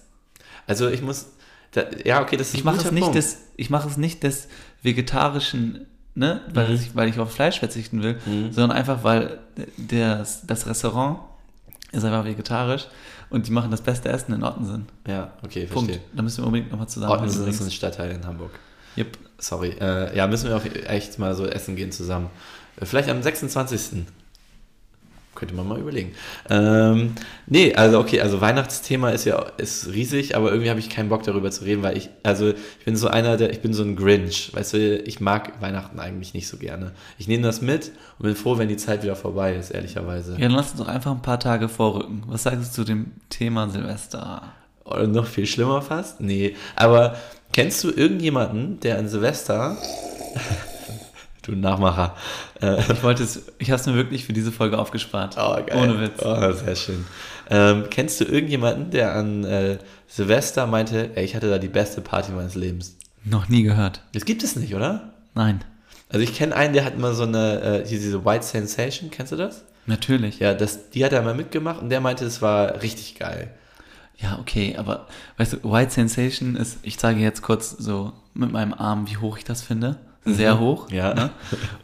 Also 0.66 0.88
ich 0.88 1.02
muss, 1.02 1.26
da, 1.72 1.82
ja, 2.04 2.22
okay, 2.22 2.36
das 2.36 2.48
ist 2.48 2.54
Ich 2.54 2.60
ein 2.62 2.64
mache 2.64 2.76
guter 2.78 2.88
es 2.88 2.92
nicht 2.92 3.02
Punkt. 3.02 3.16
des, 3.16 3.38
ich 3.56 3.70
mache 3.70 3.88
es 3.88 3.96
nicht 3.96 4.22
des 4.22 4.48
vegetarischen, 4.82 5.86
ne, 6.14 6.40
weil, 6.52 6.68
Mhm. 6.68 6.74
ich, 6.74 6.96
weil 6.96 7.08
ich 7.08 7.18
auf 7.18 7.32
Fleisch 7.32 7.58
verzichten 7.58 8.02
will, 8.02 8.18
Mhm. 8.26 8.52
sondern 8.52 8.76
einfach, 8.76 9.04
weil 9.04 9.38
das, 9.76 10.46
das 10.46 10.66
Restaurant 10.66 11.18
ist 11.92 12.04
einfach 12.04 12.24
vegetarisch 12.24 12.86
und 13.34 13.46
die 13.48 13.50
machen 13.50 13.70
das 13.70 13.80
beste 13.80 14.08
Essen 14.08 14.32
in 14.32 14.44
Ottensen. 14.44 14.86
Ja, 15.06 15.32
okay, 15.42 15.66
Punkt. 15.66 15.90
verstehe. 15.90 16.08
Da 16.14 16.22
müssen 16.22 16.42
wir 16.42 16.46
unbedingt 16.46 16.70
nochmal 16.70 16.88
zusammen 16.88 17.12
Ottensen 17.12 17.46
ist 17.48 17.60
ein. 17.60 17.70
Stadtteil 17.70 18.12
in 18.12 18.24
Hamburg. 18.24 18.52
Yep. 18.96 19.18
Sorry. 19.38 19.70
Äh, 19.80 20.16
ja, 20.16 20.26
müssen 20.28 20.48
wir 20.48 20.56
auch 20.56 20.64
echt 20.86 21.18
mal 21.18 21.34
so 21.34 21.44
essen 21.44 21.74
gehen 21.74 21.90
zusammen. 21.90 22.30
Vielleicht 22.80 23.08
am 23.08 23.22
26. 23.22 24.04
Könnte 25.44 25.56
man 25.56 25.68
mal 25.68 25.78
überlegen. 25.78 26.12
Ähm, 26.48 27.16
nee, 27.46 27.74
also 27.74 27.98
okay, 27.98 28.22
also 28.22 28.40
Weihnachtsthema 28.40 29.10
ist 29.10 29.26
ja 29.26 29.44
ist 29.58 29.92
riesig, 29.92 30.34
aber 30.36 30.50
irgendwie 30.50 30.70
habe 30.70 30.80
ich 30.80 30.88
keinen 30.88 31.10
Bock 31.10 31.22
darüber 31.22 31.50
zu 31.50 31.64
reden, 31.64 31.82
weil 31.82 31.98
ich, 31.98 32.08
also 32.22 32.48
ich 32.48 32.84
bin 32.86 32.96
so 32.96 33.08
einer, 33.08 33.36
der, 33.36 33.50
ich 33.50 33.60
bin 33.60 33.74
so 33.74 33.82
ein 33.82 33.94
Grinch, 33.94 34.52
weißt 34.54 34.72
du, 34.72 34.96
ich 35.00 35.20
mag 35.20 35.60
Weihnachten 35.60 36.00
eigentlich 36.00 36.32
nicht 36.32 36.48
so 36.48 36.56
gerne. 36.56 36.92
Ich 37.18 37.28
nehme 37.28 37.42
das 37.42 37.60
mit 37.60 37.92
und 38.18 38.24
bin 38.24 38.36
froh, 38.36 38.56
wenn 38.56 38.68
die 38.68 38.78
Zeit 38.78 39.02
wieder 39.02 39.16
vorbei 39.16 39.54
ist, 39.54 39.68
ehrlicherweise. 39.68 40.32
Ja, 40.32 40.48
dann 40.48 40.52
lass 40.52 40.70
uns 40.70 40.80
doch 40.80 40.88
einfach 40.88 41.10
ein 41.10 41.20
paar 41.20 41.40
Tage 41.40 41.68
vorrücken. 41.68 42.22
Was 42.26 42.44
sagst 42.44 42.70
du 42.70 42.82
zu 42.82 42.84
dem 42.84 43.12
Thema 43.28 43.68
Silvester? 43.68 44.54
Oder 44.86 45.06
noch 45.06 45.26
viel 45.26 45.44
schlimmer 45.44 45.82
fast? 45.82 46.22
Nee, 46.22 46.56
aber 46.74 47.16
kennst 47.52 47.84
du 47.84 47.90
irgendjemanden, 47.90 48.80
der 48.80 48.96
an 48.96 49.08
Silvester, 49.08 49.76
du 51.46 51.52
Nachmacher, 51.52 52.16
äh, 52.60 52.80
Ich 52.92 53.02
wollte 53.02 53.22
es, 53.22 53.46
ich 53.58 53.70
habe 53.70 53.80
es 53.80 53.86
mir 53.86 53.94
wirklich 53.94 54.24
für 54.24 54.32
diese 54.32 54.52
Folge 54.52 54.78
aufgespart. 54.78 55.36
Oh, 55.38 55.54
geil. 55.64 55.76
Ohne 55.76 56.00
Witz. 56.00 56.22
Oh, 56.22 56.52
sehr 56.52 56.76
schön. 56.76 57.04
Ähm, 57.50 57.84
kennst 57.90 58.20
du 58.20 58.24
irgendjemanden, 58.24 58.90
der 58.90 59.14
an 59.14 59.44
äh, 59.44 59.78
Silvester 60.08 60.66
meinte, 60.66 61.10
ey, 61.16 61.24
ich 61.24 61.34
hatte 61.34 61.50
da 61.50 61.58
die 61.58 61.68
beste 61.68 62.00
Party 62.00 62.32
meines 62.32 62.54
Lebens? 62.54 62.96
Noch 63.24 63.48
nie 63.48 63.62
gehört. 63.62 64.02
Das 64.12 64.24
gibt 64.24 64.42
es 64.42 64.56
nicht, 64.56 64.74
oder? 64.74 65.12
Nein. 65.34 65.62
Also 66.08 66.22
ich 66.22 66.34
kenne 66.34 66.54
einen, 66.54 66.74
der 66.74 66.84
hat 66.84 66.94
immer 66.94 67.14
so 67.14 67.24
eine, 67.24 67.60
äh, 67.60 67.86
hier 67.86 67.98
diese 67.98 68.24
White 68.24 68.44
Sensation, 68.44 69.10
kennst 69.10 69.32
du 69.32 69.36
das? 69.36 69.64
Natürlich. 69.86 70.38
Ja, 70.38 70.54
das, 70.54 70.90
die 70.90 71.04
hat 71.04 71.12
er 71.12 71.22
mal 71.22 71.34
mitgemacht 71.34 71.82
und 71.82 71.90
der 71.90 72.00
meinte, 72.00 72.24
es 72.24 72.40
war 72.40 72.82
richtig 72.82 73.16
geil. 73.18 73.50
Ja, 74.16 74.38
okay, 74.38 74.76
aber 74.76 75.08
weißt 75.38 75.54
du, 75.54 75.72
White 75.72 75.90
Sensation 75.90 76.56
ist, 76.56 76.78
ich 76.82 76.98
zeige 76.98 77.20
jetzt 77.20 77.42
kurz 77.42 77.70
so 77.70 78.12
mit 78.32 78.52
meinem 78.52 78.72
Arm, 78.72 79.08
wie 79.08 79.16
hoch 79.16 79.36
ich 79.36 79.44
das 79.44 79.62
finde. 79.62 79.98
Sehr 80.26 80.58
hoch. 80.58 80.90
Ja. 80.90 81.12
Ne? 81.14 81.30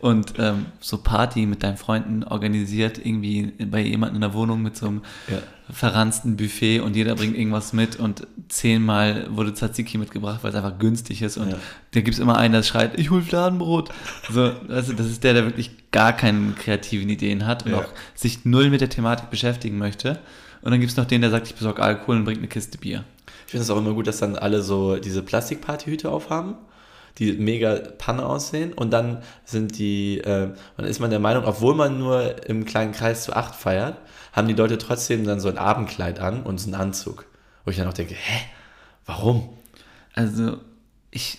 Und 0.00 0.34
ähm, 0.38 0.66
so 0.80 0.98
Party 0.98 1.44
mit 1.46 1.62
deinen 1.62 1.76
Freunden 1.76 2.24
organisiert, 2.24 2.98
irgendwie 2.98 3.52
bei 3.66 3.80
jemandem 3.80 4.16
in 4.16 4.20
der 4.22 4.32
Wohnung 4.34 4.62
mit 4.62 4.76
so 4.76 4.86
einem 4.86 5.02
Ja. 5.30 5.38
verranzten 5.70 6.36
Buffet 6.36 6.80
und 6.80 6.96
jeder 6.96 7.14
bringt 7.16 7.36
irgendwas 7.36 7.72
mit 7.72 7.96
und 7.96 8.26
zehnmal 8.48 9.26
wurde 9.30 9.52
Tzatziki 9.54 9.98
mitgebracht, 9.98 10.40
weil 10.42 10.50
es 10.50 10.56
einfach 10.56 10.78
günstig 10.78 11.22
ist. 11.22 11.36
Und 11.36 11.50
Ja. 11.50 11.56
da 11.92 12.00
gibt 12.00 12.14
es 12.14 12.18
immer 12.18 12.38
einen, 12.38 12.54
der 12.54 12.62
schreit, 12.62 12.98
ich 12.98 13.10
hol 13.10 13.22
Fladenbrot. 13.22 13.90
So, 14.32 14.52
also 14.68 14.92
das 14.94 15.06
ist 15.06 15.22
der, 15.22 15.34
der 15.34 15.44
wirklich 15.44 15.70
gar 15.90 16.12
keine 16.12 16.52
kreativen 16.52 17.08
Ideen 17.08 17.46
hat 17.46 17.66
und 17.66 17.72
Ja. 17.72 17.78
auch 17.78 17.88
sich 18.14 18.44
null 18.44 18.70
mit 18.70 18.80
der 18.80 18.88
Thematik 18.88 19.30
beschäftigen 19.30 19.76
möchte. 19.78 20.18
Und 20.62 20.70
dann 20.72 20.80
gibt 20.80 20.90
es 20.90 20.96
noch 20.96 21.06
den, 21.06 21.20
der 21.20 21.30
sagt, 21.30 21.46
ich 21.46 21.54
besorge 21.54 21.82
Alkohol 21.82 22.16
und 22.16 22.24
bringt 22.24 22.38
eine 22.38 22.48
Kiste 22.48 22.78
Bier. 22.78 23.04
Ich 23.46 23.52
finde 23.52 23.64
es 23.64 23.70
auch 23.70 23.78
immer 23.78 23.92
gut, 23.94 24.06
dass 24.06 24.18
dann 24.18 24.36
alle 24.36 24.62
so 24.62 24.96
diese 24.96 25.22
Plastikpartyhüte 25.22 26.10
aufhaben, 26.10 26.54
die 27.18 27.32
mega 27.32 27.74
Panne 27.98 28.24
aussehen 28.24 28.72
und 28.72 28.90
dann 28.92 29.22
sind 29.44 29.78
die, 29.78 30.18
äh, 30.18 30.52
dann 30.76 30.86
ist 30.86 31.00
man 31.00 31.10
der 31.10 31.18
Meinung, 31.18 31.44
obwohl 31.44 31.74
man 31.74 31.98
nur 31.98 32.48
im 32.48 32.64
kleinen 32.64 32.92
Kreis 32.92 33.24
zu 33.24 33.34
acht 33.34 33.54
feiert, 33.54 33.96
haben 34.32 34.48
die 34.48 34.54
Leute 34.54 34.78
trotzdem 34.78 35.24
dann 35.24 35.40
so 35.40 35.48
ein 35.48 35.58
Abendkleid 35.58 36.20
an 36.20 36.42
und 36.42 36.58
so 36.58 36.66
einen 36.70 36.80
Anzug. 36.80 37.26
Wo 37.64 37.70
ich 37.70 37.76
dann 37.76 37.88
auch 37.88 37.92
denke, 37.92 38.14
hä? 38.14 38.40
Warum? 39.06 39.48
Also 40.14 40.58
ich 41.10 41.38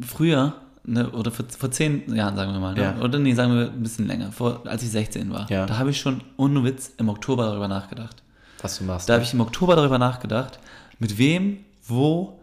früher, 0.00 0.54
ne, 0.84 1.10
oder 1.10 1.30
vor, 1.30 1.44
vor 1.58 1.70
zehn 1.70 2.14
Jahren, 2.14 2.36
sagen 2.36 2.52
wir 2.52 2.60
mal, 2.60 2.74
ne, 2.74 2.82
Ja. 2.82 2.98
oder 3.00 3.18
nee, 3.18 3.34
sagen 3.34 3.54
wir 3.54 3.66
ein 3.70 3.82
bisschen 3.82 4.06
länger, 4.06 4.30
vor, 4.32 4.62
als 4.66 4.82
ich 4.82 4.90
16 4.90 5.30
war, 5.32 5.50
Ja. 5.50 5.66
da 5.66 5.78
habe 5.78 5.90
ich 5.90 5.98
schon 6.00 6.22
ohne 6.36 6.62
Witz 6.64 6.92
im 6.98 7.08
Oktober 7.08 7.44
darüber 7.46 7.68
nachgedacht. 7.68 8.22
Was 8.62 8.78
du 8.78 8.84
machst. 8.84 9.08
Da 9.08 9.14
habe 9.14 9.24
ich 9.24 9.32
im 9.32 9.40
Oktober 9.40 9.76
darüber 9.76 9.98
nachgedacht, 9.98 10.58
mit 10.98 11.18
wem, 11.18 11.58
wo, 11.86 12.37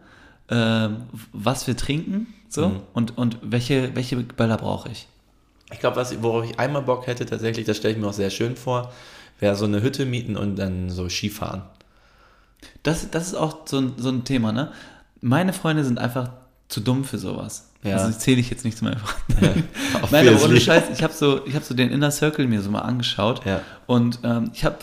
ähm, 0.50 1.02
was 1.32 1.66
wir 1.66 1.76
trinken, 1.76 2.26
so, 2.48 2.68
Mhm. 2.68 2.80
und, 2.94 3.18
und 3.18 3.38
welche, 3.42 3.94
welche 3.96 4.16
Böller 4.16 4.56
brauche 4.56 4.88
ich. 4.90 5.06
Ich 5.72 5.80
glaube, 5.80 5.96
was- 5.96 6.22
worauf 6.22 6.44
ich 6.44 6.58
einmal 6.58 6.82
Bock 6.82 7.06
hätte 7.06 7.26
tatsächlich, 7.26 7.66
das 7.66 7.76
stelle 7.78 7.94
ich 7.94 8.00
mir 8.00 8.06
auch 8.06 8.12
sehr 8.12 8.30
schön 8.30 8.56
vor, 8.56 8.92
wäre 9.40 9.56
so 9.56 9.64
eine 9.64 9.82
Hütte 9.82 10.06
mieten 10.06 10.36
und 10.36 10.56
dann 10.56 10.88
so 10.90 11.08
Skifahren. 11.08 11.62
Das, 12.82 13.10
das 13.10 13.26
ist 13.28 13.34
auch 13.34 13.66
so 13.66 13.78
ein, 13.78 13.92
so 13.96 14.08
ein 14.08 14.24
Thema, 14.24 14.52
ne? 14.52 14.72
Meine 15.20 15.52
Freunde 15.52 15.84
sind 15.84 15.98
einfach 15.98 16.30
zu 16.68 16.80
dumm 16.80 17.04
für 17.04 17.18
sowas. 17.18 17.70
Ja. 17.82 17.96
Also 17.96 18.16
zähle 18.18 18.40
ich 18.40 18.50
jetzt 18.50 18.64
nicht 18.64 18.76
zu 18.78 18.84
meinen 18.84 18.98
Freunden. 18.98 19.44
Ja, 19.44 19.52
Nein, 20.10 20.28
aber 20.28 20.42
ohne. 20.44 20.60
Scheiß, 20.60 20.84
ich 20.92 21.02
habe 21.02 21.12
so, 21.12 21.44
ich 21.46 21.54
hab 21.54 21.62
so 21.64 21.74
den 21.74 21.90
Inner 21.90 22.10
Circle 22.10 22.46
mir 22.46 22.60
so 22.62 22.70
mal 22.70 22.80
angeschaut. 22.80 23.44
Ja. 23.44 23.60
Und 23.86 24.20
ähm, 24.24 24.50
ich 24.54 24.64
habe, 24.64 24.76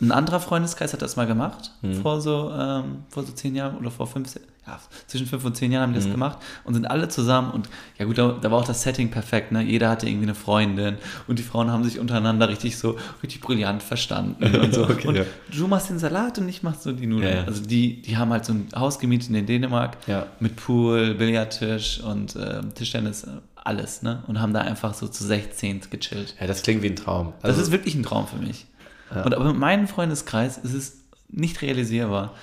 ein 0.00 0.10
anderer 0.12 0.40
Freundeskreis 0.40 0.92
hat 0.92 1.02
das 1.02 1.14
mal 1.16 1.26
gemacht, 1.26 1.70
Mhm. 1.82 2.02
vor, 2.02 2.20
so, 2.20 2.50
ähm, 2.52 3.04
vor 3.08 3.22
so 3.22 3.32
zehn 3.32 3.54
Jahren 3.54 3.76
oder 3.78 3.90
vor 3.92 4.06
fünf, 4.08 4.34
ja, 4.66 4.80
zwischen 5.06 5.26
fünf 5.26 5.44
und 5.44 5.56
zehn 5.56 5.70
Jahren 5.70 5.82
haben 5.84 5.92
die 5.92 5.98
das 6.00 6.08
Mhm. 6.08 6.12
gemacht 6.12 6.38
und 6.64 6.74
sind 6.74 6.86
alle 6.86 7.06
zusammen. 7.08 7.52
Und 7.52 7.68
ja 7.98 8.04
gut, 8.06 8.18
da, 8.18 8.32
da 8.40 8.50
war 8.50 8.58
auch 8.58 8.64
das 8.64 8.82
Setting 8.82 9.10
perfekt. 9.10 9.52
Ne? 9.52 9.62
Jeder 9.62 9.90
hatte 9.90 10.08
irgendwie 10.08 10.24
eine 10.26 10.34
Freundin 10.34 10.96
und 11.28 11.38
die 11.38 11.42
Frauen 11.44 11.70
haben 11.70 11.84
sich 11.84 12.00
untereinander 12.00 12.48
richtig 12.48 12.76
so, 12.76 12.96
richtig 13.22 13.40
brillant 13.40 13.82
verstanden. 13.84 14.42
Und, 14.56 14.74
so. 14.74 14.82
Okay, 14.84 15.06
und 15.08 15.14
ja. 15.16 15.24
du 15.56 15.68
machst 15.68 15.90
den 15.90 15.98
Salat 16.00 16.38
und 16.38 16.48
ich 16.48 16.62
mach 16.64 16.74
so 16.74 16.90
die 16.92 17.06
Nudeln. 17.06 17.36
Ja. 17.36 17.44
Also 17.44 17.62
die, 17.64 18.02
die 18.02 18.16
haben 18.16 18.32
halt 18.32 18.44
so 18.46 18.52
ein 18.52 18.66
Haus 18.74 18.98
gemietet 18.98 19.30
in 19.30 19.46
Dänemark 19.46 19.96
Ja. 20.08 20.26
mit 20.40 20.56
Pool, 20.56 21.14
Billardtisch 21.14 22.00
und 22.00 22.34
ähm, 22.36 22.74
Tischtennis, 22.74 23.24
äh, 23.24 23.28
alles, 23.56 24.02
ne? 24.02 24.22
Und 24.26 24.40
haben 24.42 24.52
da 24.52 24.60
einfach 24.60 24.92
so 24.92 25.08
zu 25.08 25.24
16 25.24 25.82
gechillt. 25.90 26.34
Ja, 26.40 26.46
das 26.46 26.62
klingt 26.62 26.82
wie 26.82 26.88
ein 26.88 26.96
Traum. 26.96 27.32
Das 27.40 27.52
Also, 27.52 27.62
ist 27.62 27.70
wirklich 27.70 27.94
ein 27.94 28.02
Traum 28.02 28.26
für 28.26 28.36
mich. 28.36 28.66
Ja. 29.14 29.22
Und 29.22 29.34
aber 29.34 29.44
mit 29.44 29.58
meinem 29.58 29.86
Freundeskreis 29.86 30.58
ist 30.58 30.74
es 30.74 31.04
nicht 31.28 31.62
realisierbar. 31.62 32.34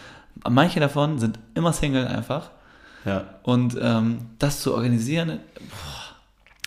Manche 0.49 0.79
davon 0.79 1.19
sind 1.19 1.39
immer 1.55 1.73
Single 1.73 2.07
einfach. 2.07 2.51
ja. 3.05 3.25
Und 3.43 3.77
ähm, 3.81 4.29
das 4.39 4.61
zu 4.61 4.73
organisieren, 4.73 5.39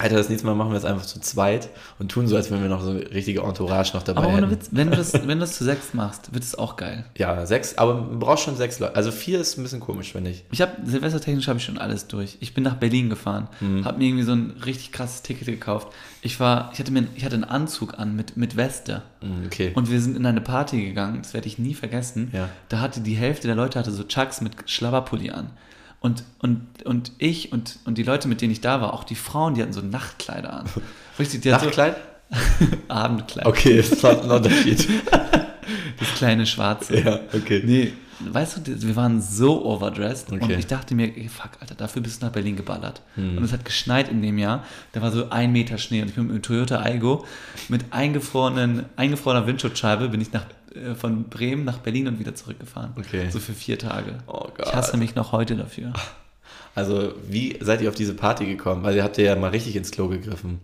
Alter, 0.00 0.16
das 0.16 0.28
nächste 0.28 0.44
Mal 0.48 0.56
machen 0.56 0.72
wir 0.72 0.76
es 0.76 0.84
einfach 0.84 1.06
zu 1.06 1.20
zweit 1.20 1.68
und 2.00 2.10
tun 2.10 2.26
so, 2.26 2.34
als 2.34 2.50
wenn 2.50 2.60
wir 2.60 2.68
noch 2.68 2.82
so 2.82 2.90
eine 2.90 3.08
richtige 3.12 3.42
Entourage 3.42 3.92
noch 3.94 4.02
dabei 4.02 4.22
aber 4.22 4.28
ohne 4.32 4.38
hätten. 4.48 4.50
Witz, 4.50 4.68
wenn 4.72 4.90
du, 4.90 4.96
das, 4.96 5.12
wenn 5.12 5.28
du 5.28 5.36
das 5.38 5.56
zu 5.56 5.62
sechs 5.62 5.94
machst, 5.94 6.34
wird 6.34 6.42
es 6.42 6.56
auch 6.56 6.74
geil. 6.76 7.04
Ja, 7.16 7.46
sechs, 7.46 7.78
aber 7.78 7.94
man 7.94 8.18
braucht 8.18 8.40
schon 8.40 8.56
sechs 8.56 8.80
Leute. 8.80 8.96
Also 8.96 9.12
vier 9.12 9.38
ist 9.40 9.56
ein 9.56 9.62
bisschen 9.62 9.78
komisch, 9.78 10.10
finde 10.10 10.30
ich. 10.30 10.44
Ich 10.50 10.60
habe 10.60 10.72
Silvestertechnisch 10.84 11.46
habe 11.46 11.60
ich 11.60 11.64
schon 11.64 11.78
alles 11.78 12.08
durch. 12.08 12.36
Ich 12.40 12.54
bin 12.54 12.64
nach 12.64 12.74
Berlin 12.74 13.08
gefahren, 13.08 13.46
Mhm. 13.60 13.84
habe 13.84 13.98
mir 13.98 14.06
irgendwie 14.08 14.24
so 14.24 14.32
ein 14.32 14.56
richtig 14.66 14.90
krasses 14.90 15.22
Ticket 15.22 15.46
gekauft. 15.46 15.86
Ich 16.22 16.40
war, 16.40 16.70
ich 16.72 16.80
hatte 16.80 16.90
mir, 16.90 17.06
ich 17.14 17.24
hatte 17.24 17.34
einen 17.36 17.44
Anzug 17.44 17.96
an 17.96 18.16
mit 18.16 18.36
mit 18.36 18.56
Weste 18.56 19.02
Mm, 19.22 19.46
Okay. 19.46 19.70
und 19.74 19.90
wir 19.92 20.00
sind 20.00 20.16
in 20.16 20.26
eine 20.26 20.40
Party 20.40 20.84
gegangen. 20.84 21.20
Das 21.22 21.34
werde 21.34 21.46
ich 21.46 21.58
nie 21.58 21.72
vergessen. 21.74 22.30
Ja. 22.32 22.48
Da 22.68 22.80
hatte 22.80 23.00
die 23.00 23.14
Hälfte 23.14 23.46
der 23.46 23.54
Leute 23.56 23.78
hatte 23.78 23.92
so 23.92 24.02
Chucks 24.02 24.40
mit 24.40 24.52
Schlabberpulli 24.68 25.30
an. 25.30 25.50
Und, 26.04 26.22
und, 26.40 26.66
und 26.84 27.12
ich 27.16 27.50
und, 27.50 27.78
und 27.86 27.96
die 27.96 28.02
Leute, 28.02 28.28
mit 28.28 28.42
denen 28.42 28.52
ich 28.52 28.60
da 28.60 28.82
war, 28.82 28.92
auch 28.92 29.04
die 29.04 29.14
Frauen, 29.14 29.54
die 29.54 29.62
hatten 29.62 29.72
so 29.72 29.80
Nachtkleider 29.80 30.52
an. 30.52 30.66
Richtig, 31.18 31.40
die 31.40 31.54
hatten 31.54 31.64
Nachtkleid? 31.64 31.96
So 32.30 32.66
Abendkleid. 32.88 33.46
Okay, 33.46 33.78
ist 33.78 34.00
zwar 34.00 34.22
ein 34.22 34.30
Unterschied. 34.30 34.86
Das 35.98 36.08
kleine 36.16 36.44
Schwarze. 36.44 37.00
ja, 37.00 37.20
okay. 37.32 37.62
Nee, 37.64 37.92
weißt 38.20 38.66
du, 38.66 38.82
wir 38.82 38.96
waren 38.96 39.22
so 39.22 39.64
overdressed 39.64 40.30
und 40.30 40.42
Okay. 40.42 40.56
ich 40.58 40.66
dachte 40.66 40.94
mir, 40.94 41.06
ey, 41.16 41.28
fuck, 41.30 41.52
Alter, 41.60 41.74
dafür 41.74 42.02
bist 42.02 42.20
du 42.20 42.26
nach 42.26 42.32
Berlin 42.32 42.56
geballert. 42.56 43.00
Hm. 43.14 43.38
Und 43.38 43.44
es 43.44 43.52
hat 43.54 43.64
geschneit 43.64 44.10
in 44.10 44.20
dem 44.20 44.36
Jahr. 44.36 44.64
Da 44.92 45.00
war 45.00 45.10
so 45.10 45.30
ein 45.30 45.52
Meter 45.52 45.78
Schnee 45.78 46.02
und 46.02 46.08
ich 46.08 46.14
bin 46.16 46.26
mit 46.26 46.34
dem 46.36 46.42
Toyota 46.42 46.82
Aigo 46.82 47.24
mit 47.70 47.84
eingefrorenen, 47.92 48.84
eingefrorener 48.96 49.46
Windschutzscheibe 49.46 50.08
bin 50.10 50.20
ich 50.20 50.32
nach, 50.32 50.44
von 50.96 51.24
Bremen 51.24 51.64
nach 51.64 51.78
Berlin 51.78 52.08
und 52.08 52.18
wieder 52.18 52.34
zurückgefahren. 52.34 52.92
Okay. 52.96 53.30
So 53.30 53.38
für 53.38 53.52
vier 53.52 53.78
Tage. 53.78 54.18
Oh 54.26 54.48
Gott. 54.54 54.66
Ich 54.66 54.74
hasse 54.74 54.96
mich 54.96 55.14
noch 55.14 55.32
heute 55.32 55.56
dafür. 55.56 55.92
Also, 56.74 57.14
wie 57.28 57.56
seid 57.60 57.80
ihr 57.80 57.88
auf 57.88 57.94
diese 57.94 58.14
Party 58.14 58.46
gekommen? 58.46 58.82
Weil 58.82 58.96
ihr 58.96 59.04
habt 59.04 59.16
ja 59.18 59.36
mal 59.36 59.50
richtig 59.50 59.76
ins 59.76 59.90
Klo 59.90 60.08
gegriffen. 60.08 60.58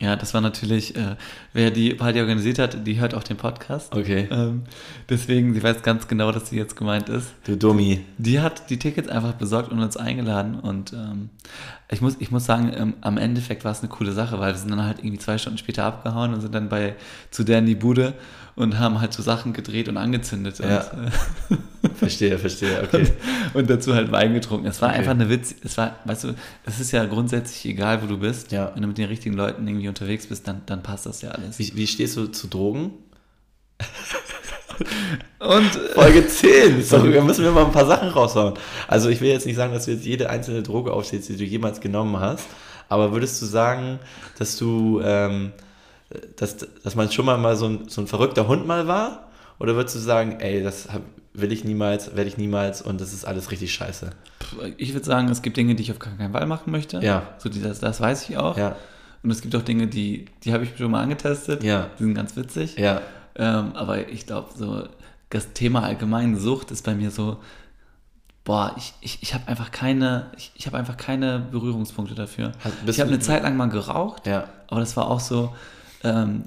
Ja, 0.00 0.16
das 0.16 0.34
war 0.34 0.40
natürlich, 0.40 0.96
äh, 0.96 1.16
wer 1.52 1.70
die 1.70 1.94
Party 1.94 2.20
organisiert 2.20 2.58
hat, 2.58 2.84
die 2.86 2.98
hört 3.00 3.14
auch 3.14 3.22
den 3.22 3.36
Podcast. 3.36 3.94
Okay. 3.94 4.28
Ähm, 4.30 4.64
deswegen, 5.08 5.54
sie 5.54 5.62
weiß 5.62 5.82
ganz 5.82 6.08
genau, 6.08 6.32
dass 6.32 6.50
sie 6.50 6.56
jetzt 6.56 6.76
gemeint 6.76 7.08
ist. 7.08 7.32
Du 7.44 7.56
Dummi. 7.56 8.04
Die 8.18 8.40
hat 8.40 8.70
die 8.70 8.78
Tickets 8.78 9.08
einfach 9.08 9.34
besorgt 9.34 9.70
und 9.70 9.78
uns 9.78 9.96
eingeladen. 9.96 10.58
Und 10.58 10.92
ähm, 10.92 11.30
ich, 11.88 12.00
muss, 12.00 12.16
ich 12.18 12.32
muss 12.32 12.44
sagen, 12.44 12.72
ähm, 12.76 12.94
am 13.02 13.18
Endeffekt 13.18 13.64
war 13.64 13.70
es 13.70 13.80
eine 13.80 13.88
coole 13.88 14.12
Sache, 14.12 14.40
weil 14.40 14.52
wir 14.52 14.58
sind 14.58 14.72
dann 14.72 14.84
halt 14.84 14.98
irgendwie 14.98 15.18
zwei 15.18 15.38
Stunden 15.38 15.58
später 15.58 15.84
abgehauen 15.84 16.34
und 16.34 16.40
sind 16.40 16.54
dann 16.54 16.68
bei 16.68 16.96
zu 17.30 17.44
der 17.44 17.60
in 17.60 17.66
die 17.66 17.76
Bude 17.76 18.14
und 18.56 18.78
haben 18.80 19.00
halt 19.00 19.12
so 19.12 19.22
Sachen 19.22 19.52
gedreht 19.52 19.88
und 19.88 19.96
angezündet. 19.96 20.58
Ja. 20.58 20.84
Und, 20.90 21.56
äh, 21.56 21.83
Verstehe, 21.94 22.38
verstehe, 22.38 22.82
okay. 22.82 23.06
und 23.54 23.70
dazu 23.70 23.94
halt 23.94 24.10
Wein 24.12 24.34
getrunken. 24.34 24.66
Es 24.66 24.80
war 24.82 24.90
Okay. 24.90 24.98
einfach 24.98 25.12
eine 25.12 25.28
Witz. 25.30 25.54
Es 25.64 25.76
war, 25.78 25.96
weißt 26.04 26.24
du, 26.24 26.34
es 26.66 26.80
ist 26.80 26.92
ja 26.92 27.04
grundsätzlich 27.04 27.72
egal, 27.72 28.02
wo 28.02 28.06
du 28.06 28.18
bist. 28.18 28.52
Ja. 28.52 28.72
Wenn 28.74 28.82
du 28.82 28.88
mit 28.88 28.98
den 28.98 29.08
richtigen 29.08 29.36
Leuten 29.36 29.66
irgendwie 29.66 29.88
unterwegs 29.88 30.26
bist, 30.26 30.46
dann, 30.48 30.62
dann 30.66 30.82
passt 30.82 31.06
das 31.06 31.22
ja 31.22 31.30
alles. 31.30 31.58
Wie, 31.58 31.72
wie 31.74 31.86
stehst 31.86 32.16
du 32.16 32.26
zu 32.26 32.48
Drogen? 32.48 32.92
Und 35.38 35.76
äh, 35.76 35.88
Folge 35.94 36.26
10. 36.26 36.82
Sorry, 36.84 37.12
da 37.12 37.22
müssen 37.22 37.44
wir 37.44 37.52
mal 37.52 37.66
ein 37.66 37.72
paar 37.72 37.86
Sachen 37.86 38.08
raushauen. 38.08 38.54
Also 38.88 39.08
ich 39.08 39.20
will 39.20 39.30
jetzt 39.30 39.46
nicht 39.46 39.56
sagen, 39.56 39.72
dass 39.72 39.84
du 39.84 39.92
jetzt 39.92 40.04
jede 40.04 40.30
einzelne 40.30 40.62
Droge 40.62 40.92
aufstehst, 40.92 41.28
die 41.28 41.36
du 41.36 41.44
jemals 41.44 41.80
genommen 41.80 42.18
hast. 42.18 42.46
Aber 42.88 43.12
würdest 43.12 43.40
du 43.40 43.46
sagen, 43.46 43.98
dass 44.38 44.56
du, 44.56 45.00
ähm, 45.04 45.52
dass, 46.36 46.56
dass 46.82 46.94
man 46.94 47.10
schon 47.10 47.24
mal, 47.24 47.38
mal 47.38 47.56
so, 47.56 47.66
ein, 47.66 47.88
so 47.88 48.00
ein 48.00 48.06
verrückter 48.06 48.46
Hund 48.48 48.66
mal 48.66 48.86
war? 48.86 49.30
Oder 49.58 49.76
würdest 49.76 49.94
du 49.96 50.00
sagen, 50.00 50.40
ey, 50.40 50.62
das 50.62 50.88
hab, 50.92 51.02
will 51.34 51.52
ich 51.52 51.64
niemals, 51.64 52.14
werde 52.16 52.28
ich 52.28 52.36
niemals 52.38 52.80
und 52.80 53.00
das 53.00 53.12
ist 53.12 53.24
alles 53.24 53.50
richtig 53.50 53.74
scheiße? 53.74 54.10
ich 54.76 54.92
würde 54.94 55.04
sagen, 55.04 55.28
es 55.30 55.42
gibt 55.42 55.56
Dinge, 55.56 55.74
die 55.74 55.82
ich 55.82 55.90
auf 55.90 55.98
gar 55.98 56.14
keinen 56.16 56.32
Fall 56.32 56.46
machen 56.46 56.70
möchte. 56.70 56.98
Ja. 57.00 57.34
So, 57.38 57.48
das, 57.48 57.80
das 57.80 58.00
weiß 58.00 58.28
ich 58.28 58.36
auch. 58.38 58.56
Ja, 58.56 58.76
Und 59.22 59.30
es 59.30 59.40
gibt 59.42 59.56
auch 59.56 59.62
Dinge, 59.62 59.86
die, 59.88 60.26
die 60.44 60.52
habe 60.52 60.62
ich 60.64 60.70
schon 60.78 60.90
mal 60.92 61.02
angetestet. 61.02 61.64
Ja. 61.64 61.90
Die 61.98 62.04
sind 62.04 62.14
ganz 62.14 62.36
witzig. 62.36 62.76
ja, 62.78 63.00
Ähm, 63.34 63.72
aber 63.74 64.08
ich 64.08 64.26
glaube, 64.26 64.50
so 64.56 64.86
das 65.30 65.52
Thema 65.54 65.82
allgemein 65.82 66.36
Sucht 66.38 66.70
ist 66.70 66.84
bei 66.84 66.94
mir 66.94 67.10
so, 67.10 67.38
boah, 68.44 68.74
ich, 68.76 68.92
ich, 69.00 69.18
ich 69.22 69.34
habe 69.34 69.48
einfach 69.48 69.70
keine, 69.72 70.30
ich, 70.36 70.52
ich 70.54 70.66
habe 70.66 70.76
einfach 70.76 70.96
keine 70.96 71.40
Berührungspunkte 71.50 72.14
dafür. 72.14 72.52
Hast- 72.62 72.74
ich 72.86 73.00
habe 73.00 73.10
eine 73.10 73.18
Zeit 73.18 73.42
lang 73.42 73.56
mal 73.56 73.68
geraucht, 73.70 74.26
ja, 74.26 74.48
aber 74.68 74.80
das 74.80 74.96
war 74.96 75.10
auch 75.10 75.20
so 75.20 75.52
ähm, 76.04 76.44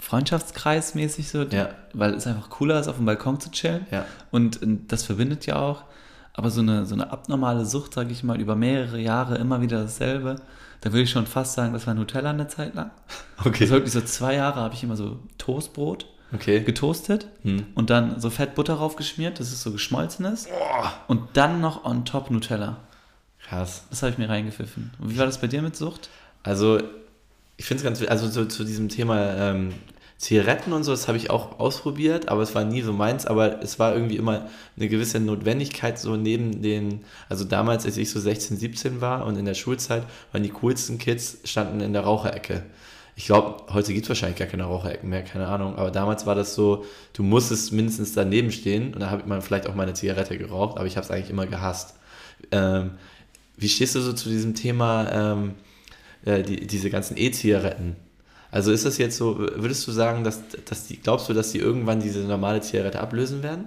Freundschaftskreismäßig 0.00 1.28
so, 1.28 1.42
Ja. 1.42 1.70
weil 1.92 2.14
es 2.14 2.26
einfach 2.26 2.48
cooler 2.50 2.78
ist, 2.80 2.88
auf 2.88 2.96
dem 2.96 3.06
Balkon 3.06 3.40
zu 3.40 3.50
chillen. 3.50 3.86
ja. 3.90 4.04
Und 4.30 4.62
äh, 4.62 4.66
das 4.88 5.04
verbindet 5.04 5.46
ja 5.46 5.56
auch. 5.56 5.84
Aber 6.34 6.48
so 6.50 6.62
eine, 6.62 6.86
so 6.86 6.94
eine 6.94 7.10
abnormale 7.12 7.66
Sucht, 7.66 7.92
sage 7.92 8.10
ich 8.12 8.22
mal, 8.24 8.40
über 8.40 8.56
mehrere 8.56 8.98
Jahre 8.98 9.36
immer 9.36 9.60
wieder 9.60 9.82
dasselbe, 9.82 10.36
da 10.80 10.90
würde 10.90 11.02
ich 11.02 11.10
schon 11.10 11.26
fast 11.26 11.52
sagen, 11.54 11.74
das 11.74 11.86
war 11.86 11.92
Nutella 11.94 12.30
eine 12.30 12.48
Zeit 12.48 12.74
lang. 12.74 12.90
Okay. 13.44 13.64
Also 13.64 13.74
wirklich 13.74 13.92
so 13.92 14.00
zwei 14.00 14.34
Jahre 14.36 14.60
habe 14.60 14.74
ich 14.74 14.82
immer 14.82 14.96
so 14.96 15.18
Toastbrot 15.38 16.06
Okay. 16.34 16.60
getoastet 16.60 17.26
Hm. 17.42 17.66
und 17.74 17.90
dann 17.90 18.18
so 18.18 18.30
Fett 18.30 18.54
Butter 18.54 18.74
raufgeschmiert, 18.74 19.38
dass 19.40 19.52
es 19.52 19.62
so 19.62 19.70
geschmolzen 19.72 20.24
ist. 20.24 20.48
Und 21.06 21.20
dann 21.34 21.60
noch 21.60 21.84
on 21.84 22.06
top 22.06 22.30
Nutella. 22.30 22.78
Krass. 23.46 23.84
Das 23.90 24.02
habe 24.02 24.12
ich 24.12 24.18
mir 24.18 24.30
reingepfiffen. 24.30 24.92
Und 24.98 25.10
wie 25.10 25.18
war 25.18 25.26
das 25.26 25.38
bei 25.38 25.46
dir 25.48 25.60
mit 25.60 25.76
Sucht? 25.76 26.08
Also, 26.42 26.80
ich 27.62 27.68
finde 27.68 27.80
es 27.80 27.84
ganz, 27.84 28.10
also 28.10 28.28
so, 28.28 28.44
zu 28.44 28.64
diesem 28.64 28.88
Thema 28.88 29.36
ähm, 29.36 29.68
Zigaretten 30.18 30.72
und 30.72 30.82
so, 30.82 30.90
das 30.90 31.06
habe 31.06 31.16
ich 31.16 31.30
auch 31.30 31.60
ausprobiert, 31.60 32.28
aber 32.28 32.42
es 32.42 32.56
war 32.56 32.64
nie 32.64 32.82
so 32.82 32.92
meins, 32.92 33.24
aber 33.24 33.62
es 33.62 33.78
war 33.78 33.94
irgendwie 33.94 34.16
immer 34.16 34.48
eine 34.76 34.88
gewisse 34.88 35.20
Notwendigkeit, 35.20 35.96
so 35.96 36.16
neben 36.16 36.60
den, 36.60 37.04
also 37.28 37.44
damals, 37.44 37.86
als 37.86 37.96
ich 37.98 38.10
so 38.10 38.18
16, 38.18 38.56
17 38.56 39.00
war 39.00 39.24
und 39.26 39.36
in 39.36 39.44
der 39.44 39.54
Schulzeit, 39.54 40.02
waren 40.32 40.42
die 40.42 40.48
coolsten 40.48 40.98
Kids, 40.98 41.38
standen 41.44 41.80
in 41.80 41.92
der 41.92 42.02
Raucherecke. 42.02 42.64
Ich 43.14 43.26
glaube, 43.26 43.72
heute 43.72 43.92
gibt 43.92 44.06
es 44.06 44.08
wahrscheinlich 44.08 44.40
gar 44.40 44.48
keine 44.48 44.64
Raucherecken 44.64 45.08
mehr, 45.08 45.22
keine 45.22 45.46
Ahnung, 45.46 45.76
aber 45.76 45.92
damals 45.92 46.26
war 46.26 46.34
das 46.34 46.56
so, 46.56 46.84
du 47.12 47.22
musstest 47.22 47.70
mindestens 47.70 48.12
daneben 48.12 48.50
stehen 48.50 48.92
und 48.92 48.98
da 48.98 49.10
habe 49.10 49.20
ich 49.20 49.28
mal 49.28 49.40
vielleicht 49.40 49.68
auch 49.68 49.76
mal 49.76 49.84
eine 49.84 49.94
Zigarette 49.94 50.36
geraucht, 50.36 50.78
aber 50.78 50.86
ich 50.88 50.96
habe 50.96 51.04
es 51.04 51.12
eigentlich 51.12 51.30
immer 51.30 51.46
gehasst. 51.46 51.94
Ähm, 52.50 52.94
wie 53.56 53.68
stehst 53.68 53.94
du 53.94 54.00
so 54.00 54.12
zu 54.14 54.28
diesem 54.28 54.56
Thema, 54.56 55.08
ähm, 55.12 55.54
äh, 56.24 56.42
die, 56.42 56.66
diese 56.66 56.90
ganzen 56.90 57.16
E-Zigaretten. 57.16 57.96
Also 58.50 58.70
ist 58.70 58.84
das 58.84 58.98
jetzt 58.98 59.16
so, 59.16 59.38
würdest 59.38 59.86
du 59.86 59.92
sagen, 59.92 60.24
dass, 60.24 60.40
dass 60.68 60.86
die, 60.86 60.98
glaubst 60.98 61.28
du, 61.28 61.32
dass 61.32 61.52
die 61.52 61.58
irgendwann 61.58 62.00
diese 62.00 62.20
normale 62.20 62.60
Zigarette 62.60 63.00
ablösen 63.00 63.42
werden? 63.42 63.64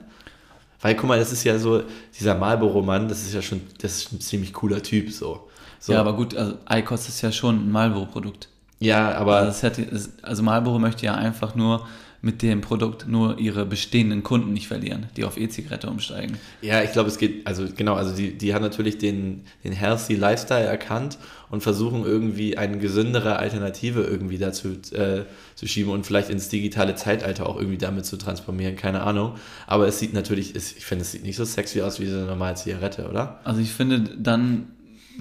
Weil, 0.82 0.96
guck 0.96 1.08
mal, 1.08 1.18
das 1.18 1.32
ist 1.32 1.44
ja 1.44 1.58
so, 1.58 1.82
dieser 2.18 2.36
Marlboro-Mann, 2.36 3.10
das 3.10 3.24
ist 3.24 3.34
ja 3.34 3.42
schon, 3.42 3.62
das 3.82 3.98
ist 3.98 4.12
ein 4.12 4.22
ziemlich 4.22 4.54
cooler 4.54 4.84
Typ, 4.84 5.12
so. 5.12 5.50
so. 5.80 5.94
Ja, 5.94 6.02
aber 6.02 6.14
gut, 6.16 6.36
also 6.36 6.60
Eikos 6.66 7.08
ist 7.10 7.22
ja 7.22 7.32
schon 7.32 7.56
ein 7.68 7.72
Marlboro-Produkt. 7.72 8.50
ja, 8.80 9.16
aber, 9.16 9.38
Also, 9.38 9.64
hat, 9.64 9.80
also 10.22 10.44
Marlboro 10.44 10.78
möchte 10.78 11.06
ja 11.06 11.16
einfach 11.16 11.56
nur 11.56 11.88
mit 12.26 12.42
dem 12.42 12.62
Produkt 12.62 13.08
nur 13.08 13.38
ihre 13.38 13.68
bestehenden 13.68 14.24
Kunden 14.24 14.52
nicht 14.52 14.68
verlieren, 14.68 15.06
die 15.16 15.26
auf 15.26 15.38
E-Zigarette 15.38 15.88
umsteigen. 15.88 16.40
ja, 16.64 16.82
ich 16.82 16.92
glaube, 16.92 17.08
es 17.08 17.20
geht, 17.20 17.46
also 17.46 17.68
genau, 17.78 17.94
also 17.94 18.16
die, 18.16 18.36
die 18.36 18.56
haben 18.56 18.64
natürlich 18.64 18.98
den, 18.98 19.44
den 19.64 19.74
healthy 19.74 20.16
Lifestyle 20.16 20.66
erkannt 20.66 21.20
und 21.52 21.62
versuchen 21.62 22.04
irgendwie 22.04 22.58
eine 22.58 22.80
gesündere 22.80 23.38
Alternative 23.38 24.02
irgendwie 24.02 24.40
dazu 24.40 24.70
äh, 24.94 25.26
zu 25.54 25.68
schieben 25.68 25.92
und 25.92 26.08
vielleicht 26.08 26.32
ins 26.32 26.50
digitale 26.50 26.96
Zeitalter 26.96 27.48
auch 27.48 27.58
irgendwie 27.58 27.78
damit 27.78 28.08
zu 28.08 28.18
transformieren, 28.18 28.76
keine 28.76 29.02
Ahnung. 29.02 29.36
Aber 29.68 29.88
es 29.88 30.00
sieht 30.00 30.14
natürlich, 30.16 30.56
es, 30.56 30.76
ich 30.76 30.84
finde, 30.84 31.04
es 31.04 31.12
sieht 31.12 31.24
nicht 31.24 31.36
so 31.36 31.46
sexy 31.46 31.84
aus 31.84 32.00
wie 32.00 32.08
so 32.08 32.18
eine 32.18 32.26
normale 32.26 32.56
Zigarette, 32.56 33.08
oder? 33.08 33.40
Also 33.44 33.62
ich 33.62 33.72
finde, 33.72 34.00
dann 34.18 34.66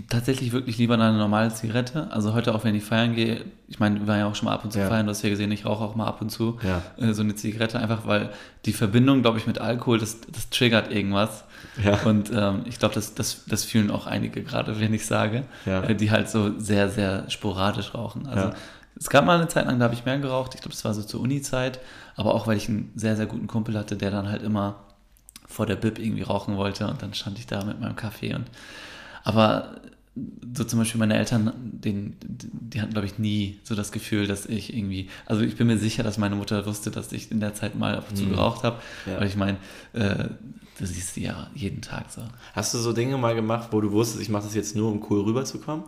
tatsächlich 0.08 0.52
wirklich 0.52 0.78
lieber 0.78 0.94
eine 0.94 1.12
normale 1.16 1.52
Zigarette. 1.52 2.08
Also 2.10 2.34
heute 2.34 2.54
auch, 2.54 2.64
wenn 2.64 2.74
ich 2.74 2.84
feiern 2.84 3.14
gehe, 3.14 3.44
ich 3.68 3.78
meine, 3.78 4.00
wir 4.00 4.06
waren 4.06 4.18
ja 4.18 4.26
auch 4.26 4.34
schon 4.34 4.46
mal 4.46 4.54
ab 4.54 4.64
und 4.64 4.72
zu 4.72 4.78
Ja. 4.78 4.88
feiern, 4.88 5.06
du 5.06 5.10
hast 5.10 5.22
ja 5.22 5.28
gesehen, 5.30 5.50
ich 5.52 5.64
rauche 5.64 5.84
auch 5.84 5.94
mal 5.94 6.06
ab 6.06 6.20
und 6.20 6.30
zu 6.30 6.58
Ja. 6.62 6.82
äh, 6.98 7.12
so 7.12 7.22
eine 7.22 7.34
Zigarette, 7.34 7.78
einfach 7.78 8.06
weil 8.06 8.30
die 8.66 8.72
Verbindung, 8.72 9.22
glaube 9.22 9.38
ich, 9.38 9.46
mit 9.46 9.60
Alkohol, 9.60 9.98
das, 9.98 10.20
das 10.32 10.50
triggert 10.50 10.90
irgendwas. 10.90 11.44
Ja. 11.82 12.00
Und 12.04 12.30
ähm, 12.34 12.62
ich 12.66 12.78
glaube, 12.78 12.94
das, 12.94 13.14
das, 13.14 13.44
das 13.46 13.64
fühlen 13.64 13.90
auch 13.90 14.06
einige 14.06 14.42
gerade, 14.42 14.78
wenn 14.80 14.92
ich 14.94 15.06
sage, 15.06 15.44
äh, 15.66 15.94
die 15.94 16.10
halt 16.10 16.28
so 16.28 16.58
sehr, 16.58 16.88
sehr 16.88 17.28
sporadisch 17.30 17.94
rauchen. 17.94 18.26
Also 18.26 18.50
es 18.96 19.10
gab 19.10 19.24
mal 19.24 19.38
eine 19.38 19.48
Zeit 19.48 19.66
lang, 19.66 19.78
da 19.78 19.86
habe 19.86 19.94
ich 19.94 20.04
mehr 20.04 20.18
geraucht. 20.18 20.54
Ich 20.54 20.60
glaube, 20.60 20.74
das 20.74 20.84
war 20.84 20.94
so 20.94 21.02
zur 21.02 21.20
Uni-Zeit, 21.20 21.80
aber 22.16 22.34
auch, 22.34 22.46
weil 22.46 22.56
ich 22.56 22.68
einen 22.68 22.92
sehr, 22.94 23.16
sehr 23.16 23.26
guten 23.26 23.46
Kumpel 23.48 23.76
hatte, 23.76 23.96
der 23.96 24.10
dann 24.10 24.28
halt 24.28 24.42
immer 24.42 24.76
vor 25.46 25.66
der 25.66 25.76
Bib 25.76 25.98
irgendwie 25.98 26.22
rauchen 26.22 26.56
wollte 26.56 26.86
und 26.88 27.02
dann 27.02 27.12
stand 27.14 27.38
ich 27.38 27.46
da 27.46 27.64
mit 27.64 27.80
meinem 27.80 27.96
Kaffee 27.96 28.34
und 28.34 28.46
aber 29.24 29.76
so 30.54 30.62
zum 30.64 30.78
Beispiel 30.78 30.98
meine 31.00 31.16
Eltern, 31.16 31.52
den, 31.60 32.16
die 32.22 32.80
hatten, 32.80 32.92
glaube 32.92 33.06
ich, 33.06 33.18
nie 33.18 33.58
so 33.64 33.74
das 33.74 33.90
Gefühl, 33.90 34.26
dass 34.28 34.46
ich 34.46 34.72
irgendwie, 34.76 35.08
also 35.26 35.42
ich 35.42 35.56
bin 35.56 35.66
mir 35.66 35.76
sicher, 35.78 36.02
dass 36.04 36.18
meine 36.18 36.36
Mutter 36.36 36.64
wusste, 36.66 36.90
dass 36.92 37.10
ich 37.12 37.30
in 37.32 37.40
der 37.40 37.54
Zeit 37.54 37.74
mal 37.76 37.96
ab 37.96 38.06
und 38.10 38.16
zu 38.16 38.26
geraucht 38.26 38.62
habe, 38.62 38.80
Ja. 39.06 39.18
weil 39.18 39.26
ich 39.26 39.34
meine, 39.36 39.58
äh, 39.92 40.28
du 40.78 40.86
siehst 40.86 41.14
sie 41.14 41.24
ja 41.24 41.48
jeden 41.54 41.82
Tag 41.82 42.10
so. 42.10 42.22
Hast 42.52 42.72
du 42.74 42.78
so 42.78 42.92
Dinge 42.92 43.18
mal 43.18 43.34
gemacht, 43.34 43.68
wo 43.72 43.80
du 43.80 43.90
wusstest, 43.90 44.22
ich 44.22 44.28
mache 44.28 44.44
das 44.44 44.54
jetzt 44.54 44.76
nur, 44.76 44.90
um 44.92 45.04
cool 45.10 45.22
rüberzukommen? 45.22 45.84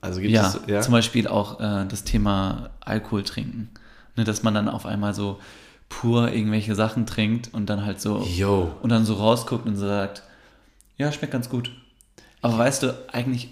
Also 0.00 0.20
gibt 0.20 0.32
Ja, 0.32 0.48
es 0.48 0.60
ja? 0.66 0.80
zum 0.80 0.92
Beispiel 0.92 1.26
auch 1.28 1.60
äh, 1.60 1.86
das 1.86 2.04
Thema 2.04 2.70
Alkohol 2.80 3.22
trinken. 3.24 3.70
Ne, 4.16 4.24
dass 4.24 4.42
man 4.42 4.54
dann 4.54 4.68
auf 4.68 4.86
einmal 4.86 5.12
so 5.12 5.40
pur 5.88 6.30
irgendwelche 6.32 6.74
Sachen 6.74 7.04
trinkt 7.04 7.52
und 7.52 7.68
dann 7.68 7.84
halt 7.84 8.00
so 8.00 8.22
Yo. 8.22 8.72
und 8.82 8.90
dann 8.90 9.04
so 9.04 9.14
rausguckt 9.14 9.66
und 9.66 9.76
so 9.76 9.86
sagt, 9.86 10.22
ja, 10.96 11.10
schmeckt 11.10 11.32
ganz 11.32 11.48
gut. 11.48 11.70
Aber 12.44 12.58
weißt 12.58 12.82
du, 12.82 12.94
eigentlich, 13.12 13.48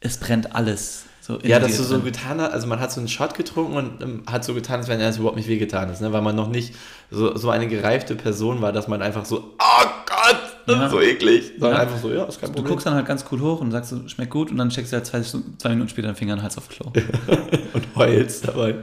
es 0.00 0.16
brennt 0.18 0.54
alles. 0.54 1.04
So 1.20 1.38
Ja, 1.42 1.58
dass 1.58 1.76
du 1.76 1.82
so 1.82 2.00
getan 2.00 2.40
hast, 2.40 2.52
also 2.52 2.66
man 2.66 2.78
hat 2.80 2.92
so 2.92 3.00
einen 3.00 3.08
Shot 3.08 3.34
getrunken 3.34 3.76
und 3.76 4.02
ähm, 4.02 4.22
hat 4.30 4.44
so 4.44 4.54
getan, 4.54 4.80
als 4.80 4.88
wenn 4.88 5.00
er 5.00 5.08
es 5.10 5.16
überhaupt 5.16 5.36
nicht 5.36 5.48
wehgetan 5.48 5.88
ist, 5.90 6.00
ne? 6.00 6.12
weil 6.12 6.22
man 6.22 6.36
noch 6.36 6.48
nicht 6.48 6.74
so, 7.10 7.36
so 7.36 7.50
eine 7.50 7.66
gereifte 7.68 8.14
Person 8.14 8.60
war, 8.62 8.72
dass 8.72 8.86
man 8.88 9.02
einfach 9.02 9.24
so, 9.24 9.54
oh 9.58 9.84
Gott, 10.06 10.40
das 10.66 10.76
Ja. 10.76 10.84
ist 10.86 10.90
so 10.92 11.00
eklig, 11.00 11.52
sondern 11.58 11.72
Ja. 11.78 11.82
einfach 11.82 11.98
so, 11.98 12.12
ja, 12.12 12.24
ist 12.24 12.40
kein 12.40 12.50
Du 12.50 12.54
Problem. 12.56 12.70
guckst 12.72 12.86
dann 12.86 12.94
halt 12.94 13.06
ganz 13.06 13.24
cool 13.30 13.40
hoch 13.40 13.60
und 13.60 13.70
sagst 13.72 13.90
so, 13.90 14.06
schmeckt 14.08 14.30
gut 14.32 14.50
und 14.50 14.56
dann 14.56 14.70
steckst 14.70 14.92
du 14.92 14.96
halt 14.96 15.06
zwei, 15.06 15.20
zwei 15.22 15.68
Minuten 15.70 15.88
später 15.88 16.08
den 16.08 16.16
Finger 16.16 16.32
in 16.34 16.38
den 16.38 16.42
Hals 16.44 16.58
auf 16.58 16.68
Klo. 16.68 16.92
und 17.72 17.86
heulst 17.96 18.46
dabei. 18.48 18.76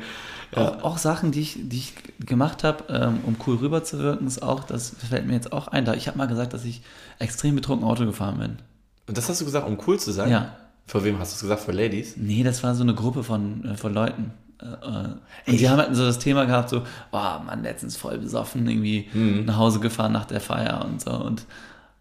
Auch, 0.56 0.84
auch 0.84 0.98
Sachen, 0.98 1.32
die 1.32 1.42
ich, 1.42 1.58
die 1.62 1.78
ich 1.78 1.94
gemacht 2.26 2.64
habe, 2.64 2.84
ähm, 2.90 3.20
um 3.26 3.36
cool 3.48 3.56
rüberzuwirken, 3.58 4.28
ist 4.28 4.44
auch, 4.44 4.64
das 4.66 4.94
fällt 5.10 5.26
mir 5.28 5.34
jetzt 5.34 5.52
auch 5.52 5.68
ein. 5.68 5.84
Da 5.86 5.94
ich 5.96 6.08
habe 6.08 6.18
mal 6.18 6.28
gesagt, 6.28 6.54
dass 6.54 6.64
ich 6.64 6.82
extrem 7.20 7.56
betrunken 7.56 7.88
Auto 7.88 8.06
gefahren 8.06 8.38
bin. 8.38 8.58
Und 9.08 9.18
das 9.18 9.30
hast 9.30 9.42
du 9.42 9.46
gesagt, 9.46 9.68
um 9.68 9.78
cool 9.88 10.00
zu 10.00 10.12
sein? 10.12 10.30
Ja. 10.30 10.56
Vor 10.86 11.04
wem 11.04 11.20
hast 11.20 11.32
du 11.32 11.36
es 11.36 11.42
gesagt? 11.42 11.62
Vor 11.62 11.74
Ladies? 11.74 12.16
Nee, 12.18 12.44
das 12.44 12.64
war 12.64 12.76
so 12.76 12.84
eine 12.84 12.94
Gruppe 12.94 13.24
von, 13.24 13.66
äh, 13.66 13.76
von 13.76 13.94
Leuten. 13.94 14.32
Äh, 14.62 14.66
äh, 14.66 15.52
und 15.52 15.60
die 15.60 15.70
haben 15.70 15.80
halt 15.80 15.96
so 15.96 16.06
das 16.06 16.20
Thema 16.20 16.46
gehabt, 16.46 16.70
so, 16.70 16.84
boah, 17.12 17.42
Mann, 17.46 17.64
letztens 17.64 17.96
voll 17.98 18.18
besoffen, 18.18 18.68
irgendwie 18.68 19.10
nach 19.46 19.58
Hause 19.58 19.80
gefahren 19.80 20.12
nach 20.12 20.26
der 20.26 20.42
Feier 20.42 20.86
und 20.86 21.02
so. 21.02 21.12
Und, 21.12 21.46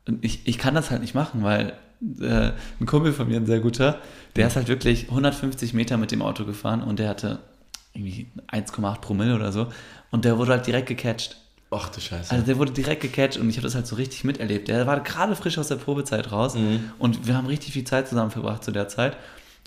und 0.06 0.24
ich, 0.24 0.46
ich 0.46 0.58
kann 0.58 0.74
das 0.74 0.90
halt 0.90 1.00
nicht 1.00 1.14
machen, 1.14 1.42
weil 1.42 1.74
äh, 2.20 2.52
ein 2.80 2.86
Kumpel 2.86 3.12
von 3.12 3.28
mir, 3.28 3.36
ein 3.36 3.46
sehr 3.46 3.60
guter, 3.60 3.98
der 4.36 4.48
ist 4.48 4.56
halt 4.56 4.68
wirklich 4.68 5.08
150 5.08 5.74
Meter 5.74 5.96
mit 5.96 6.10
dem 6.10 6.22
Auto 6.22 6.44
gefahren 6.44 6.82
und 6.82 6.98
der 6.98 7.08
hatte 7.08 7.38
irgendwie 7.94 8.28
1,8 8.50 9.00
Promille 9.00 9.34
oder 9.34 9.52
so. 9.52 9.68
Und 10.10 10.24
der 10.24 10.38
wurde 10.38 10.52
halt 10.52 10.66
direkt 10.66 10.88
gecatcht. 10.88 11.36
Ach 11.74 11.88
du 11.88 12.00
Scheiße. 12.00 12.30
Also 12.32 12.44
der 12.44 12.58
wurde 12.58 12.72
direkt 12.72 13.02
gecatcht 13.02 13.38
und 13.38 13.48
ich 13.48 13.56
habe 13.56 13.66
das 13.66 13.74
halt 13.74 13.86
so 13.86 13.96
richtig 13.96 14.24
miterlebt. 14.24 14.68
Der 14.68 14.86
war 14.86 15.00
gerade 15.00 15.34
frisch 15.36 15.58
aus 15.58 15.68
der 15.68 15.76
Probezeit 15.76 16.30
raus 16.30 16.54
und 16.98 17.26
wir 17.26 17.36
haben 17.36 17.46
richtig 17.46 17.72
viel 17.72 17.84
Zeit 17.84 18.08
zusammen 18.08 18.30
verbracht 18.30 18.62
zu 18.64 18.72
der 18.72 18.88
Zeit. 18.88 19.16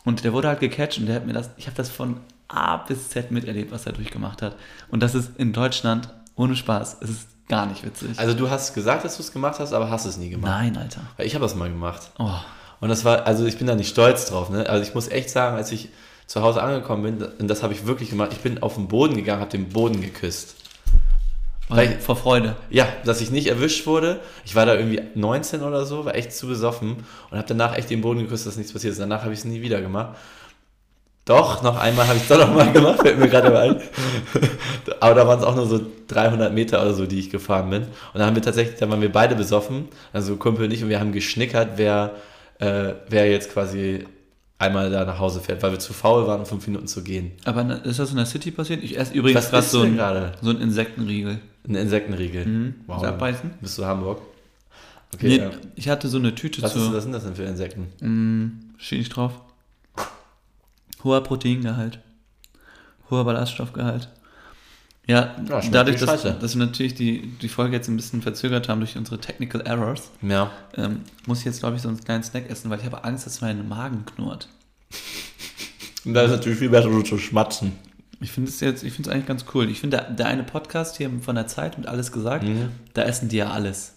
Und 0.03 0.23
der 0.23 0.33
wurde 0.33 0.47
halt 0.49 0.59
gecatcht 0.59 0.99
und 0.99 1.07
der 1.07 1.15
hat 1.15 1.25
mir 1.25 1.33
das, 1.33 1.49
ich 1.57 1.65
habe 1.65 1.75
das 1.75 1.89
von 1.89 2.17
A 2.47 2.77
bis 2.77 3.09
Z 3.09 3.31
miterlebt, 3.31 3.71
was 3.71 3.87
er 3.87 3.93
durchgemacht 3.93 4.41
hat. 4.43 4.55
Und 4.89 5.01
das 5.01 5.15
ist 5.15 5.31
in 5.37 5.51
Deutschland 5.51 6.09
ohne 6.35 6.55
Spaß. 6.55 6.97
Es 7.01 7.09
ist 7.09 7.27
gar 7.47 7.65
nicht 7.65 7.83
witzig. 7.83 8.17
also 8.19 8.33
du 8.33 8.49
hast 8.49 8.73
gesagt, 8.73 9.03
dass 9.03 9.17
du 9.17 9.23
es 9.23 9.31
gemacht 9.31 9.59
hast, 9.59 9.73
aber 9.73 9.89
hast 9.89 10.05
es 10.05 10.17
nie 10.17 10.29
gemacht. 10.29 10.51
Nein, 10.51 10.77
Alter. 10.77 11.01
Ich 11.17 11.33
habe 11.35 11.43
das 11.43 11.55
mal 11.55 11.69
gemacht. 11.69 12.11
Oh, 12.19 12.29
Und 12.81 12.89
das 12.89 13.03
war, 13.05 13.25
also 13.25 13.45
ich 13.45 13.57
bin 13.57 13.67
da 13.67 13.75
nicht 13.75 13.89
stolz 13.89 14.25
drauf, 14.27 14.49
ne? 14.49 14.69
Also 14.69 14.83
ich 14.87 14.93
muss 14.93 15.07
echt 15.07 15.29
sagen, 15.29 15.55
als 15.55 15.71
ich 15.71 15.89
zu 16.27 16.41
Hause 16.41 16.61
angekommen 16.61 17.03
bin, 17.03 17.23
und 17.39 17.47
das 17.47 17.61
habe 17.63 17.73
ich 17.73 17.85
wirklich 17.85 18.09
gemacht, 18.09 18.31
ich 18.33 18.39
bin 18.39 18.61
auf 18.63 18.75
den 18.75 18.87
Boden 18.87 19.15
gegangen, 19.15 19.41
habe 19.41 19.51
den 19.51 19.69
Boden 19.69 20.01
geküsst. 20.01 20.55
Weil, 21.69 21.99
vor 21.99 22.15
Freude. 22.15 22.55
Ja, 22.69 22.87
dass 23.05 23.21
ich 23.21 23.31
nicht 23.31 23.47
erwischt 23.47 23.87
wurde. 23.87 24.19
Ich 24.45 24.55
war 24.55 24.65
da 24.65 24.75
irgendwie 24.75 25.01
19 25.15 25.61
oder 25.63 25.85
so, 25.85 26.05
war 26.05 26.13
echt 26.15 26.31
zu 26.33 26.47
besoffen 26.47 26.97
und 27.31 27.37
habe 27.37 27.47
danach 27.47 27.75
echt 27.75 27.89
den 27.89 28.01
Boden 28.01 28.19
geküsst, 28.21 28.45
dass 28.45 28.55
nichts 28.57 28.71
passiert 28.73 28.93
ist. 28.93 28.99
Danach 28.99 29.23
habe 29.23 29.33
ich 29.33 29.39
es 29.39 29.45
nie 29.45 29.61
wieder 29.61 29.81
gemacht. 29.81 30.15
Doch, 31.25 31.63
noch 31.63 31.79
einmal 31.79 32.05
habe 32.07 32.17
ich 32.17 32.23
es 32.23 32.29
doch 32.29 32.37
noch 32.37 32.53
mal 32.53 32.71
gemacht, 32.73 32.99
fällt 33.01 33.17
mir 33.17 33.27
gerade 33.27 33.57
ein. 33.59 33.81
Aber 34.99 35.15
da 35.15 35.27
waren 35.27 35.39
es 35.39 35.45
auch 35.45 35.55
nur 35.55 35.65
so 35.65 35.81
300 36.07 36.53
Meter 36.53 36.81
oder 36.83 36.93
so, 36.93 37.07
die 37.07 37.17
ich 37.19 37.31
gefahren 37.31 37.69
bin. 37.71 37.81
Und 37.81 37.89
dann 38.13 38.27
haben 38.27 38.35
wir 38.35 38.43
tatsächlich, 38.43 38.77
da 38.77 38.87
waren 38.89 39.01
wir 39.01 39.11
beide 39.11 39.33
besoffen, 39.35 39.87
also 40.13 40.35
Kumpel 40.35 40.65
und 40.65 40.71
ich, 40.71 40.83
und 40.83 40.89
wir 40.89 40.99
haben 40.99 41.11
geschnickert, 41.13 41.71
wer, 41.77 42.11
äh, 42.59 42.93
wer 43.09 43.27
jetzt 43.31 43.51
quasi 43.51 44.05
einmal 44.59 44.91
da 44.91 45.03
nach 45.03 45.17
Hause 45.17 45.39
fährt, 45.41 45.63
weil 45.63 45.71
wir 45.71 45.79
zu 45.79 45.93
faul 45.93 46.27
waren, 46.27 46.41
um 46.41 46.45
fünf 46.45 46.67
Minuten 46.67 46.85
zu 46.87 47.03
gehen. 47.03 47.31
Aber 47.43 47.83
ist 47.83 47.97
das 47.97 48.11
in 48.11 48.17
der 48.17 48.27
City 48.27 48.51
passiert? 48.51 48.83
Ich 48.83 48.95
esse 48.95 49.11
übrigens 49.15 49.49
gerade 49.49 49.65
so, 49.65 49.81
ein- 49.81 49.95
gerade? 49.97 50.33
so 50.43 50.51
ein 50.51 50.61
Insektenriegel. 50.61 51.39
Ein 51.67 51.75
Insektenriegel. 51.75 52.45
Mhm. 52.45 52.75
Wow. 52.87 53.03
Abbeißen? 53.03 53.51
Bist 53.61 53.77
du 53.77 53.85
Hamburg? 53.85 54.21
Okay, 55.13 55.27
Nee, 55.27 55.37
ja. 55.37 55.51
Ich 55.75 55.89
hatte 55.89 56.07
so 56.07 56.17
eine 56.17 56.35
Tüte 56.35 56.61
Was, 56.61 56.73
zu. 56.73 56.79
ist, 56.79 56.93
was 56.93 57.03
sind 57.03 57.11
das 57.13 57.23
denn 57.23 57.35
für 57.35 57.43
Insekten? 57.43 57.87
Mm, 58.01 58.73
steht 58.77 58.99
nicht 58.99 59.09
drauf. 59.15 59.33
Hoher 61.03 61.21
Proteingehalt. 61.23 61.99
Hoher 63.09 63.23
Ballaststoffgehalt. 63.25 64.09
Ja, 65.07 65.35
Ja, 65.47 65.61
dadurch, 65.71 65.97
dass, 65.99 66.23
dass 66.23 66.57
wir 66.57 66.65
natürlich 66.65 66.95
die, 66.95 67.27
die 67.39 67.47
Folge 67.47 67.75
jetzt 67.75 67.87
ein 67.87 67.95
bisschen 67.95 68.23
verzögert 68.23 68.67
haben 68.69 68.79
durch 68.79 68.97
unsere 68.97 69.19
Technical 69.19 69.61
Errors, 69.61 70.09
Ja. 70.23 70.49
ähm, 70.75 71.01
muss 71.27 71.39
ich 71.39 71.45
jetzt, 71.45 71.59
glaube 71.59 71.75
ich, 71.75 71.83
so 71.83 71.89
einen 71.89 71.99
kleinen 72.03 72.23
Snack 72.23 72.49
essen, 72.49 72.71
weil 72.71 72.79
ich 72.79 72.85
habe 72.85 73.03
Angst, 73.03 73.27
dass 73.27 73.39
mein 73.41 73.67
Magen 73.67 74.03
knurrt. 74.05 74.49
Und 76.05 76.13
da 76.15 76.23
ist 76.23 76.31
natürlich 76.31 76.57
viel 76.57 76.69
besser, 76.69 76.91
so 76.91 77.03
zu 77.03 77.19
schmatzen. 77.19 77.73
Ich 78.21 78.31
finde 78.31 78.49
es 78.49 78.59
jetzt, 78.59 78.83
ich 78.83 78.93
finde 78.93 79.09
es 79.09 79.13
eigentlich 79.13 79.27
ganz 79.27 79.45
cool. 79.53 79.69
Ich 79.69 79.79
finde, 79.79 79.97
der, 79.97 80.09
der 80.11 80.25
eine 80.27 80.43
Podcast 80.43 80.97
hier 80.97 81.09
von 81.21 81.35
der 81.35 81.47
Zeit 81.47 81.77
mit 81.77 81.87
alles 81.87 82.11
gesagt, 82.11 82.43
Mhm. 82.45 82.69
da 82.93 83.03
essen 83.03 83.29
die 83.29 83.37
ja 83.37 83.51
alles. 83.51 83.93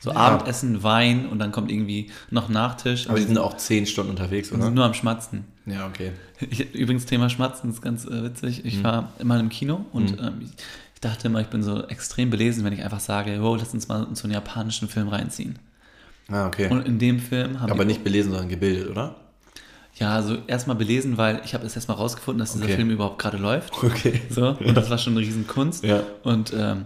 So 0.00 0.10
Ja. 0.10 0.16
Abendessen, 0.16 0.82
Wein 0.82 1.26
und 1.26 1.38
dann 1.40 1.50
kommt 1.52 1.70
irgendwie 1.72 2.10
noch 2.30 2.48
Nachtisch. 2.48 3.08
Aber 3.08 3.18
die 3.18 3.24
sind 3.24 3.36
auch 3.38 3.56
zehn 3.56 3.84
Stunden 3.86 4.10
unterwegs, 4.10 4.50
und 4.50 4.58
oder? 4.58 4.66
sind 4.66 4.74
nur 4.74 4.84
am 4.84 4.94
Schmatzen. 4.94 5.44
Ja, 5.66 5.86
okay. 5.86 6.12
Ich, 6.40 6.72
übrigens, 6.74 7.04
Thema 7.04 7.28
Schmatzen 7.28 7.70
ist 7.70 7.82
ganz 7.82 8.04
äh, 8.04 8.22
witzig. 8.24 8.62
Mhm. 8.62 8.68
Ich 8.68 8.84
war 8.84 9.12
immer 9.18 9.38
im 9.40 9.48
Kino 9.48 9.84
und 9.92 10.18
ähm, 10.20 10.40
ich, 10.94 11.00
dachte 11.00 11.26
immer, 11.28 11.40
ich 11.40 11.48
bin 11.48 11.62
so 11.62 11.84
extrem 11.88 12.30
belesen, 12.30 12.64
wenn 12.64 12.72
ich 12.72 12.82
einfach 12.84 13.00
sage, 13.00 13.38
wow, 13.42 13.56
lass 13.58 13.74
uns 13.74 13.88
mal 13.88 14.04
in 14.08 14.14
so 14.14 14.24
einen 14.24 14.34
japanischen 14.34 14.88
Film 14.88 15.08
reinziehen. 15.08 15.58
Ah, 16.28 16.46
okay. 16.46 16.68
Und 16.70 16.86
in 16.86 16.98
dem 16.98 17.18
Film 17.18 17.60
haben 17.60 17.70
Aber 17.72 17.84
nicht 17.84 18.04
belesen, 18.04 18.30
sondern 18.30 18.48
gebildet, 18.48 18.88
oder? 18.90 19.16
Ja, 19.96 20.14
also 20.14 20.38
erstmal 20.46 20.76
belesen, 20.76 21.16
weil 21.18 21.40
ich 21.44 21.54
habe 21.54 21.66
es 21.66 21.74
erstmal 21.74 21.96
rausgefunden, 21.96 22.38
dass 22.38 22.52
dieser 22.52 22.64
Okay. 22.66 22.76
Film 22.76 22.90
überhaupt 22.90 23.18
gerade 23.18 23.36
läuft. 23.36 23.72
Okay. 23.82 24.20
So, 24.30 24.50
und 24.60 24.74
das 24.76 24.90
war 24.90 24.98
schon 24.98 25.14
eine 25.14 25.20
Riesenkunst. 25.26 25.84
Ja. 25.84 26.02
Und 26.22 26.52
ähm, 26.56 26.84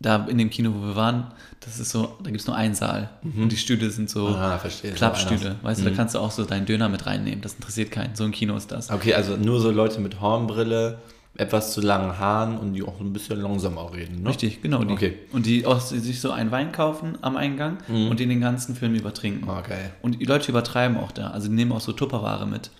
da 0.00 0.26
in 0.26 0.38
dem 0.38 0.50
Kino, 0.50 0.72
wo 0.74 0.80
wir 0.86 0.96
waren, 0.96 1.32
das 1.60 1.78
ist 1.80 1.90
so, 1.90 2.16
da 2.22 2.30
gibt 2.30 2.40
es 2.40 2.46
nur 2.46 2.54
einen 2.56 2.74
Saal. 2.74 3.10
Und 3.22 3.50
die 3.50 3.56
Stühle 3.56 3.90
sind 3.90 4.08
so 4.08 4.28
Ah, 4.28 4.58
verstehe. 4.58 4.92
Klappstühle. 4.92 5.56
Weißt 5.62 5.80
du, 5.80 5.84
Mhm. 5.84 5.90
da 5.90 5.96
kannst 5.96 6.14
du 6.14 6.20
auch 6.20 6.30
so 6.30 6.44
deinen 6.44 6.66
Döner 6.66 6.88
mit 6.88 7.06
reinnehmen. 7.06 7.40
Das 7.40 7.54
interessiert 7.54 7.90
keinen. 7.90 8.14
So 8.14 8.24
ein 8.24 8.30
Kino 8.32 8.56
ist 8.56 8.70
das. 8.70 8.90
Okay, 8.90 9.14
also 9.14 9.36
nur 9.36 9.60
so 9.60 9.70
Leute 9.72 10.00
mit 10.00 10.20
Hornbrille, 10.20 10.98
etwas 11.36 11.72
zu 11.72 11.80
langen 11.80 12.18
Haaren 12.18 12.58
und 12.58 12.72
die 12.74 12.82
auch 12.82 12.98
ein 13.00 13.12
bisschen 13.12 13.40
langsamer 13.40 13.92
reden, 13.94 14.22
ne? 14.22 14.30
Richtig, 14.30 14.60
genau. 14.60 14.82
Die. 14.82 14.92
Okay. 14.92 15.14
Und 15.32 15.46
die 15.46 15.66
auch 15.66 15.80
sich 15.80 16.20
so 16.20 16.30
einen 16.32 16.50
Wein 16.50 16.72
kaufen 16.72 17.16
am 17.20 17.36
Eingang 17.36 17.78
Mhm. 17.88 18.08
und 18.08 18.18
den 18.18 18.28
den 18.28 18.40
ganzen 18.40 18.74
Film 18.74 18.94
übertrinken. 18.94 19.48
Ah, 19.48 19.60
geil. 19.60 19.92
Und 20.02 20.20
die 20.20 20.24
Leute 20.24 20.50
übertreiben 20.50 20.96
auch 20.96 21.12
da. 21.12 21.28
Also 21.30 21.48
die 21.48 21.54
nehmen 21.54 21.70
auch 21.72 21.80
so 21.80 21.92
Tupperware 21.92 22.46
mit. 22.46 22.70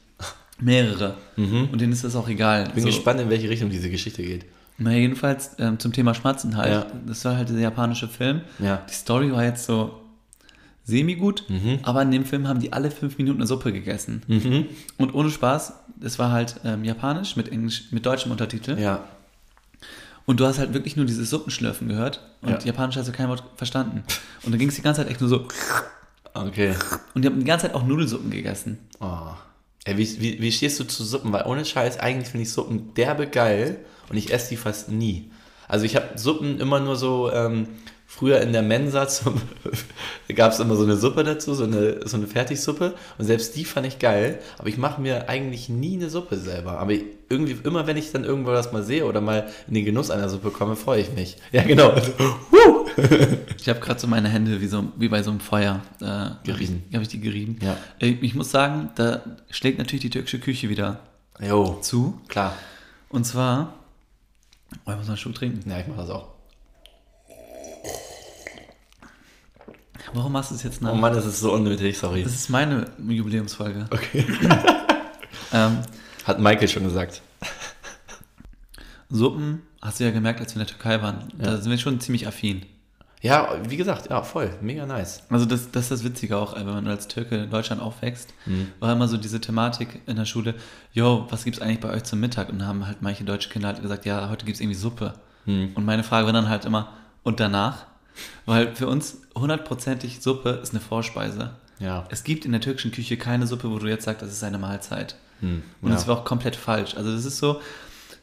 Mehrere. 0.61 1.15
Und 1.37 1.81
denen 1.81 1.93
ist 1.93 2.03
das 2.03 2.17
auch 2.17 2.29
egal. 2.29 2.67
Mhm. 2.67 2.73
Bin 2.73 2.83
so. 2.83 2.89
gespannt, 2.89 3.21
in 3.21 3.31
welche 3.31 3.49
Richtung 3.49 3.71
diese 3.71 3.91
Geschichte 3.91 4.25
geht. 4.25 4.45
Na, 4.77 4.93
jedenfalls 4.93 5.53
ähm, 5.61 5.79
zum 5.79 5.93
Thema 5.93 6.15
Schmatzen 6.15 6.57
halt. 6.57 6.73
Ja. 6.73 6.87
Das 7.07 7.25
war 7.25 7.37
halt 7.37 7.49
dieser 7.49 7.61
japanische 7.61 8.09
Film. 8.09 8.41
Ja. 8.59 8.83
Die 8.91 8.95
Story 8.95 9.31
war 9.31 9.45
jetzt 9.45 9.67
so 9.67 10.01
semi-gut, 10.85 11.45
Mhm. 11.49 11.79
aber 11.83 12.03
in 12.03 12.11
dem 12.11 12.25
Film 12.25 12.49
haben 12.49 12.61
die 12.61 12.73
alle 12.73 12.91
fünf 12.91 13.19
Minuten 13.19 13.39
eine 13.41 13.47
Suppe 13.47 13.73
gegessen. 13.73 14.23
Mhm. 14.27 14.67
Und 14.97 15.15
ohne 15.15 15.31
Spaß, 15.31 15.75
das 16.01 16.19
war 16.19 16.31
halt 16.33 16.57
ähm, 16.65 16.85
japanisch 16.85 17.37
mit 17.37 17.51
Englisch, 17.51 17.85
mit 17.91 18.05
deutschem 18.07 18.31
Untertitel. 18.33 18.79
Ja. 18.79 19.05
Und 20.27 20.41
du 20.41 20.47
hast 20.47 20.59
halt 20.59 20.75
wirklich 20.75 20.97
nur 20.97 21.07
dieses 21.07 21.31
Suppenschlürfen 21.31 21.89
gehört 21.89 22.21
und 22.43 22.51
Ja. 22.51 22.59
japanisch 22.61 22.97
hast 22.97 23.09
du 23.09 23.13
kein 23.13 23.29
Wort 23.29 23.43
verstanden. 23.57 24.05
Und 24.43 24.53
dann 24.53 24.59
ging 24.59 24.69
es 24.69 24.75
die 24.77 24.83
ganze 24.83 25.01
Zeit 25.03 25.11
echt 25.11 25.21
nur 25.21 25.31
so. 25.31 25.49
Okay. 26.35 26.75
Und 27.15 27.23
die 27.23 27.29
haben 27.29 27.39
die 27.39 27.45
ganze 27.47 27.67
Zeit 27.67 27.75
auch 27.75 27.85
Nudelsuppen 27.85 28.31
gegessen. 28.31 28.79
Oh. 29.01 29.29
Ey, 29.85 29.97
wie, 29.97 30.21
wie, 30.21 30.41
wie 30.43 30.53
stehst 30.53 30.79
du 30.79 30.85
zu 30.85 31.03
Suppen? 31.05 31.33
Weil 31.33 31.47
ohne 31.47 31.65
Scheiß, 31.65 31.99
eigentlich 31.99 32.29
finde 32.29 32.43
ich 32.43 32.53
Suppen 32.53 32.93
derbe 32.95 33.27
geil 33.27 33.79
und 34.11 34.17
ich 34.17 34.33
esse 34.33 34.51
die 34.51 34.57
fast 34.57 34.91
nie. 34.91 35.31
Also 35.67 35.85
ich 35.87 35.97
habe 35.97 36.19
Suppen 36.19 36.61
immer 36.61 36.81
nur 36.81 36.97
so, 36.97 37.33
ähm, 37.33 37.69
früher 38.11 38.41
in 38.41 38.53
der 38.53 38.63
Mensa 38.63 39.07
gab 40.35 40.53
es 40.53 40.59
immer 40.59 40.75
so 40.77 40.83
eine 40.83 40.97
Suppe 40.97 41.23
dazu, 41.25 41.55
so 41.55 41.65
eine, 41.65 42.09
so 42.09 42.17
eine 42.17 42.27
Fertigsuppe. 42.27 42.95
Und 43.19 43.27
selbst 43.27 43.55
die 43.55 43.65
fand 43.67 43.87
ich 43.87 43.99
geil. 43.99 44.41
Aber 44.59 44.69
ich 44.69 44.79
mache 44.79 45.01
mir 45.01 45.29
eigentlich 45.29 45.69
nie 45.69 45.95
eine 45.97 46.09
Suppe 46.09 46.39
selber. 46.39 46.79
Aber 46.79 46.93
irgendwie, 47.29 47.57
immer 47.65 47.87
wenn 47.87 47.99
ich 47.99 48.11
dann 48.11 48.25
irgendwo 48.25 48.51
das 48.51 48.73
mal 48.73 48.83
sehe 48.83 49.05
oder 49.05 49.21
mal 49.21 49.49
in 49.69 49.75
den 49.75 49.85
Genuss 49.85 50.11
einer 50.11 50.29
Suppe 50.31 50.51
komme, 50.51 50.75
freue 50.75 51.03
ich 51.03 51.13
mich. 51.13 51.37
Ja, 51.53 51.63
genau. 51.63 51.95
Ich 53.59 53.69
habe 53.69 53.79
gerade 53.81 54.01
so 54.01 54.07
meine 54.07 54.29
Hände 54.31 54.61
wie, 54.61 54.67
so, 54.67 54.85
wie 54.97 55.09
bei 55.09 55.23
so 55.23 55.31
einem 55.31 55.41
Feuer 55.41 55.83
äh, 56.01 56.31
Gerieben. 56.47 56.85
Habe 56.93 57.03
ich 57.03 57.09
die 57.09 57.21
gerieben. 57.21 57.59
Ja. 57.63 57.77
Äh, 58.01 58.17
Ich 58.23 58.35
muss 58.35 58.51
sagen, 58.51 58.89
da 58.97 59.21
schlägt 59.51 59.79
natürlich 59.79 60.03
die 60.03 60.11
türkische 60.11 60.41
Küche 60.41 60.69
wieder 60.71 61.01
Jo, 61.41 61.79
zu. 61.83 62.19
klar. 62.27 62.55
Und 63.11 63.25
zwar, 63.25 63.75
oh, 64.87 64.91
ich 64.91 64.97
muss 64.97 65.07
mal 65.07 65.09
einen 65.13 65.17
Schluck 65.19 65.35
trinken. 65.35 65.69
Ja, 65.71 65.79
ich 65.79 65.87
mache 65.87 66.01
das 66.01 66.11
auch. 66.11 66.38
Warum 70.15 70.33
machst 70.33 70.51
du 70.51 70.55
es 70.55 70.63
jetzt 70.63 70.81
nach? 70.83 70.93
Oh 70.93 70.97
Mann, 70.97 71.13
das 71.13 71.27
ist 71.27 71.41
so 71.41 71.53
unnötig, 71.53 71.99
sorry. 71.99 72.23
Das 72.23 72.35
ist 72.35 72.49
meine 72.51 72.87
Jubiläumsfolge. 73.07 73.87
Okay. 73.91 74.25
Ähm, 75.51 75.79
Hat 76.25 76.39
Michael 76.41 76.69
schon 76.69 76.85
gesagt. 76.85 77.23
Suppen, 79.09 79.63
hast 79.81 79.99
du 79.99 80.05
ja 80.05 80.11
gemerkt, 80.11 80.41
als 80.41 80.55
wir 80.55 80.61
in 80.61 80.67
der 80.67 80.77
Türkei 80.77 81.01
waren, 81.01 81.25
da 81.39 81.57
sind 81.57 81.71
wir 81.71 81.79
schon 81.79 82.01
ziemlich 82.01 82.27
affin. 82.27 82.67
Ja, 83.23 83.49
wie 83.67 83.77
gesagt, 83.79 84.11
ja, 84.11 84.23
voll. 84.23 84.51
Mega 84.61 84.85
nice. 84.85 85.23
Also 85.31 85.47
das, 85.47 85.71
das 85.71 85.85
ist 85.85 85.91
das 85.91 86.05
Witzige 86.05 86.37
auch, 86.37 86.55
wenn 86.55 86.67
man 86.67 86.87
als 86.87 87.09
Türke 87.09 87.37
in 87.37 87.51
Deutschland 87.51 87.81
aufwächst, 87.81 88.35
war 88.79 88.93
immer 88.93 89.09
so 89.09 89.17
diese 89.17 89.41
Thematik 89.41 90.03
in 90.07 90.17
der 90.17 90.27
Schule, 90.27 90.55
yo, 90.93 91.27
was 91.31 91.45
gibt's 91.45 91.61
eigentlich 91.61 91.81
bei 91.81 91.91
euch 91.91 92.05
zum 92.05 92.21
Mittag? 92.21 92.51
Und 92.51 92.59
dann 92.59 92.69
haben 92.69 92.87
halt 92.87 92.99
manche 93.01 93.25
deutsche 93.25 93.49
Kinder 93.49 93.69
halt 93.69 93.81
gesagt, 93.81 94.05
ja, 94.05 94.29
heute 94.29 94.45
gibt's 94.45 94.61
irgendwie 94.61 94.79
Suppe. 94.79 95.15
Und 95.47 95.85
meine 95.87 96.05
Frage 96.05 96.27
war 96.27 96.33
dann 96.35 96.51
halt 96.51 96.67
immer, 96.67 96.93
und 97.23 97.41
danach? 97.41 97.87
Weil 98.47 98.75
für 98.75 98.89
uns 98.89 99.23
hundertprozentig 99.35 100.21
Suppe 100.21 100.51
ist 100.63 100.71
eine 100.71 100.81
Vorspeise. 100.81 101.53
Ja. 101.79 102.05
Es 102.11 102.25
gibt 102.25 102.45
in 102.45 102.53
der 102.53 102.61
türkischen 102.61 102.91
Küche 102.91 103.17
keine 103.17 103.47
Suppe, 103.47 103.71
wo 103.71 103.79
du 103.79 103.87
jetzt 103.87 104.05
sagst, 104.05 104.23
das 104.23 104.33
ist 104.33 104.43
eine 104.43 104.59
Mahlzeit. 104.59 105.17
Und 105.83 105.91
ja. 105.91 105.95
das 105.95 106.09
war 106.09 106.19
auch 106.19 106.25
komplett 106.25 106.57
falsch. 106.57 106.97
Also 106.97 107.13
das 107.13 107.25
ist 107.25 107.39
so, 107.39 107.61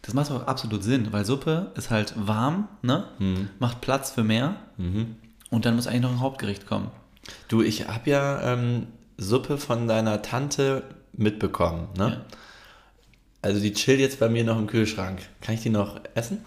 das 0.01 0.13
macht 0.13 0.31
auch 0.31 0.47
absolut 0.47 0.83
Sinn, 0.83 1.11
weil 1.11 1.25
Suppe 1.25 1.71
ist 1.75 1.89
halt 1.89 2.13
warm, 2.17 2.67
ne? 2.81 3.05
macht 3.59 3.81
Platz 3.81 4.11
für 4.11 4.23
mehr 4.23 4.57
und 5.49 5.65
dann 5.65 5.75
muss 5.75 5.87
eigentlich 5.87 6.01
noch 6.01 6.11
ein 6.11 6.19
Hauptgericht 6.19 6.67
kommen. 6.67 6.91
Du, 7.47 7.61
ich 7.61 7.87
habe 7.87 8.09
ja 8.09 8.53
ähm, 8.53 8.87
Suppe 9.17 9.57
von 9.57 9.87
deiner 9.87 10.21
Tante 10.21 10.83
mitbekommen, 11.13 11.87
ne? 11.97 12.09
Ja. 12.09 12.37
Also 13.41 13.61
die 13.61 13.73
chillt 13.73 13.99
jetzt 13.99 14.19
bei 14.19 14.27
mir 14.27 14.43
noch 14.43 14.57
im 14.57 14.65
Kühlschrank. 14.65 15.19
Kann 15.39 15.53
ich 15.53 15.61
die 15.61 15.69
noch 15.69 16.01
essen? 16.15 16.43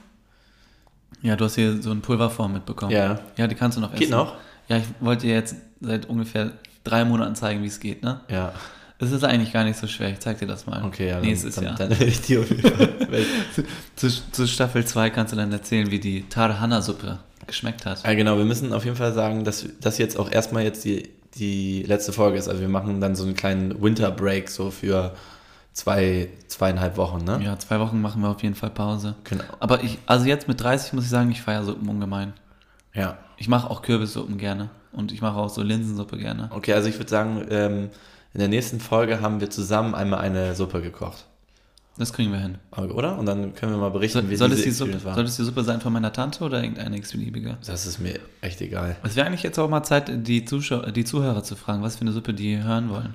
Ja, 1.22 1.36
du 1.36 1.44
hast 1.44 1.56
hier 1.56 1.82
so 1.82 1.90
eine 1.90 2.00
Pulverform 2.00 2.52
mitbekommen. 2.52 2.92
Ja. 2.92 3.20
Ja, 3.36 3.46
die 3.46 3.54
kannst 3.54 3.76
du 3.76 3.80
noch 3.80 3.90
essen. 3.90 4.00
Geht 4.00 4.10
noch? 4.10 4.36
Ja, 4.68 4.76
ich 4.76 4.84
wollte 5.00 5.26
dir 5.26 5.34
jetzt 5.34 5.56
seit 5.80 6.06
ungefähr 6.06 6.52
drei 6.84 7.04
Monaten 7.04 7.34
zeigen, 7.34 7.62
wie 7.62 7.66
es 7.66 7.80
geht, 7.80 8.02
ne? 8.02 8.20
Ja. 8.28 8.52
Es 9.00 9.12
ist 9.12 9.22
eigentlich 9.22 9.52
gar 9.52 9.62
nicht 9.62 9.78
so 9.78 9.86
schwer, 9.86 10.10
ich 10.10 10.18
zeig 10.18 10.38
dir 10.38 10.46
das 10.46 10.66
mal. 10.66 10.84
Okay, 10.84 11.08
ja. 11.08 11.20
Nächstes 11.20 11.54
dann, 11.54 11.64
Jahr. 11.64 11.76
Dann 11.76 11.92
ich 12.00 12.20
die 12.22 12.38
auf 12.38 12.50
jeden 12.50 12.62
Fall. 12.62 12.88
Zu, 13.96 14.08
zu 14.32 14.46
Staffel 14.46 14.84
2 14.84 15.10
kannst 15.10 15.32
du 15.32 15.36
dann 15.36 15.52
erzählen, 15.52 15.90
wie 15.90 16.00
die 16.00 16.28
Tarhana-Suppe 16.28 17.18
geschmeckt 17.46 17.86
hat. 17.86 18.04
ja, 18.04 18.14
genau, 18.14 18.36
wir 18.36 18.44
müssen 18.44 18.72
auf 18.72 18.84
jeden 18.84 18.96
Fall 18.96 19.12
sagen, 19.14 19.44
dass 19.44 19.66
das 19.80 19.98
jetzt 19.98 20.18
auch 20.18 20.30
erstmal 20.30 20.64
jetzt 20.64 20.84
die, 20.84 21.08
die 21.36 21.82
letzte 21.84 22.12
Folge 22.12 22.38
ist. 22.38 22.48
Also 22.48 22.60
wir 22.60 22.68
machen 22.68 23.00
dann 23.00 23.14
so 23.14 23.24
einen 23.24 23.34
kleinen 23.34 23.80
Winter 23.80 24.10
Break 24.10 24.50
so 24.50 24.70
für 24.70 25.14
zwei, 25.78 26.28
zweieinhalb 26.48 26.96
Wochen, 26.96 27.24
ne? 27.24 27.40
Ja, 27.42 27.58
zwei 27.58 27.78
Wochen 27.78 28.02
machen 28.02 28.20
wir 28.20 28.28
auf 28.28 28.42
jeden 28.42 28.56
Fall 28.56 28.70
Pause. 28.70 29.14
Genau. 29.24 29.44
Aber 29.60 29.84
ich, 29.84 29.98
also 30.06 30.26
jetzt 30.26 30.48
mit 30.48 30.60
30 30.60 30.92
muss 30.92 31.04
ich 31.04 31.10
sagen, 31.10 31.30
ich 31.30 31.40
feiere 31.40 31.64
Suppen 31.64 31.88
ungemein. 31.88 32.32
Ja. 32.94 33.18
Ich 33.36 33.48
mache 33.48 33.70
auch 33.70 33.82
Kürbissuppen 33.82 34.38
gerne. 34.38 34.70
Und 34.90 35.12
ich 35.12 35.22
mache 35.22 35.38
auch 35.38 35.50
so 35.50 35.62
Linsensuppe 35.62 36.18
gerne. 36.18 36.48
Okay, 36.50 36.72
also 36.72 36.88
ich 36.88 36.98
würde 36.98 37.10
sagen, 37.10 37.46
ähm, 37.50 37.90
in 38.34 38.40
der 38.40 38.48
nächsten 38.48 38.80
Folge 38.80 39.20
haben 39.20 39.40
wir 39.40 39.50
zusammen 39.50 39.94
einmal 39.94 40.18
eine 40.18 40.56
Suppe 40.56 40.82
gekocht. 40.82 41.26
Das 41.96 42.12
kriegen 42.12 42.32
wir 42.32 42.38
hin. 42.40 42.58
Oder? 42.76 43.18
Und 43.18 43.26
dann 43.26 43.54
können 43.54 43.72
wir 43.72 43.78
mal 43.78 43.90
berichten, 43.90 44.20
Soll, 44.20 44.30
wie 44.30 44.36
soll, 44.36 44.52
es 44.52 44.62
die 44.62 44.70
Suppe, 44.70 45.04
war. 45.04 45.14
soll 45.14 45.24
es 45.24 45.36
die 45.36 45.44
Suppe 45.44 45.62
sein 45.62 45.80
von 45.80 45.92
meiner 45.92 46.12
Tante 46.12 46.42
oder 46.42 46.62
irgendeine 46.62 46.96
x-beliebige? 46.96 47.58
Das 47.64 47.86
ist 47.86 47.98
mir 47.98 48.18
echt 48.40 48.60
egal. 48.60 48.96
Es 49.04 49.14
wäre 49.14 49.26
eigentlich 49.26 49.42
jetzt 49.42 49.58
auch 49.58 49.68
mal 49.68 49.82
Zeit, 49.82 50.26
die, 50.26 50.44
Zuschauer, 50.44 50.90
die 50.90 51.04
Zuhörer 51.04 51.42
zu 51.42 51.54
fragen, 51.54 51.82
was 51.82 51.96
für 51.96 52.02
eine 52.02 52.12
Suppe 52.12 52.34
die 52.34 52.62
hören 52.62 52.88
wollen. 52.90 53.14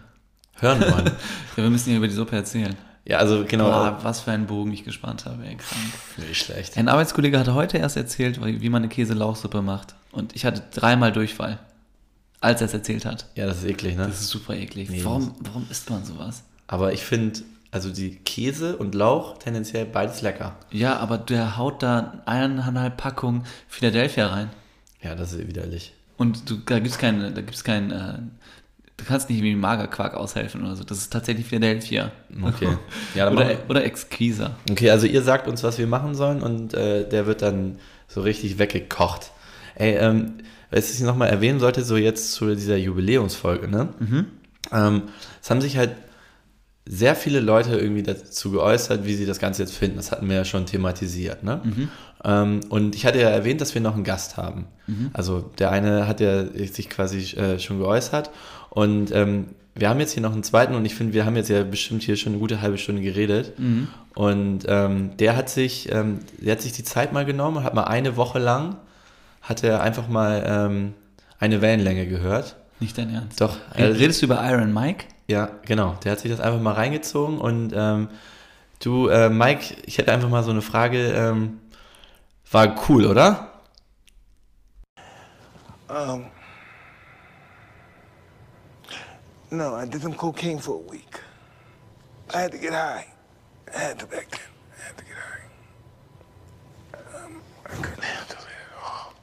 Hören 0.59 0.81
wollen. 0.81 1.11
Ja, 1.55 1.61
wir 1.61 1.69
müssen 1.69 1.91
ja 1.91 1.97
über 1.97 2.07
die 2.07 2.13
Suppe 2.15 2.35
erzählen. 2.35 2.75
ja, 3.05 3.17
also 3.17 3.45
genau. 3.47 3.65
Boah, 3.65 3.99
was 4.01 4.21
für 4.21 4.31
einen 4.31 4.47
Bogen 4.47 4.71
ich 4.73 4.83
gespannt 4.83 5.25
habe, 5.25 5.43
ey, 5.45 5.55
krank. 5.55 6.27
Nicht 6.27 6.43
schlecht. 6.43 6.77
Ein 6.77 6.87
Arbeitskollege 6.87 7.37
hatte 7.37 7.53
heute 7.53 7.77
erst 7.77 7.95
erzählt, 7.95 8.43
wie 8.43 8.69
man 8.69 8.81
eine 8.81 8.89
Käse-Lauchsuppe 8.89 9.61
macht. 9.61 9.93
Und 10.11 10.35
ich 10.35 10.45
hatte 10.45 10.63
dreimal 10.73 11.11
Durchfall, 11.11 11.59
als 12.39 12.61
er 12.61 12.65
es 12.67 12.73
erzählt 12.73 13.05
hat. 13.05 13.27
Ja, 13.35 13.45
das 13.45 13.57
ist 13.59 13.65
eklig, 13.65 13.95
ne? 13.95 14.07
Das 14.07 14.19
ist 14.21 14.29
super 14.29 14.55
eklig. 14.55 14.89
Nee, 14.89 15.01
warum, 15.03 15.35
warum 15.41 15.67
isst 15.69 15.91
man 15.91 16.03
sowas? 16.05 16.43
Aber 16.65 16.91
ich 16.91 17.03
finde, 17.03 17.41
also 17.69 17.91
die 17.91 18.15
Käse 18.15 18.75
und 18.77 18.95
Lauch 18.95 19.37
tendenziell 19.37 19.85
beides 19.85 20.21
lecker. 20.23 20.55
Ja, 20.71 20.97
aber 20.97 21.19
der 21.19 21.55
haut 21.57 21.83
da 21.83 22.21
eineinhalb 22.25 22.97
Packungen 22.97 23.43
Philadelphia 23.67 24.25
rein. 24.27 24.49
Ja, 25.03 25.13
das 25.13 25.33
ist 25.33 25.47
widerlich. 25.47 25.93
Und 26.17 26.49
du, 26.49 26.55
da 26.65 26.79
gibt's 26.79 26.97
keine, 26.97 27.31
da 27.31 27.41
gibt's 27.41 27.63
kein, 27.63 27.91
äh, 27.91 28.17
du 29.03 29.09
kannst 29.09 29.29
nicht 29.29 29.43
wie 29.43 29.53
Magerquark 29.55 30.13
aushelfen 30.13 30.63
oder 30.63 30.75
so. 30.75 30.83
Das 30.83 30.97
ist 30.97 31.11
tatsächlich 31.11 31.45
Philadelphia. 31.45 32.11
Okay. 32.41 32.77
Ja, 33.15 33.29
Oder, 33.29 33.51
oder 33.69 33.83
Exquisa. 33.83 34.51
Okay, 34.69 34.89
also 34.89 35.05
ihr 35.05 35.21
sagt 35.21 35.47
uns, 35.47 35.61
was 35.63 35.77
wir 35.77 35.87
machen 35.87 36.15
sollen 36.15 36.41
und 36.41 36.73
äh, 36.73 37.07
der 37.07 37.25
wird 37.27 37.41
dann 37.41 37.77
so 38.07 38.21
richtig 38.21 38.57
weggekocht. 38.59 39.31
Ey, 39.75 39.95
ähm, 39.97 40.35
was 40.71 40.91
ich 40.93 41.01
nochmal 41.01 41.29
erwähnen 41.29 41.59
sollte, 41.59 41.83
so 41.83 41.97
jetzt 41.97 42.31
zu 42.33 42.55
dieser 42.55 42.77
Jubiläumsfolge, 42.77 43.67
ne? 43.67 43.89
Ähm, 44.71 45.03
es 45.41 45.49
haben 45.49 45.61
sich 45.61 45.77
halt 45.77 45.91
sehr 46.85 47.15
viele 47.15 47.39
Leute 47.39 47.77
irgendwie 47.77 48.03
dazu 48.03 48.51
geäußert, 48.51 49.05
wie 49.05 49.13
sie 49.13 49.25
das 49.25 49.39
Ganze 49.39 49.61
jetzt 49.63 49.75
finden. 49.75 49.97
Das 49.97 50.11
hatten 50.11 50.27
wir 50.29 50.35
ja 50.37 50.45
schon 50.45 50.65
thematisiert, 50.65 51.43
ne? 51.43 51.61
Ähm, 51.65 51.89
und 52.23 52.95
ich 52.95 53.05
hatte 53.05 53.19
ja 53.19 53.29
erwähnt, 53.29 53.59
dass 53.61 53.73
wir 53.73 53.81
noch 53.81 53.95
einen 53.95 54.03
Gast 54.03 54.37
haben. 54.37 54.65
Also 55.13 55.51
der 55.59 55.71
eine 55.71 56.07
hat 56.07 56.19
ja 56.19 56.45
sich 56.45 56.89
quasi 56.89 57.35
äh, 57.35 57.59
schon 57.59 57.79
geäußert 57.79 58.31
und 58.69 59.11
ähm, 59.11 59.47
wir 59.75 59.89
haben 59.89 59.99
jetzt 59.99 60.11
hier 60.13 60.21
noch 60.21 60.33
einen 60.33 60.43
zweiten 60.43 60.75
und 60.75 60.85
ich 60.85 60.93
finde, 60.95 61.13
wir 61.13 61.25
haben 61.25 61.35
jetzt 61.35 61.49
ja 61.49 61.63
bestimmt 61.63 62.03
hier 62.03 62.15
schon 62.15 62.33
eine 62.33 62.39
gute 62.39 62.61
halbe 62.61 62.77
Stunde 62.77 63.01
geredet. 63.01 63.53
Und 64.13 64.65
ähm, 64.67 65.17
der 65.17 65.35
hat 65.35 65.49
sich, 65.49 65.91
ähm, 65.91 66.19
der 66.39 66.53
hat 66.53 66.61
sich 66.61 66.73
die 66.73 66.83
Zeit 66.83 67.11
mal 67.11 67.25
genommen 67.25 67.57
und 67.57 67.63
hat 67.63 67.73
mal 67.73 67.85
eine 67.85 68.15
Woche 68.15 68.37
lang, 68.37 68.75
hat 69.41 69.63
er 69.63 69.81
einfach 69.81 70.07
mal 70.07 70.43
ähm, 70.45 70.93
eine 71.39 71.61
Wellenlänge 71.61 72.05
gehört. 72.07 72.55
Nicht 72.79 72.97
dein 72.97 73.13
Ernst. 73.13 73.41
Doch, 73.41 73.57
äh, 73.73 73.83
Redest 73.85 74.21
du 74.21 74.27
über 74.27 74.43
Iron 74.47 74.73
Mike? 74.73 75.05
ja, 75.27 75.49
genau. 75.65 75.97
Der 76.03 76.11
hat 76.11 76.19
sich 76.19 76.29
das 76.29 76.39
einfach 76.39 76.61
mal 76.61 76.73
reingezogen 76.73 77.39
und 77.39 77.73
ähm, 77.75 78.09
du, 78.83 79.07
äh, 79.07 79.29
Mike, 79.29 79.75
ich 79.85 79.97
hätte 79.97 80.11
einfach 80.11 80.29
mal 80.29 80.43
so 80.43 80.51
eine 80.51 80.61
Frage. 80.61 81.13
War 82.53 82.75
cool, 82.75 83.07
oder? 83.07 83.49
Um, 85.89 86.27
no, 89.49 89.73
I 89.73 89.85
did 89.85 90.03
some 90.03 90.13
cocaine 90.13 90.59
for 90.59 90.75
a 90.75 90.91
week. 90.91 91.19
I 92.31 92.41
had 92.41 92.51
to 92.51 92.59
get 92.59 92.73
high. 92.73 93.07
I 93.75 93.79
had 93.79 93.97
to 93.99 94.05
back 94.05 94.29
then. 94.29 94.39
I 94.77 94.81
had 94.85 94.97
to 94.99 95.03
get 95.03 95.15
high. 95.15 95.47
Um, 97.25 97.41
I 97.65 97.69
couldn't 97.69 98.03
handle 98.03 98.37
it 98.37 98.45
at 98.45 98.83
all. 98.83 99.13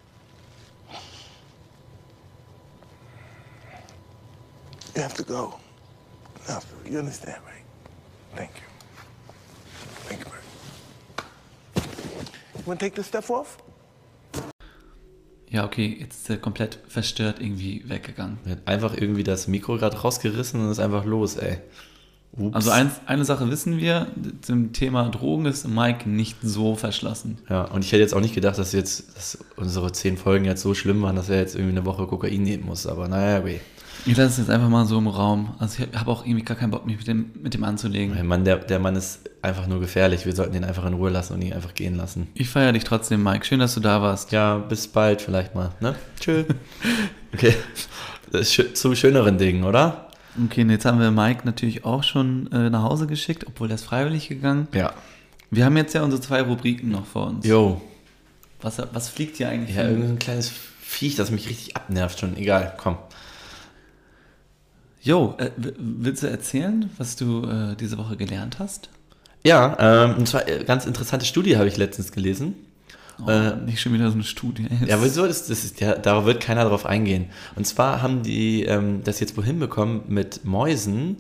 You 4.96 5.02
have 5.02 5.14
to 5.14 5.22
go. 5.22 5.54
You. 6.48 6.66
You 6.84 6.98
understand, 6.98 7.40
right? 7.46 7.62
Thank 8.34 8.50
you. 8.56 8.62
Thank 10.08 10.24
you. 10.24 10.39
You 12.66 12.74
to 12.74 12.84
take 12.84 12.94
this 12.94 13.08
stuff 13.08 13.30
off? 13.30 13.56
Ja, 15.48 15.64
okay, 15.64 15.96
jetzt 15.98 16.22
ist 16.22 16.30
er 16.30 16.36
komplett 16.36 16.78
verstört 16.88 17.40
irgendwie 17.40 17.82
weggegangen. 17.88 18.38
Er 18.44 18.52
hat 18.52 18.68
einfach 18.68 18.94
irgendwie 18.96 19.24
das 19.24 19.48
Mikro 19.48 19.76
gerade 19.76 19.96
rausgerissen 19.96 20.60
und 20.60 20.70
ist 20.70 20.78
einfach 20.78 21.04
los, 21.04 21.36
ey. 21.36 21.58
Ups. 22.36 22.54
Also 22.54 22.70
eins, 22.70 22.92
eine 23.06 23.24
Sache 23.24 23.50
wissen 23.50 23.78
wir, 23.78 24.06
zum 24.42 24.72
Thema 24.72 25.08
Drogen 25.08 25.46
ist 25.46 25.66
Mike 25.66 26.08
nicht 26.08 26.36
so 26.42 26.76
verschlossen. 26.76 27.38
Ja, 27.48 27.64
und 27.64 27.84
ich 27.84 27.90
hätte 27.90 28.02
jetzt 28.02 28.14
auch 28.14 28.20
nicht 28.20 28.34
gedacht, 28.34 28.56
dass 28.58 28.72
jetzt 28.72 29.16
dass 29.16 29.38
unsere 29.56 29.90
zehn 29.90 30.16
Folgen 30.16 30.44
jetzt 30.44 30.62
so 30.62 30.74
schlimm 30.74 31.02
waren, 31.02 31.16
dass 31.16 31.28
er 31.28 31.38
jetzt 31.38 31.56
irgendwie 31.56 31.76
eine 31.76 31.86
Woche 31.86 32.06
Kokain 32.06 32.42
nehmen 32.42 32.66
muss. 32.66 32.86
Aber 32.86 33.08
naja, 33.08 33.44
weh. 33.44 33.58
Ich 34.06 34.16
lasse 34.16 34.30
es 34.30 34.38
jetzt 34.38 34.50
einfach 34.50 34.68
mal 34.68 34.86
so 34.86 34.98
im 34.98 35.06
Raum. 35.08 35.54
Also 35.58 35.82
ich 35.82 35.96
habe 35.98 36.10
auch 36.10 36.24
irgendwie 36.24 36.44
gar 36.44 36.56
keinen 36.56 36.70
Bock, 36.70 36.86
mich 36.86 36.96
mit 36.96 37.06
dem, 37.06 37.30
mit 37.42 37.54
dem 37.54 37.64
anzulegen. 37.64 38.14
Mein 38.14 38.26
Mann, 38.26 38.44
der, 38.44 38.56
der 38.56 38.78
Mann 38.78 38.96
ist 38.96 39.20
einfach 39.42 39.66
nur 39.66 39.80
gefährlich. 39.80 40.24
Wir 40.26 40.34
sollten 40.34 40.54
ihn 40.56 40.64
einfach 40.64 40.86
in 40.86 40.94
Ruhe 40.94 41.10
lassen 41.10 41.34
und 41.34 41.42
ihn 41.42 41.52
einfach 41.52 41.74
gehen 41.74 41.96
lassen. 41.96 42.28
Ich 42.34 42.48
feiere 42.48 42.72
dich 42.72 42.84
trotzdem, 42.84 43.22
Mike. 43.22 43.44
Schön, 43.44 43.60
dass 43.60 43.74
du 43.74 43.80
da 43.80 44.00
warst. 44.02 44.32
Ja, 44.32 44.56
bis 44.58 44.88
bald 44.88 45.20
vielleicht 45.22 45.54
mal. 45.54 45.70
Ne? 45.80 45.94
Tschö. 46.20 46.44
Okay. 47.32 47.54
Das 48.32 48.40
ist 48.40 48.52
schö- 48.52 48.74
zu 48.74 48.96
schöneren 48.96 49.38
Dingen, 49.38 49.62
oder? 49.62 50.08
Okay, 50.46 50.62
und 50.62 50.70
jetzt 50.70 50.84
haben 50.84 50.98
wir 50.98 51.12
Mike 51.12 51.42
natürlich 51.44 51.84
auch 51.84 52.02
schon 52.02 52.50
äh, 52.50 52.70
nach 52.70 52.82
Hause 52.82 53.06
geschickt, 53.06 53.44
obwohl 53.46 53.70
er 53.70 53.76
ist 53.76 53.84
freiwillig 53.84 54.28
gegangen. 54.28 54.66
Ja. 54.74 54.92
Wir 55.52 55.64
haben 55.64 55.76
jetzt 55.76 55.94
ja 55.94 56.02
unsere 56.02 56.20
zwei 56.20 56.42
Rubriken 56.42 56.90
noch 56.90 57.06
vor 57.06 57.28
uns. 57.28 57.46
Jo. 57.46 57.80
Was, 58.62 58.78
was 58.92 59.08
fliegt 59.08 59.36
hier 59.36 59.48
eigentlich? 59.48 59.76
Ja, 59.76 59.84
irgendein 59.84 60.18
kleines 60.18 60.50
Viech, 60.82 61.14
das 61.14 61.30
mich 61.30 61.48
richtig 61.48 61.76
abnervt 61.76 62.18
schon. 62.18 62.36
Egal, 62.36 62.74
komm. 62.76 62.96
Jo, 65.02 65.34
äh, 65.38 65.50
willst 65.78 66.22
du 66.22 66.26
erzählen, 66.28 66.90
was 66.98 67.16
du 67.16 67.44
äh, 67.44 67.74
diese 67.76 67.96
Woche 67.98 68.16
gelernt 68.16 68.58
hast? 68.58 68.90
Ja, 69.44 69.76
ähm, 70.10 70.16
und 70.18 70.28
zwar 70.28 70.46
äh, 70.48 70.64
ganz 70.64 70.84
interessante 70.84 71.24
Studie 71.24 71.56
habe 71.56 71.68
ich 71.68 71.76
letztens 71.76 72.12
gelesen. 72.12 72.54
Oh, 73.26 73.30
nicht 73.66 73.80
schon 73.82 73.92
wieder 73.92 74.08
so 74.08 74.14
eine 74.14 74.24
Studie. 74.24 74.66
Ja, 74.86 75.02
wieso? 75.02 75.26
Das, 75.26 75.46
das 75.46 75.64
ist, 75.64 75.80
ja, 75.80 75.94
darauf 75.94 76.24
wird 76.24 76.40
keiner 76.42 76.64
drauf 76.64 76.86
eingehen. 76.86 77.26
Und 77.54 77.66
zwar 77.66 78.00
haben 78.02 78.22
die 78.22 78.64
ähm, 78.64 79.02
das 79.04 79.20
jetzt 79.20 79.36
wohin 79.36 79.58
bekommen, 79.58 80.02
mit 80.08 80.44
Mäusen 80.44 81.18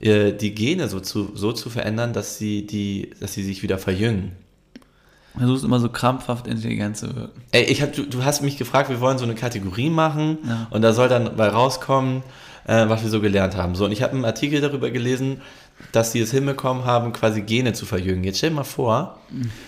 äh, 0.00 0.32
die 0.32 0.54
Gene 0.54 0.88
so 0.88 1.00
zu, 1.00 1.32
so 1.34 1.52
zu 1.52 1.68
verändern, 1.68 2.12
dass 2.14 2.38
sie, 2.38 2.66
die, 2.66 3.10
dass 3.20 3.34
sie 3.34 3.44
sich 3.44 3.62
wieder 3.62 3.78
verjüngen. 3.78 4.32
Versuchst 5.36 5.64
immer 5.64 5.80
so 5.80 5.88
krampfhaft 5.88 6.46
intelligent 6.46 6.96
zu 6.98 7.14
wirken. 7.16 7.40
Ey, 7.52 7.64
ich 7.64 7.80
hab, 7.80 7.94
du, 7.94 8.04
du 8.04 8.22
hast 8.24 8.42
mich 8.42 8.58
gefragt, 8.58 8.90
wir 8.90 9.00
wollen 9.00 9.16
so 9.16 9.24
eine 9.24 9.34
Kategorie 9.34 9.88
machen 9.90 10.38
Ja. 10.46 10.66
und 10.70 10.82
da 10.82 10.92
soll 10.92 11.08
dann 11.08 11.36
bei 11.36 11.48
rauskommen, 11.48 12.22
äh, 12.66 12.88
was 12.88 13.02
wir 13.02 13.10
so 13.10 13.20
gelernt 13.20 13.56
haben. 13.56 13.74
So, 13.74 13.84
und 13.84 13.92
ich 13.92 14.02
habe 14.02 14.14
einen 14.14 14.24
Artikel 14.24 14.60
darüber 14.60 14.90
gelesen, 14.90 15.40
dass 15.90 16.12
sie 16.12 16.20
es 16.20 16.30
hinbekommen 16.30 16.84
haben, 16.84 17.12
quasi 17.12 17.42
Gene 17.42 17.72
zu 17.72 17.86
verjüngen. 17.86 18.24
Jetzt 18.24 18.38
stell 18.38 18.50
dir 18.50 18.56
mal 18.56 18.64
vor, 18.64 19.18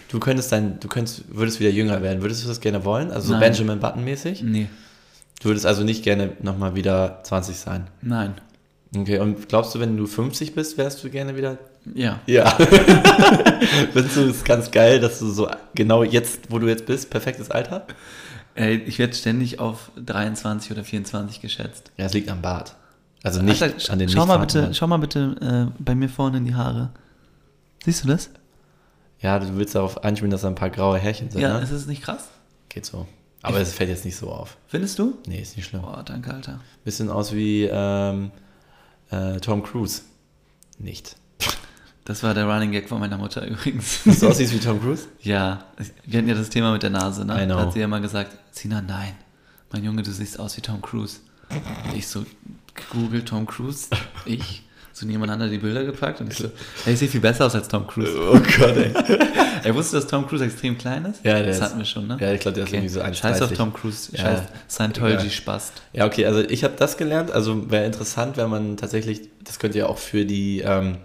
du 0.08 0.20
könntest 0.20 0.52
dann, 0.52 0.78
du 0.80 0.88
könntest, 0.88 1.24
würdest 1.28 1.60
wieder 1.60 1.70
jünger 1.70 2.02
werden. 2.02 2.22
Würdest 2.22 2.44
du 2.44 2.48
das 2.48 2.60
gerne 2.60 2.84
wollen? 2.84 3.10
Also 3.10 3.28
so 3.28 3.32
Nein. 3.34 3.40
Benjamin 3.52 3.80
Button 3.80 4.04
mäßig? 4.04 4.42
Nee, 4.42 4.68
Du 5.42 5.48
würdest 5.48 5.66
also 5.66 5.82
nicht 5.82 6.04
gerne 6.04 6.32
nochmal 6.40 6.74
wieder 6.74 7.20
20 7.24 7.56
sein. 7.56 7.88
nein. 8.00 8.34
Okay, 8.96 9.18
und 9.18 9.48
glaubst 9.48 9.74
du, 9.74 9.80
wenn 9.80 9.96
du 9.96 10.06
50 10.06 10.54
bist, 10.54 10.78
wärst 10.78 11.02
du 11.02 11.10
gerne 11.10 11.36
wieder? 11.36 11.58
Ja. 11.96 12.20
Ja. 12.26 12.48
Findest 13.92 14.16
du 14.16 14.20
es 14.30 14.44
ganz 14.44 14.70
geil, 14.70 15.00
dass 15.00 15.18
du 15.18 15.26
so 15.30 15.48
genau 15.74 16.04
jetzt, 16.04 16.42
wo 16.50 16.60
du 16.60 16.68
jetzt 16.68 16.86
bist, 16.86 17.10
perfektes 17.10 17.50
Alter? 17.50 17.86
Ey, 18.54 18.76
ich 18.86 19.00
werde 19.00 19.12
ständig 19.14 19.58
auf 19.58 19.90
23 19.96 20.70
oder 20.70 20.84
24 20.84 21.40
geschätzt. 21.40 21.90
Ja, 21.96 22.04
es 22.06 22.14
liegt 22.14 22.28
am 22.28 22.40
Bart. 22.40 22.76
Also 23.24 23.42
nicht 23.42 23.60
Alter, 23.62 23.92
an 23.92 23.98
den 23.98 24.08
schau 24.08 24.26
mal 24.26 24.36
bitte, 24.36 24.52
vorhandenen. 24.52 24.74
schau 24.74 24.86
mal 24.86 24.98
bitte 24.98 25.70
äh, 25.76 25.82
bei 25.82 25.94
mir 25.96 26.08
vorne 26.08 26.36
in 26.38 26.44
die 26.44 26.54
Haare. 26.54 26.90
Siehst 27.84 28.04
du 28.04 28.08
das? 28.08 28.30
Ja, 29.20 29.38
du 29.38 29.56
willst 29.56 29.74
darauf 29.74 30.04
anspielen, 30.04 30.30
dass 30.30 30.42
da 30.42 30.48
ein 30.48 30.54
paar 30.54 30.70
graue 30.70 30.98
Härchen 30.98 31.30
sind, 31.30 31.40
Ja, 31.40 31.54
ne? 31.56 31.62
ist 31.64 31.70
es 31.70 31.86
nicht 31.86 32.02
krass? 32.02 32.28
Geht 32.68 32.84
so. 32.86 33.08
Aber 33.42 33.58
es 33.60 33.72
fällt 33.72 33.90
jetzt 33.90 34.04
nicht 34.04 34.16
so 34.16 34.30
auf. 34.30 34.56
Findest 34.68 34.98
du? 34.98 35.18
Nee, 35.26 35.40
ist 35.40 35.56
nicht 35.56 35.66
schlimm. 35.66 35.82
Boah, 35.82 36.02
danke, 36.04 36.32
Alter. 36.32 36.60
Bisschen 36.84 37.10
aus 37.10 37.32
wie 37.34 37.64
ähm, 37.70 38.30
äh, 39.10 39.38
Tom 39.40 39.62
Cruise. 39.62 40.02
Nicht. 40.78 41.16
Das 42.06 42.22
war 42.22 42.34
der 42.34 42.44
Running 42.46 42.72
Gag 42.72 42.88
von 42.88 43.00
meiner 43.00 43.16
Mutter 43.16 43.46
übrigens. 43.46 44.00
Dass 44.04 44.20
du 44.20 44.28
aussiehst 44.28 44.52
wie 44.52 44.58
Tom 44.60 44.80
Cruise? 44.80 45.06
ja, 45.20 45.64
wir 46.04 46.18
hatten 46.18 46.28
ja 46.28 46.34
das 46.34 46.50
Thema 46.50 46.72
mit 46.72 46.82
der 46.82 46.90
Nase, 46.90 47.24
ne? 47.24 47.42
I 47.42 47.46
know. 47.46 47.56
Da 47.56 47.60
hat 47.62 47.72
sie 47.72 47.80
ja 47.80 47.88
mal 47.88 48.00
gesagt, 48.02 48.36
Sina, 48.50 48.82
nein, 48.82 49.14
mein 49.72 49.82
Junge, 49.84 50.02
du 50.02 50.10
siehst 50.12 50.38
aus 50.38 50.56
wie 50.58 50.60
Tom 50.60 50.82
Cruise. 50.82 51.20
Und 51.50 51.96
ich 51.96 52.06
so, 52.08 52.24
Google 52.90 53.24
Tom 53.24 53.46
Cruise, 53.46 53.88
ich, 54.24 54.62
so 54.92 55.06
nebeneinander 55.06 55.48
die 55.48 55.58
Bilder 55.58 55.84
gepackt 55.84 56.20
und 56.20 56.32
ich 56.32 56.38
so, 56.38 56.50
ey, 56.86 56.92
ich 56.94 56.98
sehe 56.98 57.08
viel 57.08 57.20
besser 57.20 57.46
aus 57.46 57.54
als 57.54 57.68
Tom 57.68 57.86
Cruise. 57.86 58.12
Oh 58.16 58.38
Gott, 58.58 58.76
ey. 58.76 58.92
Er 59.64 59.74
wusste, 59.74 59.96
dass 59.96 60.06
Tom 60.06 60.26
Cruise 60.26 60.44
extrem 60.44 60.76
klein 60.76 61.04
ist? 61.06 61.24
Ja, 61.24 61.34
der 61.34 61.46
das 61.46 61.56
ist- 61.56 61.62
hatten 61.62 61.78
wir 61.78 61.84
schon, 61.86 62.06
ne? 62.06 62.18
Ja, 62.20 62.32
ich 62.32 62.40
glaube, 62.40 62.56
der 62.56 62.64
ist 62.64 62.72
irgendwie 62.72 62.88
so 62.90 63.00
1,30. 63.00 63.14
Scheiß 63.20 63.42
auf 63.42 63.52
Tom 63.52 63.72
Cruise, 63.72 64.10
Ja, 64.12 64.18
scheiß 64.22 64.38
egal. 64.40 64.52
Scientology-Spast. 64.68 65.72
Ja, 65.94 66.06
okay, 66.06 66.26
also 66.26 66.40
ich 66.40 66.64
habe 66.64 66.74
das 66.78 66.96
gelernt. 66.96 67.30
Also 67.30 67.70
wäre 67.70 67.86
interessant, 67.86 68.36
wenn 68.36 68.50
man 68.50 68.76
tatsächlich, 68.76 69.22
das 69.42 69.58
könnte 69.58 69.78
ja 69.78 69.86
auch 69.86 69.98
für 69.98 70.24
die, 70.26 70.60
ähm, 70.60 70.98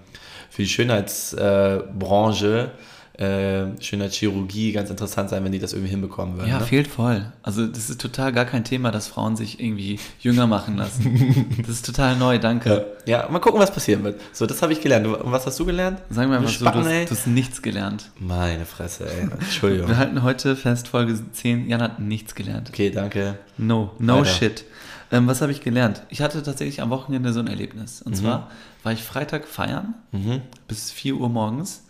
für 0.50 0.64
die 0.64 0.68
Schönheitsbranche, 0.70 2.72
äh, 2.76 2.80
äh, 3.20 3.82
Schönheitschirurgie 3.82 4.72
ganz 4.72 4.90
interessant 4.90 5.30
sein, 5.30 5.44
wenn 5.44 5.52
die 5.52 5.60
das 5.60 5.74
irgendwie 5.74 5.92
hinbekommen 5.92 6.38
würden. 6.38 6.48
Ja, 6.48 6.60
ne? 6.60 6.66
fehlt 6.66 6.88
voll. 6.88 7.26
Also 7.44 7.68
das 7.68 7.90
ist 7.90 8.00
total 8.00 8.32
gar 8.32 8.46
kein 8.46 8.64
Thema, 8.64 8.92
dass 8.92 9.08
Frauen 9.08 9.36
sich 9.36 9.60
irgendwie 9.60 10.00
jünger 10.22 10.48
machen 10.48 10.78
lassen. 10.78 11.56
Das 11.60 11.70
ist 11.70 11.86
total 11.86 12.16
neu, 12.16 12.40
danke. 12.40 12.86
Ja, 13.06 13.28
mal 13.30 13.40
gucken, 13.40 13.60
was 13.60 13.72
passieren 13.72 14.04
wird. 14.04 14.20
So, 14.32 14.46
das 14.46 14.62
habe 14.62 14.72
ich 14.74 14.82
gelernt. 14.82 15.06
Und 15.06 15.32
was 15.32 15.46
hast 15.46 15.60
du 15.60 15.66
gelernt? 15.66 16.00
Sagen 16.10 16.32
wir 16.32 16.38
einfach 16.38 16.50
so, 16.50 16.66
du 16.66 16.74
hast, 16.74 16.86
du 16.86 17.16
hast 17.16 17.28
nichts 17.28 17.62
gelernt. 17.62 18.10
Meine 18.18 18.66
Fresse, 18.66 19.06
ey. 19.06 19.28
Entschuldigung. 19.40 19.90
Wir 19.90 19.98
halten 19.98 20.24
heute 20.24 20.56
fest, 20.56 20.88
Folge 20.88 21.20
10, 21.32 21.68
Jan 21.68 21.82
hat 21.82 22.00
nichts 22.00 22.34
gelernt. 22.36 22.70
Okay, 22.70 22.90
danke. 22.90 23.38
No, 23.58 23.92
no 24.00 24.20
Weiter. 24.20 24.26
shit. 24.26 24.66
Ähm, 25.12 25.28
was 25.28 25.42
habe 25.42 25.52
ich 25.52 25.62
gelernt? 25.62 26.04
Ich 26.10 26.22
hatte 26.22 26.42
tatsächlich 26.42 26.82
am 26.82 26.90
Wochenende 26.90 27.34
so 27.34 27.40
ein 27.40 27.48
Erlebnis. 27.48 28.02
Mhm. 28.02 28.08
Und 28.08 28.18
zwar 28.18 28.52
war 28.84 28.94
ich 28.94 29.04
Freitag 29.04 29.48
feiern 29.48 29.96
bis 30.68 30.92
4 30.92 31.16
Uhr 31.16 31.30
morgens, 31.30 31.84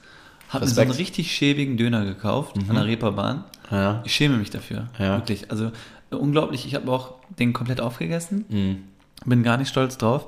habe 0.50 0.66
mir 0.66 0.70
so 0.70 0.76
Respekt. 0.76 0.91
einen 0.91 0.97
richtig 0.97 1.32
schäbigen 1.32 1.78
Döner 1.78 2.06
gekauft 2.06 2.56
an 2.68 2.76
der 2.76 2.86
Reeperbahn. 2.86 3.43
Ja. 3.72 4.02
Ich 4.04 4.14
schäme 4.14 4.38
mich 4.38 4.50
dafür. 4.50 4.88
Ja. 4.97 5.18
Wirklich. 5.18 5.50
Also 5.52 5.72
unglaublich. 6.12 6.66
Ich 6.66 6.76
habe 6.76 6.91
auch 6.91 7.14
den 7.39 7.54
komplett 7.54 7.80
aufgegessen. 7.82 8.45
Mhm. 8.50 8.84
Bin 9.26 9.43
gar 9.43 9.58
nicht 9.58 9.70
stolz 9.70 9.97
drauf. 9.97 10.28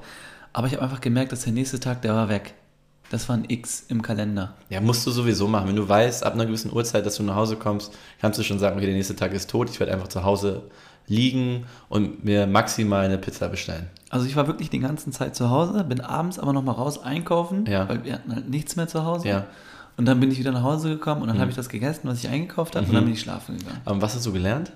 Aber 0.54 0.68
ich 0.68 0.74
habe 0.74 0.84
einfach 0.84 1.02
gemerkt, 1.02 1.32
dass 1.32 1.44
der 1.44 1.54
nächste 1.54 1.80
Tag, 1.80 2.02
der 2.02 2.14
war 2.14 2.30
weg. 2.30 2.54
Das 3.10 3.28
war 3.28 3.36
ein 3.36 3.46
X 3.48 3.86
im 3.90 4.02
Kalender. 4.02 4.54
Ja, 4.70 4.80
musst 4.80 5.06
du 5.06 5.12
sowieso 5.12 5.48
machen. 5.48 5.68
Wenn 5.68 5.76
du 5.76 5.88
weißt, 5.88 6.24
ab 6.26 6.34
einer 6.34 6.46
gewissen 6.46 6.72
Uhrzeit, 6.72 7.06
dass 7.06 7.16
du 7.18 7.24
nach 7.24 7.36
Hause 7.36 7.58
kommst, 7.58 7.94
kannst 8.22 8.40
du 8.40 8.44
schon 8.44 8.58
sagen, 8.60 8.78
okay, 8.78 8.86
der 8.86 8.96
nächste 8.96 9.16
Tag 9.16 9.34
ist 9.34 9.50
tot. 9.50 9.70
Ich 9.70 9.80
werde 9.80 9.94
einfach 9.94 10.08
zu 10.08 10.24
Hause 10.24 10.64
liegen 11.08 11.66
und 11.90 12.24
mir 12.24 12.48
maximal 12.48 13.04
eine 13.04 13.18
Pizza 13.18 13.50
bestellen. 13.50 13.88
Also 14.10 14.26
ich 14.28 14.36
war 14.36 14.48
wirklich 14.48 14.70
die 14.70 14.80
ganze 14.80 15.10
Zeit 15.12 15.36
zu 15.36 15.50
Hause, 15.50 15.84
bin 15.84 16.00
abends 16.00 16.38
aber 16.40 16.54
noch 16.54 16.64
mal 16.64 16.72
raus 16.74 17.04
einkaufen, 17.04 17.66
Ja. 17.66 17.90
weil 17.90 18.04
wir 18.06 18.14
hatten 18.14 18.34
halt 18.34 18.50
nichts 18.50 18.76
mehr 18.78 18.88
zu 18.88 19.04
Hause. 19.04 19.28
Ja. 19.28 19.46
Mhm. 19.96 20.00
Und 20.00 20.06
dann 20.06 20.20
bin 20.20 20.32
ich 20.32 20.40
wieder 20.40 20.52
nach 20.52 20.64
Hause 20.64 20.90
gekommen 20.90 21.22
und 21.22 21.28
dann 21.28 21.40
habe 21.40 21.50
ich 21.50 21.56
das 21.56 21.70
gegessen, 21.70 22.02
was 22.08 22.20
ich 22.24 22.30
eingekauft 22.30 22.76
habe 22.76 22.86
und 22.88 22.94
dann 22.94 23.04
bin 23.06 23.14
ich 23.14 23.22
schlafen 23.22 23.58
gegangen. 23.58 23.82
Aber 23.86 24.02
was 24.02 24.16
hast 24.16 24.26
du 24.26 24.32
gelernt? 24.34 24.72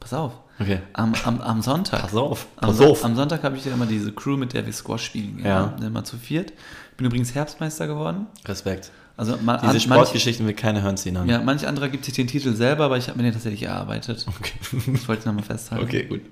Pass 0.00 0.14
auf. 0.14 0.32
Okay. 0.58 0.80
Am, 0.94 1.14
am, 1.24 1.40
am 1.40 1.62
Sonntag. 1.62 2.00
Pass 2.02 2.14
auf. 2.14 2.46
Am, 2.56 2.68
Pass 2.68 2.76
Son- 2.78 2.86
auf. 2.90 3.04
am 3.04 3.14
Sonntag 3.16 3.42
habe 3.44 3.56
ich 3.56 3.64
ja 3.64 3.72
immer 3.72 3.86
diese 3.86 4.12
Crew, 4.12 4.36
mit 4.36 4.52
der 4.52 4.64
wir 4.66 4.72
Squash 4.72 5.04
spielen. 5.04 5.40
Ja. 5.44 5.74
ne? 5.78 5.86
Immer 5.86 6.02
zu 6.04 6.16
viert. 6.16 6.52
Bin 6.96 7.06
übrigens 7.06 7.34
Herbstmeister 7.34 7.86
geworden. 7.86 8.26
Respekt. 8.46 8.90
Also 9.16 9.36
man, 9.42 9.56
Diese 9.60 9.72
manch, 9.72 9.82
Sportgeschichten 9.84 10.46
will 10.46 10.54
keiner 10.54 10.82
hören, 10.82 10.96
Sinan. 10.96 11.28
ja, 11.28 11.38
manch 11.40 11.66
anderer 11.66 11.88
gibt 11.90 12.04
sich 12.04 12.14
den 12.14 12.26
Titel 12.26 12.54
selber, 12.54 12.84
aber 12.86 12.96
ich 12.96 13.08
habe 13.08 13.18
mir 13.18 13.24
den 13.24 13.32
tatsächlich 13.34 13.62
erarbeitet. 13.64 14.26
Okay. 14.28 14.52
Das 14.92 15.06
wollte 15.06 15.20
ich 15.20 15.26
nochmal 15.26 15.44
festhalten. 15.44 15.84
okay, 15.84 16.04
gut. 16.04 16.22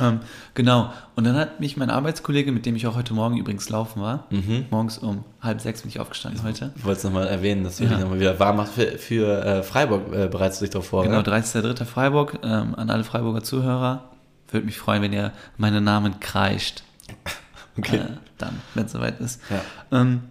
Ähm, 0.00 0.20
genau. 0.54 0.92
Und 1.14 1.24
dann 1.24 1.36
hat 1.36 1.60
mich 1.60 1.76
mein 1.76 1.88
Arbeitskollege, 1.90 2.52
mit 2.52 2.66
dem 2.66 2.76
ich 2.76 2.86
auch 2.86 2.96
heute 2.96 3.14
Morgen 3.14 3.36
übrigens 3.38 3.68
laufen 3.70 4.02
war, 4.02 4.24
Mhm. 4.30 4.66
morgens 4.70 4.98
um 4.98 5.24
halb 5.40 5.60
sechs 5.60 5.82
bin 5.82 5.88
ich 5.90 6.00
aufgestanden 6.00 6.42
heute. 6.42 6.72
Ich 6.76 6.84
wollte 6.84 6.98
es 6.98 7.04
nochmal 7.04 7.26
erwähnen, 7.28 7.64
dass 7.64 7.78
du 7.78 7.84
Ja. 7.84 7.90
dich 7.90 7.98
nochmal 8.00 8.20
wieder 8.20 8.38
warm 8.38 8.56
machst. 8.58 8.74
Für, 8.74 8.98
für 8.98 9.44
äh, 9.44 9.62
Freiburg 9.62 10.12
äh, 10.12 10.28
bereitest 10.28 10.60
du 10.60 10.64
dich 10.66 10.72
darauf 10.72 10.88
vor, 10.88 11.02
Genau, 11.04 11.16
ne? 11.18 11.22
30.03. 11.22 11.84
Freiburg. 11.84 12.38
Ähm, 12.42 12.74
an 12.74 12.90
alle 12.90 13.04
Freiburger 13.04 13.42
Zuhörer. 13.42 14.10
Würde 14.50 14.66
mich 14.66 14.78
freuen, 14.78 15.02
wenn 15.02 15.12
ihr 15.12 15.32
meinen 15.56 15.84
Namen 15.84 16.20
kreischt. 16.20 16.82
Okay. 17.78 17.96
Äh, 17.98 18.06
dann, 18.38 18.58
wenn 18.74 18.86
es 18.86 18.92
soweit 18.92 19.20
ist. 19.20 19.38
Ja. 19.50 20.00
Ähm, 20.00 20.22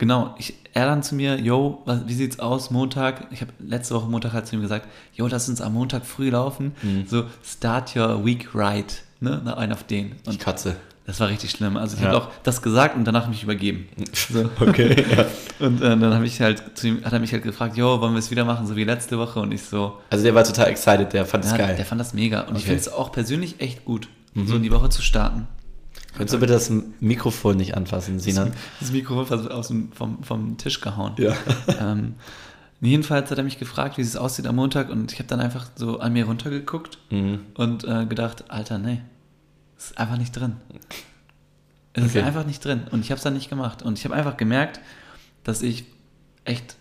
genau, 0.00 0.34
ich, 0.38 0.54
er 0.74 0.86
dann 0.86 1.04
zu 1.04 1.14
mir, 1.14 1.38
yo, 1.38 1.82
was, 1.84 2.00
wie 2.08 2.14
sieht's 2.14 2.40
aus, 2.40 2.72
Montag? 2.72 3.28
Ich 3.30 3.40
habe 3.40 3.52
letzte 3.60 3.94
Woche 3.94 4.08
Montag 4.08 4.32
halt 4.32 4.48
zu 4.48 4.56
ihm 4.56 4.62
gesagt, 4.62 4.88
yo, 5.14 5.28
lass 5.28 5.48
uns 5.48 5.60
am 5.60 5.74
Montag 5.74 6.04
früh 6.04 6.30
laufen. 6.30 6.72
Mhm. 6.82 7.04
So, 7.06 7.24
start 7.44 7.94
your 7.94 8.24
week 8.24 8.48
right. 8.54 9.02
Ne? 9.20 9.40
Na, 9.44 9.56
Ein 9.56 9.72
auf 9.72 9.84
den. 9.84 10.16
Ich 10.22 10.28
Und 10.28 10.40
kotze. 10.44 10.76
das 11.06 11.20
war 11.20 11.28
richtig 11.28 11.50
schlimm. 11.50 11.76
Also 11.76 11.96
ich 11.96 12.02
Ja. 12.02 12.08
habe 12.08 12.18
auch 12.18 12.28
das 12.42 12.62
gesagt 12.62 12.96
und 12.96 13.04
danach 13.04 13.28
mich 13.28 13.42
übergeben. 13.44 13.86
So. 14.32 14.48
Okay, 14.60 15.04
ja. 15.16 15.26
Und 15.66 15.82
äh, 15.82 15.90
dann 15.90 16.14
habe 16.14 16.24
ich 16.24 16.40
halt 16.40 16.62
zu 16.78 16.86
ihm, 16.88 17.04
hat 17.04 17.12
er 17.12 17.18
mich 17.20 17.32
halt 17.32 17.42
gefragt, 17.42 17.76
yo, 17.76 18.00
wollen 18.00 18.14
wir 18.14 18.18
es 18.18 18.30
wieder 18.30 18.44
machen, 18.46 18.66
so 18.66 18.76
wie 18.76 18.84
letzte 18.84 19.18
Woche? 19.18 19.40
Und 19.40 19.52
ich 19.52 19.62
so, 19.62 19.98
Also 20.08 20.24
der 20.24 20.34
war 20.34 20.42
total 20.44 20.68
excited, 20.68 21.12
der 21.12 21.26
fand 21.26 21.44
es 21.44 21.50
ja, 21.50 21.58
geil. 21.58 21.76
der 21.76 21.84
fand 21.84 22.00
das 22.00 22.14
mega. 22.14 22.40
Und 22.42 22.56
ich 22.56 22.62
Okay. 22.62 22.68
finde 22.76 22.80
es 22.80 22.90
auch 22.92 23.12
persönlich 23.12 23.60
echt 23.60 23.84
gut, 23.84 24.08
so 24.34 24.56
in 24.56 24.62
die 24.62 24.70
Woche 24.72 24.88
zu 24.88 25.02
starten. 25.02 25.46
Könntest 26.16 26.34
du 26.34 26.40
bitte 26.40 26.52
das 26.54 26.70
Mikrofon 27.00 27.56
nicht 27.56 27.76
anfassen, 27.76 28.18
Sinan? 28.18 28.52
Das 28.80 28.90
Mikrofon 28.92 29.48
aus 29.50 29.68
dem, 29.68 29.92
vom, 29.92 30.22
vom 30.24 30.56
Tisch 30.58 30.80
gehauen. 30.80 31.12
Ja. 31.18 31.34
Ähm, 31.80 32.14
jedenfalls 32.80 33.30
hat 33.30 33.38
er 33.38 33.44
mich 33.44 33.58
gefragt, 33.58 33.96
wie 33.98 34.02
es 34.02 34.16
aussieht 34.16 34.46
am 34.46 34.56
Montag 34.56 34.90
und 34.90 35.12
ich 35.12 35.18
habe 35.18 35.28
dann 35.28 35.40
einfach 35.40 35.66
so 35.76 36.00
an 36.00 36.12
mir 36.12 36.24
runtergeguckt 36.26 36.98
Mhm. 37.10 37.40
und 37.54 37.84
äh, 37.84 38.06
gedacht, 38.06 38.44
Alter, 38.48 38.78
nee, 38.78 39.00
es 39.78 39.86
ist 39.86 39.98
einfach 39.98 40.16
nicht 40.18 40.32
drin. 40.32 40.56
Es 41.92 42.04
Okay. 42.04 42.18
ist 42.20 42.24
einfach 42.24 42.46
nicht 42.46 42.64
drin 42.64 42.82
und 42.90 43.00
ich 43.04 43.10
habe 43.10 43.16
es 43.18 43.22
dann 43.22 43.34
nicht 43.34 43.48
gemacht 43.50 43.82
und 43.82 43.98
ich 43.98 44.04
habe 44.04 44.14
einfach 44.14 44.36
gemerkt, 44.36 44.80
dass 45.44 45.60
ich 45.62 45.84
echt 46.44 46.76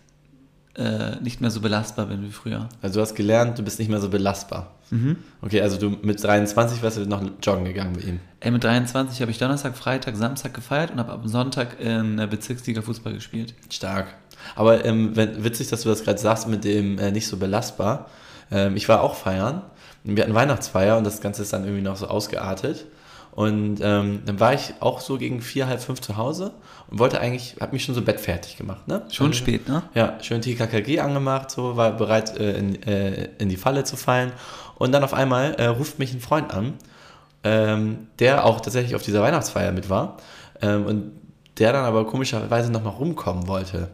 äh, 0.76 1.18
nicht 1.22 1.42
mehr 1.42 1.50
so 1.52 1.62
belastbar 1.62 2.06
bin 2.06 2.24
wie 2.24 2.32
früher. 2.32 2.70
Also 2.82 2.96
du 2.96 3.02
hast 3.02 3.16
gelernt, 3.16 3.58
du 3.60 3.64
bist 3.64 3.80
nicht 3.80 3.90
mehr 3.90 4.00
so 4.00 4.10
belastbar. 4.10 4.76
Mhm. 4.92 5.18
Okay, 5.42 5.62
also 5.62 5.78
du 5.78 5.90
mit 6.02 6.24
23 6.24 6.82
warst 6.82 6.98
du 6.98 7.06
noch 7.06 7.22
joggen 7.44 7.66
gegangen 7.66 7.94
mit 7.94 8.06
ihm. 8.06 8.20
Ey, 8.40 8.52
mit 8.52 8.64
23 8.64 9.22
habe 9.22 9.32
ich 9.32 9.38
Donnerstag, 9.38 9.76
Freitag, 9.78 10.16
Samstag 10.16 10.54
gefeiert 10.54 10.92
und 10.92 11.00
habe 11.00 11.12
am 11.12 11.28
Sonntag 11.28 11.80
in 11.80 12.18
der 12.18 12.28
Bezirksliga 12.28 12.82
Fußball 12.82 13.14
gespielt. 13.14 13.54
Stark. 13.70 14.08
Aber 14.56 14.86
ähm, 14.86 15.16
wenn, 15.16 15.44
witzig, 15.44 15.68
dass 15.68 15.84
du 15.84 15.90
das 15.90 16.04
gerade 16.04 16.18
sagst 16.20 16.48
mit 16.48 16.64
dem 16.64 16.98
äh, 16.98 17.12
nicht 17.12 17.28
so 17.28 17.38
belastbar. 17.38 18.08
Ähm, 18.52 18.76
ich 18.76 18.88
war 18.90 19.02
auch 19.02 19.16
feiern. 19.16 19.62
Wir 20.04 20.24
hatten 20.24 20.34
Weihnachtsfeier 20.34 20.98
und 20.98 21.04
das 21.04 21.22
Ganze 21.22 21.42
ist 21.42 21.52
dann 21.54 21.66
irgendwie 21.66 21.84
noch 21.84 21.98
so 21.98 22.08
ausgeartet. 22.08 22.86
Und 23.32 23.80
ähm, 23.82 24.22
dann 24.26 24.40
war 24.40 24.54
ich 24.54 24.74
auch 24.80 25.02
so 25.02 25.18
gegen 25.18 25.42
vier, 25.42 25.68
halb 25.68 25.82
fünf 25.82 26.02
zu 26.02 26.18
Hause 26.18 26.52
und 26.90 27.00
wollte 27.00 27.20
eigentlich, 27.22 27.56
habe 27.62 27.74
mich 27.74 27.84
schon 27.86 27.94
so 27.96 28.02
bettfertig 28.02 28.58
gemacht. 28.58 28.88
Ne? 28.88 29.04
Schon 29.12 29.28
Also- 29.28 29.38
spät, 29.40 29.68
ne? 29.70 29.84
Ja, 29.94 30.18
schön 30.22 30.42
TKKG 30.42 31.00
angemacht, 31.00 31.52
so 31.52 31.78
war 31.78 31.92
bereit 31.92 32.38
äh, 32.40 32.58
in, 32.58 32.82
äh, 32.84 33.30
in 33.38 33.50
die 33.50 33.56
Falle 33.58 33.84
zu 33.84 33.98
fallen. 33.98 34.32
Und 34.80 34.92
dann 34.92 35.04
auf 35.04 35.14
einmal 35.14 35.54
äh, 35.56 35.66
ruft 35.68 36.00
mich 36.00 36.14
ein 36.14 36.20
Freund 36.22 36.52
an, 36.52 36.74
ähm, 37.44 38.08
der 38.18 38.46
auch 38.46 38.60
tatsächlich 38.62 38.96
auf 38.96 39.04
dieser 39.04 39.22
Weihnachtsfeier 39.22 39.72
mit 39.72 39.90
war 39.90 40.18
ähm, 40.62 40.86
und 40.86 41.12
der 41.58 41.74
dann 41.74 41.86
aber 41.86 42.06
komischerweise 42.08 42.72
nochmal 42.72 42.94
rumkommen 42.94 43.48
wollte 43.48 43.90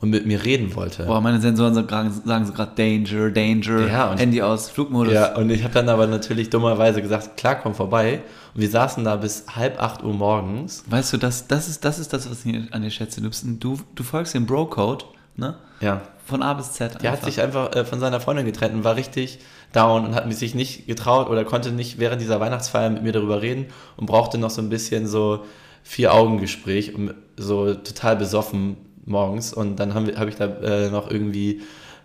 und 0.00 0.10
mit 0.10 0.26
mir 0.26 0.44
reden 0.44 0.74
wollte. 0.74 1.04
Boah, 1.04 1.20
meine 1.20 1.40
Sensoren 1.40 1.74
sagen 1.74 2.44
so 2.44 2.52
gerade 2.52 2.72
Danger, 2.76 3.30
Danger, 3.30 3.86
Ja, 3.88 4.10
und- 4.10 4.18
Handy 4.18 4.42
aus, 4.42 4.68
Flugmodus. 4.68 5.14
Ja, 5.14 5.36
und 5.36 5.48
ich 5.50 5.62
habe 5.64 5.72
dann 5.72 5.88
aber 5.88 6.06
natürlich 6.06 6.50
dummerweise 6.50 7.00
gesagt, 7.00 7.36
klar, 7.36 7.54
komm 7.56 7.74
vorbei. 7.74 8.20
Und 8.54 8.60
wir 8.60 8.68
saßen 8.68 9.04
da 9.04 9.16
bis 9.16 9.44
halb 9.54 9.80
acht 9.82 10.02
Uhr 10.04 10.12
morgens. 10.12 10.84
Weißt 10.90 11.12
du, 11.12 11.16
das, 11.16 11.46
das, 11.46 11.68
ist, 11.68 11.84
das 11.84 11.98
ist 11.98 12.12
das, 12.12 12.30
was 12.30 12.44
ich 12.44 12.74
an 12.74 12.82
dir 12.82 12.90
schätze. 12.90 13.22
Du, 13.22 13.78
du 13.94 14.02
folgst 14.02 14.34
dem 14.34 14.44
Bro-Code, 14.46 15.04
ne? 15.36 15.56
Ja, 15.80 16.02
Von 16.24 16.42
A 16.42 16.54
bis 16.54 16.72
Z. 16.72 17.02
Der 17.02 17.12
hat 17.12 17.24
sich 17.24 17.40
einfach 17.40 17.74
äh, 17.74 17.84
von 17.84 18.00
seiner 18.00 18.20
Freundin 18.20 18.46
getrennt 18.46 18.74
und 18.74 18.84
war 18.84 18.96
richtig 18.96 19.38
down 19.72 20.06
und 20.06 20.14
hat 20.14 20.32
sich 20.32 20.54
nicht 20.54 20.86
getraut 20.86 21.28
oder 21.28 21.44
konnte 21.44 21.70
nicht 21.70 21.98
während 21.98 22.20
dieser 22.20 22.40
Weihnachtsfeier 22.40 22.90
mit 22.90 23.02
mir 23.02 23.12
darüber 23.12 23.42
reden 23.42 23.66
und 23.96 24.06
brauchte 24.06 24.38
noch 24.38 24.50
so 24.50 24.62
ein 24.62 24.68
bisschen 24.68 25.06
so 25.06 25.44
Vier-Augen-Gespräch, 25.82 26.94
um 26.94 27.12
so 27.36 27.74
total 27.74 28.16
besoffen 28.16 28.76
morgens. 29.04 29.52
Und 29.52 29.76
dann 29.76 29.94
habe 29.94 30.16
hab 30.18 30.28
ich 30.28 30.36
da 30.36 30.46
äh, 30.46 30.90
noch 30.90 31.10
irgendwie 31.10 31.62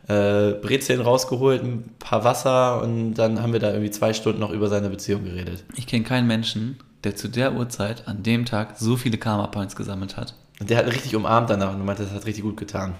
äh, 0.08 0.52
Brezeln 0.52 1.02
rausgeholt, 1.02 1.64
ein 1.64 1.96
paar 2.00 2.24
Wasser 2.24 2.82
und 2.82 3.16
dann 3.16 3.42
haben 3.42 3.54
wir 3.54 3.60
da 3.60 3.70
irgendwie 3.70 3.92
zwei 3.92 4.14
Stunden 4.14 4.40
noch 4.40 4.52
über 4.52 4.68
seine 4.68 4.90
Beziehung 4.90 5.24
geredet. 5.24 5.64
Ich 5.76 5.88
kenne 5.88 6.04
keinen 6.04 6.28
Menschen, 6.28 6.78
der 7.04 7.16
zu 7.16 7.28
der 7.28 7.54
Uhrzeit 7.54 8.08
an 8.08 8.24
dem 8.24 8.46
Tag 8.46 8.78
so 8.78 8.98
viele 8.98 9.18
Karma-Points 9.18 9.76
gesammelt 9.76 10.18
hat. 10.18 10.36
Und 10.60 10.70
der 10.70 10.78
hat 10.78 10.88
richtig 10.88 11.16
umarmt 11.16 11.50
danach 11.50 11.74
und 11.74 11.84
meinte, 11.84 12.04
das 12.04 12.14
hat 12.14 12.26
richtig 12.26 12.44
gut 12.44 12.58
getan. 12.58 12.94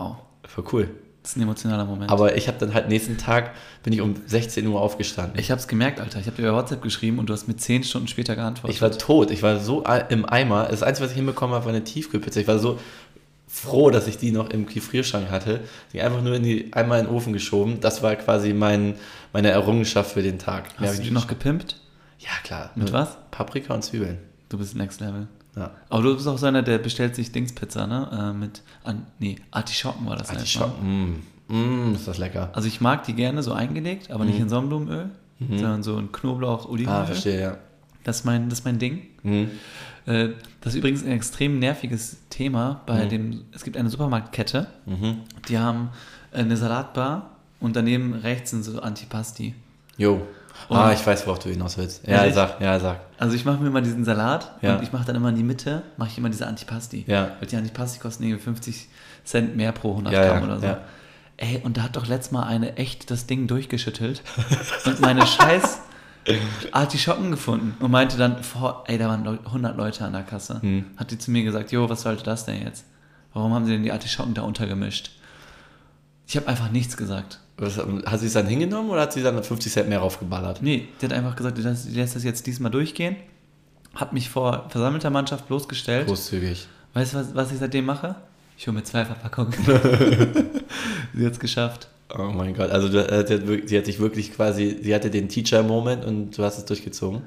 Wow. 0.00 0.16
Voll 0.46 0.64
cool. 0.72 0.90
Das 1.22 1.32
ist 1.32 1.36
ein 1.36 1.42
emotionaler 1.42 1.84
Moment. 1.84 2.10
Aber 2.10 2.36
ich 2.36 2.48
habe 2.48 2.56
dann 2.58 2.72
halt 2.72 2.88
nächsten 2.88 3.18
Tag, 3.18 3.52
bin 3.82 3.92
ich 3.92 4.00
um 4.00 4.14
16 4.26 4.66
Uhr 4.66 4.80
aufgestanden. 4.80 5.38
ich 5.38 5.50
habe 5.50 5.60
es 5.60 5.68
gemerkt, 5.68 6.00
Alter. 6.00 6.18
Ich 6.18 6.26
habe 6.26 6.36
dir 6.36 6.50
bei 6.50 6.56
WhatsApp 6.56 6.80
geschrieben 6.80 7.18
und 7.18 7.28
du 7.28 7.34
hast 7.34 7.46
mir 7.46 7.56
zehn 7.56 7.84
Stunden 7.84 8.08
später 8.08 8.36
geantwortet. 8.36 8.74
Ich 8.74 8.80
war 8.80 8.90
tot, 8.90 9.30
ich 9.30 9.42
war 9.42 9.60
so 9.60 9.84
im 10.08 10.24
Eimer. 10.24 10.68
Das 10.70 10.82
Einzige, 10.82 11.04
was 11.04 11.10
ich 11.10 11.18
hinbekommen 11.18 11.54
habe, 11.54 11.66
war 11.66 11.72
eine 11.72 11.84
Tiefkühlpizza. 11.84 12.40
Ich 12.40 12.48
war 12.48 12.58
so 12.58 12.78
froh, 13.46 13.90
dass 13.90 14.06
ich 14.06 14.16
die 14.16 14.30
noch 14.30 14.48
im 14.48 14.64
Gefrierschrank 14.64 15.30
hatte. 15.30 15.60
Die 15.92 16.00
einfach 16.00 16.22
nur 16.22 16.36
in 16.36 16.42
die, 16.42 16.72
einmal 16.72 17.00
in 17.00 17.06
den 17.06 17.14
Ofen 17.14 17.34
geschoben. 17.34 17.80
Das 17.80 18.02
war 18.02 18.16
quasi 18.16 18.54
mein, 18.54 18.94
meine 19.34 19.50
Errungenschaft 19.50 20.12
für 20.12 20.22
den 20.22 20.38
Tag. 20.38 20.70
Hast 20.78 21.00
du 21.00 21.02
die 21.02 21.10
noch 21.10 21.26
gepimpt? 21.26 21.76
Ja, 22.18 22.30
klar. 22.44 22.70
Mit 22.76 22.92
was? 22.92 23.18
Paprika 23.30 23.74
und 23.74 23.82
Zwiebeln. 23.82 24.18
Du 24.48 24.56
bist 24.56 24.74
Next 24.74 25.00
Level. 25.00 25.28
Ja. 25.56 25.70
Aber 25.88 26.02
du 26.02 26.14
bist 26.14 26.28
auch 26.28 26.38
so 26.38 26.46
einer, 26.46 26.62
der 26.62 26.78
bestellt 26.78 27.14
sich 27.16 27.32
Dingspizza, 27.32 27.86
ne? 27.86 28.08
Äh, 28.12 28.32
mit, 28.38 28.62
an, 28.84 29.06
nee, 29.18 29.36
Artischocken 29.50 30.06
war 30.06 30.16
das 30.16 30.28
Mal. 30.28 30.36
Artischocken. 30.36 31.22
Mm, 31.48 31.90
mm, 31.90 31.94
ist 31.94 32.06
das 32.06 32.18
lecker. 32.18 32.50
Also 32.52 32.68
ich 32.68 32.80
mag 32.80 33.04
die 33.04 33.14
gerne 33.14 33.42
so 33.42 33.52
eingelegt, 33.52 34.10
aber 34.10 34.24
nicht 34.24 34.38
in 34.38 34.48
Sonnenblumenöl, 34.48 35.10
sondern 35.40 35.82
so 35.82 35.98
in 35.98 36.12
Knoblauch, 36.12 36.68
Olivenöl. 36.68 36.98
Mhm. 36.98 37.02
Ah, 37.02 37.06
verstehe, 37.06 37.40
ja. 37.40 37.56
Das 38.04 38.18
ist 38.20 38.24
mein, 38.24 38.48
das 38.48 38.60
ist 38.60 38.64
mein 38.64 38.78
Ding. 38.78 39.02
Mhm. 39.22 39.50
Äh, 40.06 40.28
das 40.60 40.74
ist 40.74 40.78
übrigens 40.78 41.02
ein 41.04 41.12
extrem 41.12 41.58
nerviges 41.58 42.18
Thema 42.30 42.80
bei 42.86 43.06
dem, 43.06 43.44
es 43.52 43.64
gibt 43.64 43.76
eine 43.76 43.90
Supermarktkette, 43.90 44.66
Mhm. 44.86 45.18
die 45.48 45.58
haben 45.58 45.88
eine 46.32 46.56
Salatbar 46.56 47.30
und 47.58 47.74
daneben 47.76 48.14
rechts 48.14 48.50
sind 48.50 48.62
so 48.64 48.80
Antipasti. 48.80 49.54
Jo. 49.98 50.22
Und- 50.68 50.76
Ah, 50.76 50.92
ich 50.92 51.04
weiß, 51.06 51.26
worauf 51.26 51.38
du 51.40 51.48
hinaus 51.50 51.76
willst. 51.78 52.06
Ja, 52.06 52.18
Ehrlich? 52.18 52.34
sag, 52.34 52.60
ja, 52.60 52.78
sag. 52.78 53.00
Also 53.18 53.34
ich 53.36 53.44
mache 53.44 53.58
mir 53.58 53.68
immer 53.68 53.80
diesen 53.82 54.04
Salat 54.04 54.52
Ja. 54.62 54.76
und 54.76 54.82
ich 54.82 54.92
mache 54.92 55.04
dann 55.04 55.16
immer 55.16 55.30
in 55.30 55.36
die 55.36 55.42
Mitte, 55.42 55.82
mache 55.96 56.10
ich 56.10 56.18
immer 56.18 56.30
diese 56.30 56.46
Antipasti. 56.46 57.04
Ja. 57.06 57.32
Weil 57.38 57.48
die 57.48 57.56
Antipasti 57.56 57.98
kosten 57.98 58.22
irgendwie 58.24 58.42
50 58.42 58.88
Cent 59.24 59.56
mehr 59.56 59.72
pro 59.72 59.90
100 59.92 60.12
Ja, 60.14 60.24
ja, 60.24 60.32
Gramm 60.32 60.44
oder 60.44 60.60
so. 60.60 60.66
ja. 60.66 60.78
Ey, 61.36 61.60
und 61.64 61.76
da 61.76 61.82
hat 61.84 61.96
doch 61.96 62.06
letztes 62.06 62.32
Mal 62.32 62.42
eine 62.44 62.76
echt 62.76 63.10
das 63.10 63.26
Ding 63.26 63.46
durchgeschüttelt 63.46 64.22
und 64.84 65.00
meine 65.00 65.26
scheiß 65.26 65.80
Artischocken 66.72 67.30
gefunden 67.30 67.74
und 67.82 67.90
meinte 67.90 68.16
dann, 68.18 68.42
vor, 68.42 68.84
ey, 68.86 68.98
da 68.98 69.08
waren 69.08 69.24
Leu 69.24 69.38
100 69.46 69.76
Leute 69.76 70.04
an 70.04 70.12
der 70.12 70.22
Kasse. 70.22 70.60
Hm. 70.60 70.84
Hat 70.96 71.10
die 71.10 71.18
zu 71.18 71.30
mir 71.30 71.42
gesagt, 71.42 71.72
jo, 71.72 71.88
was 71.88 72.02
sollte 72.02 72.22
das 72.24 72.44
denn 72.44 72.62
jetzt? 72.62 72.84
Warum 73.32 73.54
haben 73.54 73.64
sie 73.64 73.72
denn 73.72 73.82
die 73.82 73.92
Artischocken 73.92 74.34
da 74.34 74.42
untergemischt? 74.42 75.10
Ich 76.30 76.36
habe 76.36 76.46
einfach 76.46 76.70
nichts 76.70 76.96
gesagt. 76.96 77.40
Was, 77.56 77.76
hat 77.76 78.20
sie 78.20 78.26
es 78.26 78.34
dann 78.34 78.46
hingenommen 78.46 78.88
oder 78.90 79.00
hat 79.00 79.12
sie 79.12 79.20
dann 79.20 79.42
50 79.42 79.72
Cent 79.72 79.88
mehr 79.88 79.98
raufgeballert? 79.98 80.62
Nee, 80.62 80.86
die 81.00 81.06
hat 81.06 81.12
einfach 81.12 81.34
gesagt, 81.34 81.58
die 81.58 81.62
lässt 81.62 82.14
das 82.14 82.22
jetzt 82.22 82.46
diesmal 82.46 82.70
durchgehen. 82.70 83.16
Hat 83.96 84.12
mich 84.12 84.30
vor 84.30 84.66
versammelter 84.68 85.10
Mannschaft 85.10 85.48
bloßgestellt. 85.48 86.06
Großzügig. 86.06 86.68
Weißt 86.94 87.14
du, 87.14 87.16
was, 87.18 87.34
was 87.34 87.50
ich 87.50 87.58
seitdem 87.58 87.84
mache? 87.84 88.14
Ich 88.56 88.68
hole 88.68 88.76
mir 88.76 88.84
zwei 88.84 89.04
Verpackungen. 89.04 89.52
sie 91.14 91.26
hat 91.26 91.32
es 91.32 91.40
geschafft. 91.40 91.88
Oh 92.16 92.30
mein 92.32 92.54
Gott, 92.54 92.70
also 92.70 92.88
du, 92.88 93.04
äh, 93.04 93.26
sie, 93.26 93.34
hat, 93.34 93.80
hat 93.80 93.86
sich 93.86 93.98
wirklich 93.98 94.32
quasi, 94.32 94.78
sie 94.80 94.94
hatte 94.94 95.10
den 95.10 95.28
Teacher-Moment 95.28 96.04
und 96.04 96.38
du 96.38 96.44
hast 96.44 96.58
es 96.58 96.64
durchgezogen. 96.64 97.22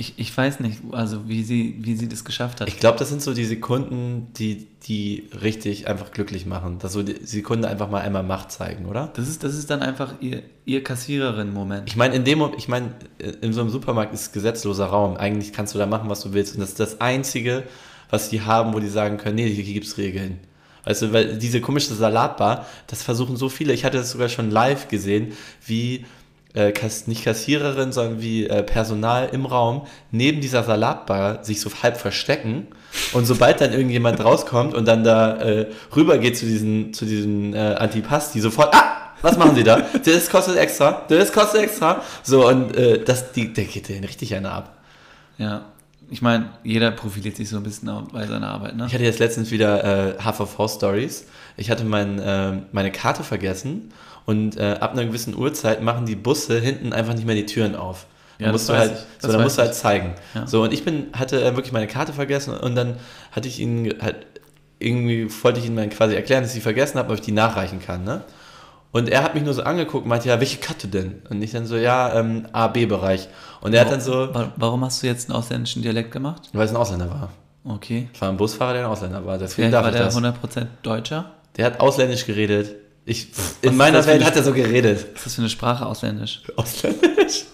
Ich, 0.00 0.14
ich 0.16 0.34
weiß 0.34 0.60
nicht, 0.60 0.78
also 0.92 1.28
wie 1.28 1.42
sie, 1.42 1.76
wie 1.80 1.96
sie 1.96 2.08
das 2.08 2.24
geschafft 2.24 2.60
hat. 2.60 2.68
Ich 2.68 2.78
glaube, 2.78 2.98
das 2.98 3.08
sind 3.08 3.20
so 3.20 3.34
die 3.34 3.44
Sekunden, 3.44 4.28
die, 4.38 4.68
die 4.84 5.28
richtig 5.42 5.88
einfach 5.88 6.12
glücklich 6.12 6.46
machen. 6.46 6.78
Dass 6.78 6.92
so 6.92 7.02
die 7.02 7.26
Sekunde 7.26 7.68
einfach 7.68 7.90
mal 7.90 8.00
einmal 8.00 8.22
Macht 8.22 8.52
zeigen, 8.52 8.86
oder? 8.86 9.10
Das 9.14 9.28
ist, 9.28 9.42
das 9.42 9.56
ist 9.56 9.70
dann 9.70 9.82
einfach 9.82 10.14
ihr, 10.20 10.44
ihr 10.64 10.84
Kassiererin-Moment. 10.84 11.88
Ich 11.88 11.96
meine, 11.96 12.14
in 12.14 12.22
dem, 12.22 12.48
ich 12.56 12.68
meine, 12.68 12.92
in 13.40 13.52
so 13.52 13.60
einem 13.60 13.70
Supermarkt 13.70 14.14
ist 14.14 14.32
gesetzloser 14.32 14.86
Raum. 14.86 15.16
Eigentlich 15.16 15.52
kannst 15.52 15.74
du 15.74 15.78
da 15.80 15.86
machen, 15.86 16.08
was 16.08 16.20
du 16.20 16.32
willst. 16.32 16.54
Und 16.54 16.60
das 16.60 16.70
ist 16.70 16.80
das 16.80 17.00
Einzige, 17.00 17.64
was 18.08 18.30
die 18.30 18.42
haben, 18.42 18.74
wo 18.74 18.78
die 18.78 18.88
sagen 18.88 19.16
können, 19.16 19.34
nee, 19.34 19.48
hier 19.48 19.64
gibt 19.64 19.86
es 19.86 19.98
Regeln. 19.98 20.38
Weißt 20.84 21.02
du, 21.02 21.12
weil 21.12 21.38
diese 21.38 21.60
komische 21.60 21.94
Salatbar, 21.94 22.66
das 22.86 23.02
versuchen 23.02 23.36
so 23.36 23.48
viele. 23.48 23.72
Ich 23.74 23.84
hatte 23.84 23.98
das 23.98 24.12
sogar 24.12 24.28
schon 24.28 24.50
live 24.50 24.88
gesehen, 24.88 25.32
wie 25.66 26.06
äh, 26.54 26.72
nicht 27.06 27.24
Kassiererin, 27.24 27.92
sondern 27.92 28.20
wie 28.20 28.46
äh, 28.46 28.62
Personal 28.62 29.28
im 29.32 29.46
Raum 29.46 29.86
neben 30.10 30.40
dieser 30.40 30.64
Salatbar 30.64 31.44
sich 31.44 31.60
so 31.60 31.70
halb 31.82 31.96
verstecken. 31.96 32.68
Und 33.12 33.26
sobald 33.26 33.60
dann 33.60 33.72
irgendjemand 33.72 34.22
rauskommt 34.24 34.74
und 34.74 34.86
dann 34.86 35.04
da 35.04 35.36
äh, 35.36 35.66
rüber 35.94 36.18
geht 36.18 36.38
zu 36.38 36.46
diesen, 36.46 36.94
zu 36.94 37.04
diesen 37.04 37.54
äh, 37.54 37.76
Antipasti, 37.78 38.40
sofort, 38.40 38.74
ah, 38.74 39.12
was 39.20 39.36
machen 39.36 39.54
Sie 39.54 39.64
da? 39.64 39.82
Das 40.04 40.30
kostet 40.30 40.56
extra, 40.56 41.02
das 41.08 41.32
kostet 41.32 41.62
extra. 41.62 42.02
So, 42.22 42.48
und 42.48 42.76
äh, 42.76 43.02
das, 43.04 43.32
die, 43.32 43.52
der 43.52 43.64
geht 43.64 43.88
denen 43.88 44.04
richtig 44.04 44.34
einer 44.34 44.52
ab. 44.52 44.78
Ja. 45.36 45.66
Ich 46.10 46.22
meine, 46.22 46.48
jeder 46.64 46.90
profiliert 46.90 47.36
sich 47.36 47.50
so 47.50 47.58
ein 47.58 47.62
bisschen 47.62 47.90
bei 48.10 48.26
seiner 48.26 48.48
Arbeit, 48.48 48.76
ne? 48.76 48.86
Ich 48.86 48.94
hatte 48.94 49.04
jetzt 49.04 49.18
letztens 49.18 49.50
wieder 49.50 50.16
äh, 50.16 50.22
HVV-Stories. 50.22 51.26
Ich 51.58 51.70
hatte 51.70 51.84
mein, 51.84 52.18
äh, 52.18 52.62
meine 52.72 52.90
Karte 52.90 53.22
vergessen 53.22 53.92
und 54.28 54.58
äh, 54.58 54.76
ab 54.80 54.92
einer 54.92 55.06
gewissen 55.06 55.34
Uhrzeit 55.34 55.80
machen 55.82 56.04
die 56.04 56.14
Busse 56.16 56.60
hinten 56.60 56.92
einfach 56.92 57.14
nicht 57.14 57.26
mehr 57.26 57.34
die 57.34 57.46
Türen 57.46 57.74
auf. 57.74 58.04
Ja, 58.38 58.46
Da 58.48 58.52
das 58.52 58.60
musst 58.60 58.68
du 58.68 58.76
halt, 58.76 58.92
ich. 58.92 59.22
so, 59.26 59.32
da 59.32 59.38
musst 59.42 59.56
du 59.56 59.62
halt 59.62 59.72
ich. 59.72 59.78
zeigen. 59.78 60.14
Ja. 60.34 60.46
So, 60.46 60.62
und 60.62 60.72
ich 60.74 60.84
bin, 60.84 61.06
hatte 61.14 61.40
äh, 61.42 61.54
wirklich 61.56 61.72
meine 61.72 61.86
Karte 61.86 62.12
vergessen 62.12 62.52
und 62.54 62.74
dann 62.74 62.96
hatte 63.32 63.48
ich 63.48 63.58
ihn 63.58 63.94
halt, 64.02 64.26
irgendwie 64.78 65.26
wollte 65.42 65.60
ich 65.60 65.66
ihm 65.66 65.76
dann 65.76 65.88
quasi 65.90 66.14
erklären, 66.14 66.42
dass 66.42 66.50
ich 66.50 66.56
sie 66.56 66.60
vergessen 66.60 66.98
habe, 66.98 67.08
ob 67.10 67.14
ich 67.18 67.24
die 67.24 67.32
nachreichen 67.32 67.80
kann, 67.80 68.04
ne? 68.04 68.20
Und 68.92 69.08
er 69.10 69.22
hat 69.22 69.34
mich 69.34 69.44
nur 69.44 69.52
so 69.54 69.62
angeguckt 69.64 70.04
und 70.04 70.08
meinte, 70.08 70.28
ja, 70.28 70.40
welche 70.40 70.58
Karte 70.58 70.88
denn? 70.88 71.20
Und 71.28 71.42
ich 71.42 71.50
dann 71.52 71.66
so, 71.66 71.76
ja, 71.76 72.14
ähm, 72.18 72.46
A-B-Bereich. 72.52 73.28
Und 73.60 73.74
er 73.74 73.82
hat 73.82 73.90
dann 73.92 74.00
so, 74.00 74.32
Wa- 74.34 74.52
Warum 74.56 74.82
hast 74.84 75.02
du 75.02 75.06
jetzt 75.06 75.28
einen 75.28 75.36
ausländischen 75.38 75.82
Dialekt 75.82 76.10
gemacht? 76.10 76.48
weil 76.52 76.64
es 76.64 76.70
ein 76.70 76.76
Ausländer 76.76 77.10
war. 77.10 77.28
Okay. 77.64 78.08
Es 78.14 78.20
war 78.22 78.28
ein 78.30 78.36
Busfahrer, 78.38 78.72
der 78.74 78.84
ein 78.86 78.90
Ausländer 78.90 79.24
war. 79.26 79.36
Deswegen 79.36 79.68
Vielleicht 79.70 79.74
darf 79.74 79.82
war 79.84 79.90
ich 79.90 79.96
der 79.96 80.06
das. 80.06 80.16
100% 80.62 80.66
Deutscher? 80.82 81.32
Der 81.58 81.66
hat 81.66 81.80
ausländisch 81.80 82.24
geredet. 82.24 82.76
Ich, 83.08 83.28
in 83.62 83.74
meiner 83.74 84.04
Welt 84.04 84.22
hat 84.22 84.36
er 84.36 84.42
so 84.42 84.52
geredet. 84.52 85.06
Was 85.14 85.20
ist 85.20 85.26
das 85.26 85.34
für 85.36 85.40
eine 85.40 85.48
Sprache, 85.48 85.86
ausländisch? 85.86 86.42
Ausländisch? 86.56 87.44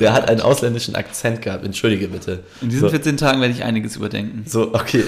Der 0.00 0.12
hat 0.12 0.28
einen 0.28 0.42
ausländischen 0.42 0.94
Akzent 0.96 1.40
gehabt. 1.40 1.64
Entschuldige 1.64 2.08
bitte. 2.08 2.40
In 2.60 2.68
diesen 2.68 2.82
so, 2.82 2.90
14 2.90 3.16
Tagen 3.16 3.40
werde 3.40 3.54
ich 3.54 3.64
einiges 3.64 3.96
überdenken. 3.96 4.44
so, 4.46 4.74
okay. 4.74 5.04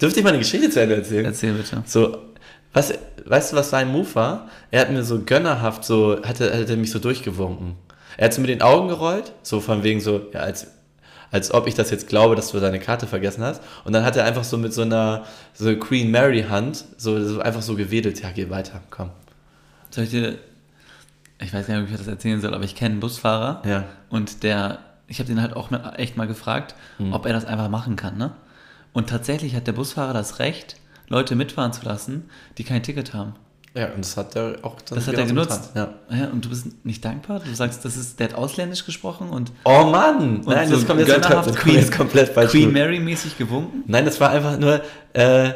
Dürfte 0.00 0.20
ich 0.20 0.24
mal 0.24 0.30
eine 0.30 0.38
Geschichte 0.38 0.70
zu 0.70 0.80
Ende 0.80 0.96
erzählen? 0.96 1.26
Erzähl 1.26 1.52
bitte. 1.52 1.82
So, 1.84 2.16
was, 2.72 2.94
weißt 3.26 3.52
du, 3.52 3.56
was 3.56 3.68
sein 3.68 3.88
Move 3.92 4.14
war? 4.14 4.48
Er 4.70 4.80
hat 4.80 4.90
mir 4.90 5.04
so 5.04 5.20
gönnerhaft 5.20 5.84
so, 5.84 6.22
hatte, 6.24 6.50
hatte 6.58 6.76
mich 6.78 6.90
so 6.90 6.98
durchgewunken. 6.98 7.74
Er 8.16 8.26
hat 8.26 8.34
so 8.34 8.40
mit 8.40 8.48
den 8.48 8.62
Augen 8.62 8.88
gerollt, 8.88 9.32
so 9.42 9.60
von 9.60 9.82
wegen 9.82 10.00
so, 10.00 10.28
ja, 10.32 10.40
als, 10.40 10.68
als 11.30 11.52
ob 11.52 11.66
ich 11.66 11.74
das 11.74 11.90
jetzt 11.90 12.08
glaube, 12.08 12.36
dass 12.36 12.52
du 12.52 12.60
deine 12.60 12.80
Karte 12.80 13.06
vergessen 13.06 13.44
hast. 13.44 13.62
Und 13.84 13.92
dann 13.92 14.04
hat 14.04 14.16
er 14.16 14.24
einfach 14.24 14.44
so 14.44 14.56
mit 14.56 14.72
so 14.72 14.80
einer 14.80 15.26
so 15.52 15.76
Queen 15.76 16.10
Mary 16.10 16.46
Hand 16.48 16.86
so, 16.96 17.22
so 17.22 17.40
einfach 17.40 17.62
so 17.62 17.76
gewedelt. 17.76 18.22
Ja, 18.22 18.30
geh 18.34 18.48
weiter, 18.48 18.80
komm. 18.88 19.10
Soll 19.92 20.04
ich 20.04 20.10
dir. 20.10 20.38
Ich 21.40 21.52
weiß 21.52 21.66
gar 21.66 21.74
nicht, 21.76 21.84
ob 21.84 21.90
ich 21.92 21.96
das 21.98 22.06
erzählen 22.06 22.40
soll, 22.40 22.54
aber 22.54 22.64
ich 22.64 22.74
kenne 22.74 22.92
einen 22.92 23.00
Busfahrer. 23.00 23.62
Ja. 23.64 23.84
Und 24.10 24.42
der. 24.42 24.78
Ich 25.08 25.18
habe 25.18 25.26
den 25.28 25.40
halt 25.42 25.54
auch 25.54 25.70
mal, 25.70 25.94
echt 25.96 26.16
mal 26.16 26.26
gefragt, 26.26 26.74
Hm. 26.98 27.12
ob 27.12 27.26
er 27.26 27.32
das 27.32 27.44
einfach 27.44 27.68
machen 27.68 27.96
kann, 27.96 28.16
ne? 28.16 28.32
Und 28.94 29.08
tatsächlich 29.10 29.54
hat 29.54 29.66
der 29.66 29.72
Busfahrer 29.72 30.12
das 30.14 30.38
Recht, 30.38 30.76
Leute 31.08 31.34
mitfahren 31.34 31.72
zu 31.72 31.84
lassen, 31.84 32.30
die 32.58 32.64
kein 32.64 32.82
Ticket 32.82 33.12
haben. 33.12 33.34
Ja, 33.74 33.86
und 33.92 33.98
das 34.04 34.16
hat 34.18 34.36
er 34.36 34.58
auch 34.62 34.80
dann 34.82 34.96
Das 34.98 35.08
hat 35.08 35.14
er 35.14 35.24
genauso 35.26 35.48
genutzt. 35.48 35.70
Ja. 35.74 35.94
Ja, 36.10 36.26
und 36.28 36.44
du 36.44 36.50
bist 36.50 36.84
nicht 36.84 37.02
dankbar? 37.04 37.40
Du 37.40 37.54
sagst, 37.54 37.84
das 37.86 37.96
ist, 37.96 38.20
der 38.20 38.28
hat 38.28 38.34
ausländisch 38.34 38.84
gesprochen 38.84 39.30
und, 39.30 39.50
Oh 39.64 39.84
Mann! 39.84 40.18
und 40.40 40.46
Nein, 40.46 40.68
so 40.68 40.76
das 40.76 40.86
kommt 40.86 41.00
jetzt, 41.00 41.08
gönnerhaft 41.10 41.48
das 41.48 41.56
kommt 41.56 41.74
jetzt 41.74 41.92
komplett 41.92 42.28
falsch. 42.30 42.50
Queen 42.50 42.68
rüber. 42.68 42.78
Mary 42.80 43.00
mäßig 43.00 43.36
gewunken. 43.38 43.82
Nein, 43.86 44.04
das 44.04 44.20
war 44.20 44.30
einfach 44.30 44.58
nur, 44.58 44.80
äh, 45.14 45.52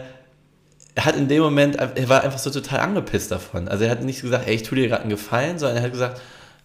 er 0.97 1.05
hat 1.05 1.15
in 1.17 1.29
dem 1.29 1.43
Moment, 1.43 1.77
er 1.77 2.09
war 2.09 2.23
einfach 2.25 2.39
so 2.41 2.51
total 2.51 2.81
angepisst 2.81 3.31
davon. 3.31 3.69
Also 3.69 3.85
er 3.85 3.91
hat 3.91 4.03
nicht 4.03 4.23
gesagt, 4.23 4.49
ey, 4.49 4.55
ich 4.57 4.65
tue 4.65 4.77
dir 4.79 4.89
gerade 4.89 5.03
einen 5.03 5.11
Gefallen, 5.11 5.59
sondern 5.59 5.77
er 5.77 5.85
hat 5.85 5.93
gesagt, 5.93 6.21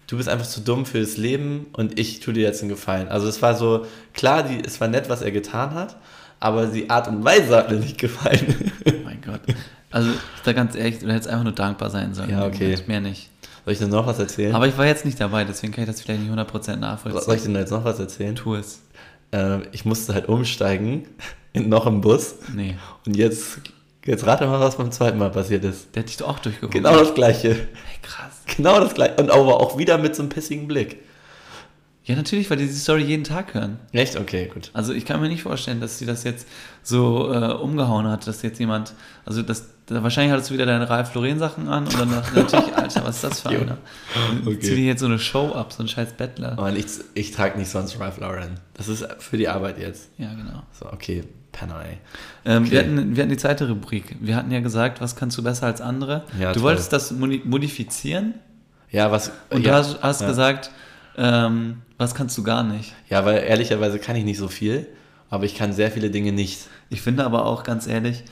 du 0.08 0.18
bist 0.18 0.28
einfach 0.30 0.48
zu 0.48 0.62
dumm 0.62 0.86
für 0.88 1.00
das 1.00 1.18
Leben 1.18 1.68
und 1.74 2.00
ich 2.00 2.20
tue 2.22 2.34
dir 2.34 2.42
jetzt 2.44 2.62
einen 2.62 2.70
Gefallen. 2.70 3.08
Also 3.10 3.28
es 3.28 3.42
war 3.42 3.56
so, 3.56 3.86
klar, 4.14 4.42
die, 4.44 4.60
es 4.66 4.82
war 4.82 4.88
nett, 4.88 5.10
was 5.10 5.22
er 5.22 5.32
getan 5.32 5.74
hat, 5.76 5.98
aber 6.40 6.66
die 6.66 6.90
Art 6.90 7.08
und 7.08 7.24
Weise 7.24 7.56
hat 7.56 7.70
mir 7.70 7.78
nicht 7.78 7.98
gefallen. 8.00 8.72
Oh 8.88 8.92
mein 9.04 9.22
Gott. 9.22 9.42
Also, 9.92 10.10
sag 10.44 10.56
ganz 10.56 10.74
ehrlich, 10.76 11.00
du 11.00 11.08
hättest 11.12 11.28
einfach 11.30 11.44
nur 11.44 11.54
dankbar 11.54 11.90
sein 11.90 12.14
sollen. 12.14 12.30
Ja, 12.32 12.46
okay. 12.48 12.78
Mehr 12.88 13.02
nicht. 13.02 13.30
Soll 13.66 13.74
ich 13.74 13.80
denn 13.80 13.90
noch 13.90 14.08
was 14.08 14.18
erzählen? 14.18 14.56
Aber 14.56 14.66
ich 14.68 14.78
war 14.78 14.86
jetzt 14.88 15.04
nicht 15.06 15.20
dabei, 15.20 15.44
deswegen 15.44 15.74
kann 15.74 15.84
ich 15.84 15.90
das 15.90 16.02
vielleicht 16.02 16.22
nicht 16.22 16.32
100% 16.32 16.64
Soll 16.64 16.74
ich 16.76 16.80
nachvollziehen. 16.80 17.54
denn 17.54 17.62
jetzt 17.62 17.72
noch 17.72 17.84
was 17.84 18.00
erzählen? 18.00 18.34
Tu 18.36 18.56
es. 18.56 18.80
Äh, 19.32 19.60
ich 19.74 19.84
musste 19.86 20.14
halt 20.14 20.30
umsteigen 20.30 21.08
in 21.54 21.68
noch 21.70 21.86
im 21.86 22.00
Bus 22.02 22.36
Nee. 22.56 22.76
und 23.06 23.16
jetzt, 23.18 23.60
jetzt 24.06 24.26
rate 24.26 24.46
mal, 24.48 24.60
was 24.60 24.78
beim 24.78 24.92
zweiten 24.92 25.18
Mal 25.18 25.30
passiert 25.30 25.64
ist. 25.64 25.96
Der 25.96 26.04
hat 26.04 26.10
dich 26.10 26.18
doch 26.18 26.30
auch 26.30 26.40
durchgewunken. 26.40 26.84
Genau 26.84 26.98
das 26.98 27.14
gleiche. 27.14 27.50
Hey, 27.50 28.00
krass. 28.02 28.42
Genau 28.56 28.80
das 28.80 28.94
gleiche. 28.94 29.16
Und 29.16 29.32
aber 29.32 29.60
auch 29.60 29.78
wieder 29.78 29.98
mit 29.98 30.16
so 30.16 30.24
einem 30.24 30.30
pissigen 30.30 30.68
Blick. 30.68 31.00
Ja, 32.04 32.16
natürlich, 32.16 32.50
weil 32.50 32.58
die 32.58 32.66
diese 32.66 32.80
Story 32.80 33.04
jeden 33.04 33.24
Tag 33.24 33.54
hören. 33.54 33.80
Echt? 33.92 34.20
Okay, 34.20 34.50
gut. 34.52 34.72
Also 34.74 34.92
ich 34.92 35.06
kann 35.06 35.22
mir 35.22 35.30
nicht 35.30 35.44
vorstellen, 35.44 35.80
dass 35.80 36.00
sie 36.00 36.08
das 36.08 36.24
jetzt 36.24 36.48
so 36.82 37.32
äh, 37.32 37.54
umgehauen 37.54 38.08
hat, 38.08 38.26
dass 38.26 38.42
jetzt 38.42 38.60
jemand, 38.60 38.94
also 39.24 39.44
das, 39.44 39.68
da, 39.86 40.02
wahrscheinlich 40.02 40.34
hattest 40.34 40.50
du 40.50 40.56
wieder 40.56 40.66
deine 40.66 40.90
Ralf 40.90 41.14
Lauren 41.14 41.38
Sachen 41.38 41.68
an 41.68 41.86
und 41.86 42.00
dann 42.00 42.10
dachte 42.10 42.40
ich, 42.40 42.52
natürlich, 42.52 42.76
Alter, 42.76 43.06
was 43.06 43.18
ist 43.18 43.24
das 43.24 43.42
für 43.42 43.50
einer? 43.50 43.78
Okay. 44.42 44.60
Zieh 44.60 44.76
dir 44.76 44.86
jetzt 44.86 45.02
so 45.02 45.06
eine 45.06 45.20
Show 45.20 45.52
ab, 45.54 45.74
so 45.74 45.84
ein 45.84 45.88
scheiß 45.88 46.14
Bettler. 46.14 46.54
Aber 46.54 46.74
ich, 46.74 46.88
ich 47.14 47.32
trage 47.32 47.60
nicht 47.60 47.70
sonst 47.70 48.00
Ralph 48.00 48.18
Lauren. 48.20 48.60
Das 48.74 48.88
ist 48.88 49.08
für 49.20 49.38
die 49.38 49.48
Arbeit 49.48 49.78
jetzt. 49.78 50.10
Ja, 50.18 50.34
genau. 50.34 50.64
So, 50.72 50.92
okay, 50.92 51.24
Penner, 51.52 51.84
ey. 51.86 51.98
Ähm, 52.46 52.64
Okay. 52.64 52.72
wir, 52.72 52.80
hatten, 52.80 53.16
wir 53.16 53.24
hatten 53.24 53.30
die 53.32 53.38
zweite 53.38 53.68
Rubrik. 53.68 54.16
Wir 54.20 54.36
hatten 54.36 54.52
ja 54.52 54.60
gesagt, 54.62 55.02
was 55.02 55.16
kannst 55.16 55.38
du 55.38 55.44
besser 55.44 55.68
als 55.68 55.82
andere? 55.82 56.24
Ja, 56.40 56.50
du 56.54 56.60
toll. 56.60 56.70
wolltest 56.70 56.94
das 56.94 57.12
modi- 57.14 57.42
modifizieren 57.44 58.36
Ja, 58.90 59.12
was. 59.12 59.32
und 59.50 59.66
ja, 59.66 59.72
du 59.72 59.78
hast, 59.78 60.02
hast 60.02 60.22
ja. 60.22 60.28
gesagt, 60.28 60.72
ähm, 61.18 61.82
was 61.98 62.16
kannst 62.16 62.38
du 62.38 62.44
gar 62.44 62.64
nicht? 62.64 62.94
Ja, 63.10 63.26
weil 63.26 63.44
ehrlicherweise 63.44 64.00
kann 64.00 64.16
ich 64.16 64.24
nicht 64.24 64.38
so 64.38 64.48
viel, 64.48 64.88
aber 65.30 65.44
ich 65.46 65.56
kann 65.56 65.74
sehr 65.74 65.92
viele 65.92 66.10
Dinge 66.10 66.32
nicht. 66.32 66.68
Ich 66.90 67.02
finde 67.02 67.26
aber 67.26 67.46
auch 67.46 67.64
ganz 67.64 67.86
ehrlich, 67.88 68.24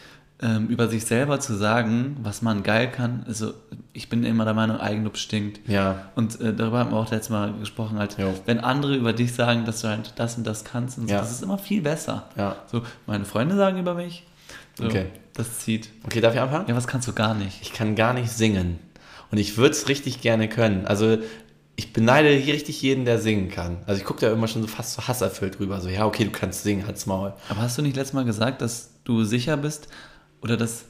ähm, 0.42 0.68
über 0.68 0.88
sich 0.88 1.06
selber 1.06 1.40
zu 1.40 1.54
sagen, 1.56 2.16
was 2.24 2.42
man 2.42 2.64
geil 2.64 2.90
kann, 2.90 3.24
also 3.28 3.54
ich 3.92 4.08
bin 4.08 4.24
immer 4.24 4.46
der 4.46 4.54
Meinung, 4.54 4.78
Eigenlob 4.78 5.18
stinkt. 5.18 5.68
Ja. 5.68 6.10
Und 6.16 6.40
äh, 6.40 6.54
darüber 6.54 6.80
haben 6.80 6.92
wir 6.92 6.98
auch 6.98 7.12
letztes 7.12 7.30
Mal 7.30 7.54
gesprochen, 7.60 8.00
halt, 8.00 8.18
Jo. 8.18 8.34
wenn 8.46 8.60
andere 8.60 8.96
über 8.96 9.12
dich 9.12 9.34
sagen, 9.34 9.66
dass 9.66 9.82
du 9.82 9.90
halt 9.90 10.14
das 10.16 10.38
und 10.38 10.48
das 10.48 10.64
kannst, 10.64 10.98
und 10.98 11.08
so, 11.10 11.14
Ja. 11.14 11.20
das 11.20 11.32
ist 11.32 11.44
immer 11.44 11.58
viel 11.58 11.82
besser. 11.82 12.26
Ja. 12.38 12.56
So, 12.72 12.84
meine 13.06 13.26
Freunde 13.26 13.56
sagen 13.58 13.80
über 13.80 13.96
mich, 13.96 14.26
so, 14.78 14.86
Okay. 14.86 15.08
das 15.34 15.60
zieht. 15.60 15.90
Okay, 16.06 16.22
darf 16.22 16.34
ich 16.34 16.40
anfangen? 16.40 16.66
Ja, 16.70 16.76
was 16.76 16.88
kannst 16.88 17.08
du 17.10 17.14
gar 17.14 17.34
nicht? 17.34 17.60
Ich 17.62 17.74
kann 17.74 17.96
gar 17.96 18.14
nicht 18.14 18.32
singen. 18.32 18.80
Und 19.32 19.38
ich 19.40 19.58
würde 19.58 19.72
es 19.72 19.90
richtig 19.90 20.22
gerne 20.22 20.48
können. 20.48 20.86
Also 20.88 21.18
ich 21.76 21.94
beneide 21.94 22.30
hier 22.30 22.54
richtig 22.54 22.82
jeden, 22.82 23.06
der 23.06 23.20
singen 23.20 23.50
kann. 23.50 23.78
Also 23.86 24.00
ich 24.02 24.06
gucke 24.06 24.22
da 24.22 24.32
immer 24.32 24.48
schon 24.48 24.62
so 24.62 24.68
fast 24.68 24.94
so 24.96 25.08
hasserfüllt 25.08 25.60
drüber. 25.60 25.80
So, 25.82 25.90
ja, 25.90 26.06
okay, 26.06 26.24
du 26.26 26.32
kannst 26.32 26.64
singen, 26.64 26.86
halt's 26.88 27.06
Maul. 27.06 27.34
Aber 27.50 27.62
hast 27.62 27.78
du 27.78 27.82
nicht 27.82 27.96
letztes 27.96 28.14
Mal 28.14 28.26
gesagt, 28.26 28.62
dass 28.62 28.90
du 29.04 29.24
sicher 29.24 29.56
bist 29.58 29.88
oder 30.42 30.58
dass, 30.58 30.86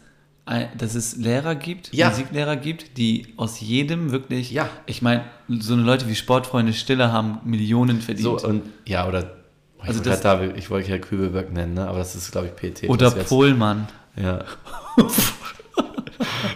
dass 0.78 0.96
es 0.96 1.16
Lehrer 1.18 1.56
gibt, 1.56 1.94
Ja. 1.94 2.10
Musiklehrer 2.10 2.56
gibt, 2.56 2.98
die 2.98 3.34
aus 3.38 3.60
jedem 3.60 4.12
wirklich, 4.12 4.52
Ja. 4.52 4.70
ich 4.86 5.02
meine, 5.02 5.26
so 5.48 5.74
eine 5.74 5.84
Leute 5.84 6.08
wie 6.08 6.16
Sportfreunde 6.16 6.74
Stille 6.74 7.12
haben 7.12 7.40
Millionen 7.44 8.02
verdient. 8.02 8.40
So, 8.40 8.48
und 8.48 8.64
ja, 8.86 9.08
oder. 9.08 9.36
Ich 9.82 9.88
Also 9.88 10.00
wollte 10.00 10.10
das- 10.10 10.22
da, 10.22 10.42
ich 10.44 10.70
wollte 10.70 10.92
ja 10.92 10.98
Kübelberg 10.98 11.54
nennen, 11.54 11.76
ne? 11.76 11.88
aber 11.88 12.00
das 12.00 12.14
ist, 12.16 12.32
glaube 12.32 12.48
ich, 12.48 12.56
PT. 12.74 12.90
oder 12.90 13.12
Pohlmann. 13.12 13.88
Ja. 14.16 14.44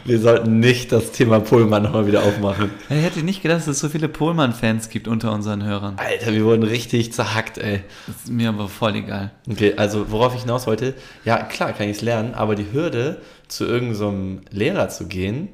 Wir 0.06 0.20
sollten 0.20 0.60
nicht 0.60 0.92
das 0.92 1.12
Thema 1.12 1.40
Pullman 1.40 1.84
nochmal 1.84 2.08
wieder 2.08 2.24
aufmachen. 2.24 2.72
Ich 2.90 3.04
hätte 3.04 3.24
nicht 3.24 3.42
gedacht, 3.42 3.60
dass 3.60 3.68
es 3.68 3.80
so 3.80 3.90
viele 3.90 4.10
Pohlmann-Fans 4.10 4.90
gibt 4.90 5.08
unter 5.08 5.32
unseren 5.32 5.64
Hörern. 5.64 5.96
Alter, 5.98 6.34
wir 6.34 6.46
wurden 6.46 6.64
richtig 6.64 7.14
zerhackt, 7.14 7.58
ey. 7.58 7.82
Das 8.08 8.16
ist 8.18 8.32
mir 8.32 8.50
aber 8.50 8.68
voll 8.70 8.96
egal. 8.96 9.32
Okay, 9.50 9.74
also 9.78 10.12
worauf 10.12 10.36
ich 10.36 10.42
hinaus 10.42 10.68
wollte, 10.68 10.94
ja 11.26 11.38
klar 11.44 11.74
kann 11.74 11.88
ich 11.90 11.98
es 11.98 12.02
lernen, 12.02 12.34
aber 12.34 12.56
die 12.56 12.72
Hürde, 12.72 13.22
zu 13.48 13.66
irgendeinem 13.66 14.42
so 14.52 14.58
Lehrer 14.58 14.90
zu 14.90 15.08
gehen 15.08 15.50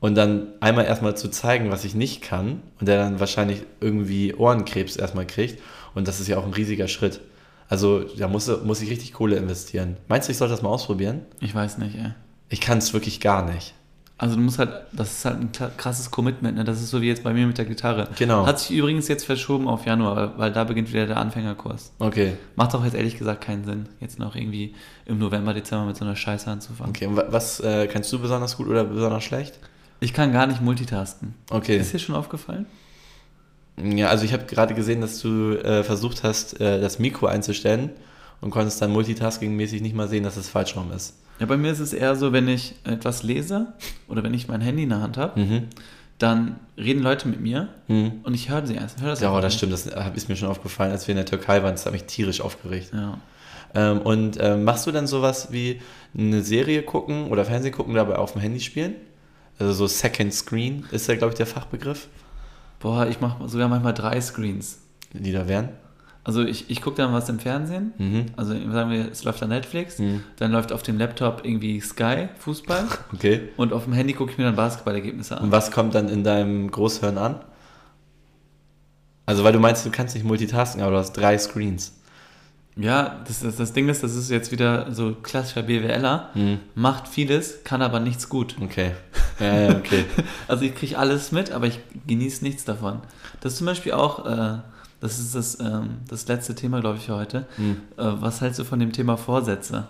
und 0.00 0.16
dann 0.16 0.48
einmal 0.60 0.84
erstmal 0.84 1.16
zu 1.16 1.30
zeigen, 1.30 1.70
was 1.70 1.84
ich 1.84 1.94
nicht 1.94 2.22
kann 2.22 2.62
und 2.80 2.88
der 2.88 2.98
dann 2.98 3.20
wahrscheinlich 3.20 3.62
irgendwie 3.80 4.34
Ohrenkrebs 4.34 4.96
erstmal 4.96 5.26
kriegt 5.26 5.62
und 5.94 6.08
das 6.08 6.20
ist 6.20 6.28
ja 6.28 6.38
auch 6.38 6.44
ein 6.44 6.52
riesiger 6.52 6.88
Schritt. 6.88 7.20
Also 7.68 8.00
da 8.18 8.28
muss, 8.28 8.50
muss 8.64 8.82
ich 8.82 8.90
richtig 8.90 9.12
Kohle 9.12 9.36
investieren. 9.36 9.96
Meinst 10.08 10.28
du, 10.28 10.32
ich 10.32 10.36
soll 10.36 10.48
das 10.48 10.60
mal 10.60 10.68
ausprobieren? 10.68 11.22
Ich 11.40 11.54
weiß 11.54 11.78
nicht, 11.78 11.96
ey. 11.96 12.12
Ich 12.52 12.60
kann 12.60 12.78
es 12.78 12.92
wirklich 12.92 13.20
gar 13.20 13.44
nicht. 13.50 13.74
Also 14.18 14.36
du 14.36 14.42
musst 14.42 14.58
halt, 14.60 14.70
das 14.92 15.10
ist 15.10 15.24
halt 15.24 15.40
ein 15.40 15.50
krasses 15.76 16.10
Commitment, 16.12 16.56
ne? 16.56 16.62
Das 16.64 16.80
ist 16.80 16.90
so 16.90 17.00
wie 17.02 17.08
jetzt 17.08 17.24
bei 17.24 17.32
mir 17.32 17.44
mit 17.46 17.58
der 17.58 17.64
Gitarre. 17.64 18.08
Genau. 18.16 18.46
Hat 18.46 18.60
sich 18.60 18.70
übrigens 18.76 19.08
jetzt 19.08 19.24
verschoben 19.24 19.66
auf 19.66 19.84
Januar, 19.86 20.38
weil 20.38 20.52
da 20.52 20.62
beginnt 20.62 20.92
wieder 20.92 21.06
der 21.06 21.16
Anfängerkurs. 21.16 21.92
Okay, 21.98 22.34
Macht 22.54 22.72
auch 22.76 22.84
jetzt 22.84 22.94
ehrlich 22.94 23.18
gesagt 23.18 23.40
keinen 23.42 23.64
Sinn, 23.64 23.86
jetzt 24.00 24.18
noch 24.20 24.36
irgendwie 24.36 24.74
im 25.06 25.18
November, 25.18 25.54
Dezember 25.54 25.86
mit 25.86 25.96
so 25.96 26.04
einer 26.04 26.14
Scheiße 26.14 26.48
anzufangen. 26.48 26.90
okay. 26.90 27.06
Und 27.06 27.16
wa- 27.16 27.24
was 27.30 27.58
äh, 27.60 27.88
kannst 27.88 28.12
du 28.12 28.18
besonders 28.20 28.56
gut 28.56 28.68
oder 28.68 28.84
besonders 28.84 29.24
schlecht? 29.24 29.58
Ich 29.98 30.12
kann 30.12 30.32
gar 30.32 30.46
nicht 30.46 30.60
multitasken. 30.60 31.34
Okay. 31.50 31.78
Ist 31.78 31.92
dir 31.92 31.98
schon 31.98 32.14
aufgefallen? 32.14 32.66
Ja, 33.82 34.08
also 34.08 34.24
ich 34.24 34.32
habe 34.34 34.44
gerade 34.44 34.74
gesehen, 34.74 35.00
dass 35.00 35.18
du 35.20 35.54
äh, 35.54 35.82
versucht 35.82 36.22
hast, 36.22 36.60
äh, 36.60 36.80
das 36.80 36.98
Mikro 36.98 37.26
einzustellen 37.26 37.90
und 38.40 38.50
konntest 38.50 38.80
dann 38.82 38.92
multitasking-mäßig 38.92 39.80
nicht 39.80 39.96
mal 39.96 40.08
sehen, 40.08 40.22
dass 40.22 40.36
es 40.36 40.48
falsch 40.48 40.76
rum 40.76 40.92
ist. 40.92 41.14
Ja, 41.38 41.46
bei 41.46 41.56
mir 41.56 41.72
ist 41.72 41.80
es 41.80 41.92
eher 41.92 42.14
so, 42.16 42.32
wenn 42.32 42.46
ich 42.48 42.74
etwas 42.84 43.22
lese 43.22 43.72
oder 44.08 44.22
wenn 44.22 44.34
ich 44.34 44.48
mein 44.48 44.60
Handy 44.60 44.84
in 44.84 44.90
der 44.90 45.00
Hand 45.00 45.16
habe, 45.16 45.40
Mhm. 45.40 45.62
dann 46.18 46.56
reden 46.78 47.02
Leute 47.02 47.26
mit 47.28 47.40
mir 47.40 47.68
Mhm. 47.88 48.20
und 48.22 48.34
ich 48.34 48.48
höre 48.48 48.64
sie 48.66 48.74
erst. 48.76 49.00
Hör 49.00 49.10
das 49.10 49.20
Ja, 49.20 49.34
das 49.40 49.44
nicht. 49.52 49.56
stimmt, 49.58 49.72
das 49.72 49.86
hab- 49.86 50.16
ist 50.16 50.28
mir 50.28 50.36
schon 50.36 50.48
aufgefallen, 50.48 50.92
als 50.92 51.06
wir 51.08 51.12
in 51.12 51.16
der 51.16 51.26
Türkei 51.26 51.62
waren, 51.62 51.72
das 51.72 51.84
hat 51.86 51.92
mich 51.92 52.04
tierisch 52.04 52.40
aufgeregt. 52.40 52.90
Ja. 52.94 53.18
Ähm, 53.74 54.02
und 54.02 54.36
ähm, 54.40 54.64
machst 54.64 54.86
du 54.86 54.92
dann 54.92 55.06
sowas 55.06 55.48
wie 55.50 55.80
eine 56.16 56.42
Serie 56.42 56.82
gucken 56.82 57.28
oder 57.28 57.44
Fernsehen 57.44 57.72
gucken, 57.72 57.94
dabei 57.94 58.16
auf 58.16 58.32
dem 58.32 58.40
Handy 58.42 58.60
spielen? 58.60 58.94
Also 59.58 59.72
so 59.72 59.86
Second 59.86 60.32
Screen 60.34 60.84
ist 60.92 61.06
ja, 61.08 61.14
glaube 61.16 61.32
ich, 61.32 61.36
der 61.38 61.46
Fachbegriff, 61.46 62.08
Boah, 62.80 63.06
ich 63.06 63.20
mache 63.20 63.48
sogar 63.48 63.68
manchmal 63.68 63.94
drei 63.94 64.20
Screens. 64.20 64.78
die 65.12 65.30
da 65.32 65.46
wären. 65.48 65.68
Also 66.24 66.44
ich, 66.44 66.70
ich 66.70 66.80
gucke 66.82 66.96
dann 66.98 67.12
was 67.12 67.28
im 67.28 67.40
Fernsehen. 67.40 67.92
Mhm. 67.98 68.26
Also 68.36 68.52
sagen 68.70 68.90
wir, 68.90 69.10
es 69.10 69.24
läuft 69.24 69.42
da 69.42 69.46
Netflix, 69.48 69.98
Mhm. 69.98 70.22
dann 70.36 70.52
läuft 70.52 70.72
auf 70.72 70.82
dem 70.84 70.96
Laptop 70.98 71.44
irgendwie 71.44 71.80
Sky, 71.80 72.28
Fußball 72.38 72.84
Okay. 73.12 73.48
und 73.56 73.72
auf 73.72 73.84
dem 73.84 73.92
Handy 73.92 74.12
gucke 74.12 74.30
ich 74.32 74.38
mir 74.38 74.44
dann 74.44 74.54
Basketballergebnisse 74.56 75.36
an. 75.36 75.44
Und 75.44 75.52
was 75.52 75.70
kommt 75.72 75.94
dann 75.96 76.08
in 76.08 76.22
deinem 76.22 76.70
Großhirn 76.70 77.18
an? 77.18 77.40
Also, 79.26 79.44
weil 79.44 79.52
du 79.52 79.60
meinst, 79.60 79.86
du 79.86 79.90
kannst 79.90 80.14
nicht 80.14 80.24
multitasken, 80.24 80.82
aber 80.82 80.92
du 80.92 80.98
hast 80.98 81.12
drei 81.12 81.38
Screens. 81.38 81.94
Ja, 82.76 83.20
das, 83.26 83.40
das, 83.40 83.56
das 83.56 83.72
Ding 83.72 83.88
ist, 83.88 84.02
das 84.02 84.14
ist 84.14 84.30
jetzt 84.30 84.50
wieder 84.50 84.92
so 84.92 85.14
klassischer 85.14 85.62
BWLer, 85.62 86.30
Mhm. 86.34 86.58
macht 86.74 87.06
vieles, 87.06 87.62
kann 87.64 87.82
aber 87.82 88.00
nichts 88.00 88.28
gut. 88.28 88.56
Okay. 88.60 88.92
Ja, 89.38 89.60
ja, 89.70 89.76
okay. 89.76 90.04
Also 90.48 90.64
ich 90.64 90.74
kriege 90.74 90.98
alles 90.98 91.32
mit, 91.32 91.52
aber 91.52 91.66
ich 91.66 91.80
genieße 92.06 92.42
nichts 92.44 92.64
davon. 92.64 93.00
Das 93.40 93.52
ist 93.52 93.58
zum 93.58 93.66
Beispiel 93.66 93.92
auch, 93.92 94.24
äh, 94.26 94.58
das 95.02 95.18
ist 95.18 95.34
das, 95.34 95.60
ähm, 95.60 95.98
das 96.08 96.26
letzte 96.28 96.54
Thema, 96.54 96.80
glaube 96.80 96.96
ich, 96.96 97.04
für 97.04 97.14
heute. 97.16 97.44
Mhm. 97.58 97.76
Äh, 97.98 98.04
was 98.20 98.40
hältst 98.40 98.58
du 98.58 98.64
von 98.64 98.78
dem 98.80 98.92
Thema 98.92 99.16
Vorsätze? 99.18 99.86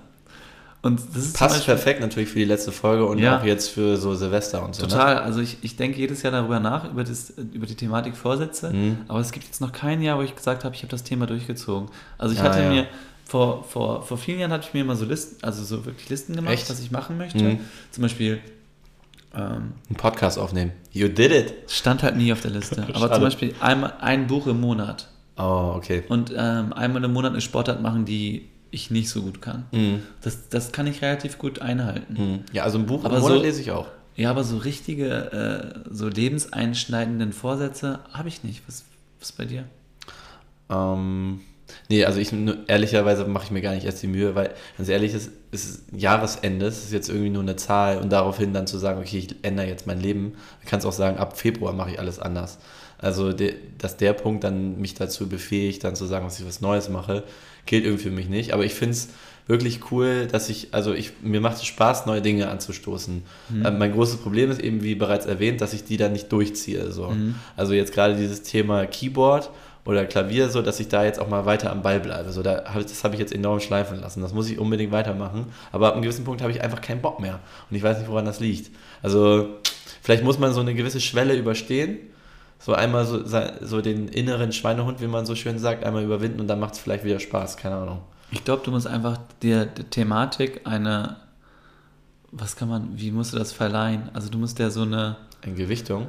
Und 0.85 1.01
das 1.15 1.27
ist 1.27 1.37
Passt 1.37 1.55
Beispiel- 1.55 1.75
perfekt 1.75 2.01
natürlich 2.01 2.29
für 2.29 2.41
die 2.41 2.45
letzte 2.45 2.73
Folge 2.73 3.07
und 3.07 3.19
Ja. 3.19 3.39
auch 3.39 3.45
jetzt 3.45 3.69
für 3.69 3.97
so 3.97 4.17
Silvester 4.17 4.65
und 4.65 4.75
so. 4.75 4.83
Total, 4.83 5.19
also 5.19 5.39
ich, 5.41 5.59
ich 5.63 5.77
denke 5.77 5.97
jedes 6.01 6.23
Jahr 6.23 6.33
darüber 6.33 6.59
nach, 6.59 6.91
über, 6.91 7.05
das, 7.05 7.31
über 7.53 7.67
die 7.67 7.77
Thematik 7.77 8.17
Vorsätze, 8.17 8.71
Mhm. 8.73 8.97
aber 9.07 9.21
es 9.21 9.31
gibt 9.31 9.47
jetzt 9.47 9.61
noch 9.61 9.71
kein 9.71 10.03
Jahr, 10.03 10.19
wo 10.19 10.23
ich 10.23 10.35
gesagt 10.35 10.65
habe, 10.65 10.75
ich 10.75 10.83
habe 10.83 10.91
das 10.91 11.05
Thema 11.05 11.27
durchgezogen. 11.29 11.89
Also 12.19 12.35
ich 12.35 12.41
Ah, 12.41 12.45
hatte 12.45 12.63
ja. 12.65 12.69
mir, 12.71 12.87
vor, 13.25 13.63
vor, 13.63 14.03
vor 14.03 14.19
vielen 14.19 14.41
Jahren 14.41 14.51
hatte 14.51 14.67
ich 14.67 14.75
mir 14.75 14.81
immer 14.81 14.97
so 14.97 15.05
Listen, 15.05 15.37
also 15.45 15.63
so 15.63 15.85
wirklich 15.87 16.09
Listen 16.09 16.35
gemacht, 16.35 16.55
Echt? 16.55 16.69
was 16.69 16.81
ich 16.81 16.91
machen 16.91 17.17
möchte. 17.17 17.39
Mhm. 17.45 17.61
Zum 17.93 18.03
Beispiel 18.03 18.41
ähm, 19.35 19.41
Ne? 19.41 19.73
Einen 19.89 19.97
Podcast 19.97 20.39
aufnehmen. 20.39 20.73
You 20.93 21.09
did 21.09 21.33
it. 21.33 21.55
stand 21.69 22.03
halt 22.03 22.17
nie 22.17 22.33
auf 22.33 22.41
der 22.41 22.51
Liste, 22.51 22.83
aber 22.89 22.99
Schade. 22.99 23.15
zum 23.15 23.23
Beispiel 23.23 23.55
einmal 23.61 23.95
ein 24.01 24.27
Buch 24.27 24.47
im 24.47 24.61
Monat 24.61 25.09
Oh, 25.39 25.73
okay. 25.77 26.05
und 26.09 26.33
ähm, 26.37 26.73
einmal 26.75 27.03
im 27.05 27.13
Monat 27.13 27.33
eine 27.33 27.41
Sportart 27.41 27.81
machen, 27.81 28.05
die 28.05 28.49
ich 28.71 28.91
nicht 28.91 29.09
so 29.09 29.23
gut 29.23 29.41
kann. 29.43 29.65
Mhm. 29.73 30.03
Das, 30.23 30.49
das 30.49 30.73
kann 30.73 30.87
ich 30.87 31.01
relativ 31.03 31.39
gut 31.39 31.61
einhalten. 31.63 32.15
Mhm. 32.23 32.41
Ja, 32.53 32.65
also 32.65 32.79
ein 32.79 32.87
Buch 32.87 33.05
Aber 33.05 33.17
im 33.17 33.23
Monat 33.23 33.39
so- 33.39 33.43
lese 33.43 33.61
ich 33.61 33.71
auch. 33.71 33.87
Ja, 34.15 34.29
aber 34.31 34.45
so 34.45 34.59
richtige, 34.59 35.09
äh, 35.87 35.89
so 35.91 36.07
lebenseinschneidenden 36.09 37.33
Vorsätze 37.33 38.01
habe 38.13 38.29
ich 38.29 38.45
nicht. 38.45 38.63
Was, 38.67 38.85
was 39.21 39.33
bei 39.33 39.47
dir? 39.47 39.65
Ähm, 40.69 41.41
Nee, 41.89 42.05
also 42.05 42.19
ich 42.19 42.33
ehrlicherweise 42.67 43.25
mache 43.27 43.45
ich 43.45 43.51
mir 43.51 43.63
gar 43.63 43.75
nicht 43.75 43.85
erst 43.85 44.03
die 44.03 44.07
Mühe, 44.07 44.35
weil 44.35 44.55
ganz 44.77 44.89
ehrlich, 44.89 45.15
es 45.15 45.31
ist 45.51 45.85
Jahresende, 45.95 46.67
es 46.67 46.85
ist 46.85 46.93
jetzt 46.93 47.09
irgendwie 47.09 47.31
nur 47.31 47.43
eine 47.43 47.57
Zahl 47.57 47.99
und 47.99 48.11
daraufhin 48.11 48.53
dann 48.53 48.67
zu 48.67 48.79
sagen, 48.79 49.01
okay, 49.01 49.19
ich 49.19 49.37
ändere 49.43 49.67
jetzt 49.67 49.87
mein 49.87 50.01
Leben, 50.01 50.33
du 50.63 50.71
kannst 50.71 50.87
auch 50.87 50.93
sagen, 50.93 51.19
ab 51.19 51.39
Februar 51.39 51.73
mache 51.73 51.93
ich 51.93 51.99
alles 51.99 52.19
anders. 52.19 52.59
Also, 52.99 53.33
de, 53.33 53.55
dass 53.79 53.97
der 53.97 54.13
Punkt 54.13 54.45
dann 54.45 54.81
mich 54.81 54.95
dazu 54.95 55.29
befähigt, 55.29 55.83
dann 55.83 55.97
zu 55.97 56.07
sagen, 56.07 56.25
dass 56.25 56.39
ich 56.39 56.47
was 56.47 56.61
Neues 56.61 56.89
mache, 56.89 57.25
gilt 57.67 57.85
irgendwie 57.85 58.05
für 58.05 58.11
mich 58.11 58.29
nicht. 58.29 58.55
Aber 58.55 58.65
ich 58.65 58.75
finde 58.75 58.93
es 58.93 59.09
wirklich 59.49 59.91
cool, 59.91 60.29
dass 60.31 60.49
ich, 60.49 60.69
also 60.73 60.95
ich, 60.95 61.13
mir 61.21 61.41
macht 61.41 61.57
es 61.57 61.65
Spaß, 61.65 62.07
neue 62.07 62.23
Dinge 62.23 62.49
anzustoßen. 62.49 63.23
Mhm. 63.49 63.67
Ähm, 63.67 63.79
mein 63.79 63.93
großes 63.93 64.19
Problem 64.19 64.51
ist 64.51 64.61
eben, 64.61 64.83
wie 64.85 64.95
bereits 64.95 65.27
erwähnt, 65.27 65.61
dass 65.61 65.73
ich 65.73 65.85
die 65.85 65.97
dann 65.97 66.13
nicht 66.13 66.31
durchziehe. 66.31 66.93
So. 66.93 67.09
Mhm. 67.09 67.35
Also 67.57 67.75
jetzt 67.75 67.93
gerade 67.93 68.17
dieses 68.17 68.43
Thema 68.43 68.87
Keyboard 68.87 69.51
oder 69.85 70.05
Klavier, 70.07 70.49
so 70.49 70.63
dass 70.63 70.79
ich 70.79 70.89
da 70.89 71.05
jetzt 71.05 71.19
auch 71.19 71.29
mal 71.29 71.45
weiter 71.45 71.73
am 71.73 71.83
Ball 71.83 71.99
bleibe. 71.99 72.31
So, 72.31 72.43
da 72.43 72.65
hab, 72.73 72.83
das 72.83 73.03
habe 73.03 73.15
ich 73.15 73.21
jetzt 73.21 73.35
enorm 73.35 73.61
schleifen 73.61 74.01
lassen. 74.01 74.21
Das 74.21 74.33
muss 74.33 74.49
ich 74.49 74.59
unbedingt 74.59 74.93
weitermachen. 74.93 75.47
Aber 75.73 75.89
ab 75.89 75.95
einem 75.95 76.03
gewissen 76.03 76.25
Punkt 76.25 76.41
habe 76.41 76.53
ich 76.53 76.63
einfach 76.63 76.81
keinen 76.81 77.03
Bock 77.03 77.19
mehr. 77.21 77.41
Und 77.69 77.77
ich 77.77 77.83
weiß 77.83 77.99
nicht, 77.99 78.09
woran 78.09 78.25
das 78.25 78.39
liegt. 78.39 78.71
Also 79.03 79.49
vielleicht 80.01 80.23
muss 80.23 80.39
man 80.39 80.53
so 80.53 80.61
eine 80.61 80.75
gewisse 80.75 81.01
Schwelle 81.01 81.35
überstehen. 81.35 81.99
So 82.61 82.75
einmal 82.75 83.05
so, 83.07 83.25
so 83.61 83.81
den 83.81 84.07
inneren 84.07 84.53
Schweinehund, 84.53 85.01
wie 85.01 85.09
man 85.09 85.27
so 85.27 85.35
schön 85.35 85.59
sagt, 85.59 85.83
einmal 85.83 86.05
überwinden 86.05 86.39
und 86.39 86.47
dann 86.47 86.61
macht 86.61 86.75
es 86.75 86.79
vielleicht 86.79 87.03
wieder 87.03 87.19
Spaß. 87.19 87.57
Keine 87.57 87.75
Ahnung. 87.75 88.03
Ich 88.31 88.45
glaube, 88.45 88.63
du 88.65 88.71
musst 88.71 88.87
einfach 88.87 89.19
der, 89.43 89.67
der 89.67 89.91
Thematik 89.91 90.61
eine, 90.65 91.17
was 92.31 92.55
kann 92.55 92.69
man, 92.69 92.91
wie 92.95 93.11
musst 93.11 93.35
du 93.35 93.39
das 93.39 93.53
verleihen? 93.53 94.11
Also 94.15 94.29
du 94.29 94.39
musst 94.39 94.61
ja 94.61 94.71
so 94.71 94.83
eine... 94.83 95.17
Eine 95.43 95.55
Gewichtung? 95.55 96.07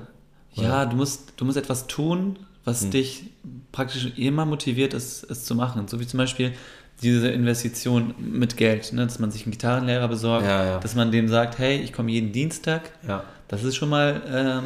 Ja, 0.53 0.85
du 0.85 0.95
musst, 0.95 1.33
du 1.37 1.45
musst 1.45 1.57
etwas 1.57 1.87
tun, 1.87 2.37
was 2.65 2.83
hm. 2.83 2.91
dich 2.91 3.23
praktisch 3.71 4.11
immer 4.17 4.45
motiviert, 4.45 4.93
es, 4.93 5.23
es 5.23 5.45
zu 5.45 5.55
machen. 5.55 5.87
So 5.87 5.99
wie 5.99 6.07
zum 6.07 6.17
Beispiel 6.17 6.53
diese 7.01 7.29
Investition 7.29 8.13
mit 8.17 8.55
Geld, 8.55 8.93
ne? 8.93 9.03
dass 9.03 9.19
man 9.19 9.31
sich 9.31 9.43
einen 9.43 9.51
Gitarrenlehrer 9.51 10.07
besorgt, 10.07 10.45
ja, 10.45 10.65
ja. 10.65 10.79
dass 10.79 10.95
man 10.95 11.11
dem 11.11 11.27
sagt, 11.27 11.57
hey, 11.57 11.77
ich 11.77 11.91
komme 11.91 12.11
jeden 12.11 12.31
Dienstag. 12.31 12.91
Ja. 13.07 13.23
Das 13.47 13.63
ist 13.63 13.75
schon 13.75 13.89
mal 13.89 14.21
ähm, 14.31 14.63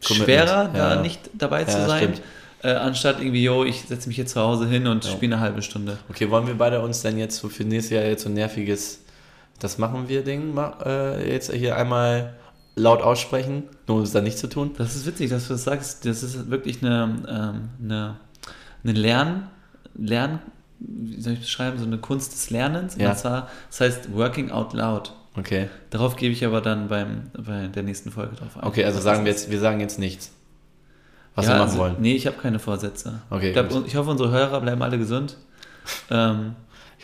schwerer, 0.00 0.70
da 0.72 1.00
nicht 1.00 1.20
dabei 1.34 1.64
zu 1.64 1.86
sein. 1.86 2.14
Äh, 2.62 2.70
anstatt 2.70 3.20
irgendwie, 3.20 3.44
yo, 3.44 3.62
ich 3.64 3.82
setze 3.82 4.08
mich 4.08 4.16
hier 4.16 4.26
zu 4.26 4.40
Hause 4.40 4.66
hin 4.66 4.86
und 4.86 5.04
spiele 5.04 5.36
eine 5.36 5.44
halbe 5.44 5.60
Stunde. 5.60 5.98
Okay, 6.08 6.30
wollen 6.30 6.46
wir 6.46 6.54
beide 6.54 6.80
uns 6.80 7.02
denn 7.02 7.18
jetzt 7.18 7.36
so 7.36 7.50
für 7.50 7.64
nächstes 7.64 7.90
Jahr 7.90 8.04
jetzt 8.04 8.22
so 8.22 8.30
ein 8.30 8.34
nerviges, 8.34 9.00
das 9.58 9.76
machen 9.76 10.08
wir 10.08 10.24
Ding, 10.24 10.56
äh, 10.82 11.30
jetzt 11.30 11.52
hier 11.52 11.76
einmal 11.76 12.32
laut 12.76 13.02
aussprechen, 13.02 13.64
nur 13.86 13.98
um 13.98 14.02
es 14.02 14.12
dann 14.12 14.24
nicht 14.24 14.38
zu 14.38 14.48
tun. 14.48 14.72
Das 14.76 14.96
ist 14.96 15.06
witzig, 15.06 15.30
dass 15.30 15.46
du 15.46 15.54
das 15.54 15.64
sagst. 15.64 16.04
Das 16.06 16.22
ist 16.22 16.50
wirklich 16.50 16.82
eine, 16.82 17.24
ähm, 17.28 17.68
eine, 17.82 18.16
eine 18.82 18.92
Lern, 18.92 19.50
Lern, 19.96 20.40
wie 20.80 21.20
soll 21.20 21.34
ich 21.34 21.40
beschreiben, 21.40 21.78
so 21.78 21.84
eine 21.84 21.98
Kunst 21.98 22.32
des 22.32 22.50
Lernens. 22.50 22.96
Ja. 22.96 23.10
Und 23.10 23.18
zwar, 23.18 23.48
das 23.70 23.80
heißt 23.80 24.14
Working 24.14 24.50
Out 24.50 24.72
Loud. 24.72 25.12
Okay. 25.36 25.68
Darauf 25.90 26.16
gebe 26.16 26.32
ich 26.32 26.44
aber 26.44 26.60
dann 26.60 26.88
beim, 26.88 27.30
bei 27.36 27.66
der 27.66 27.82
nächsten 27.82 28.10
Folge 28.10 28.36
drauf 28.36 28.56
ein. 28.56 28.64
Okay, 28.64 28.84
also 28.84 29.00
sagen 29.00 29.24
wir 29.24 29.32
jetzt, 29.32 29.50
wir 29.50 29.58
sagen 29.58 29.80
jetzt 29.80 29.98
nichts. 29.98 30.30
Was 31.34 31.46
ja, 31.46 31.52
wir 31.52 31.58
machen 31.58 31.70
also, 31.70 31.78
wollen. 31.78 31.96
Nee, 31.98 32.14
ich 32.14 32.26
habe 32.26 32.36
keine 32.36 32.60
Vorsätze. 32.60 33.20
Okay. 33.30 33.48
Ich, 33.48 33.52
glaub, 33.52 33.86
ich, 33.86 33.96
hoffe, 33.96 34.10
unsere 34.10 34.30
Hörer 34.30 34.60
bleiben 34.60 34.82
alle 34.82 34.98
gesund. 34.98 35.36
Ähm, 36.10 36.54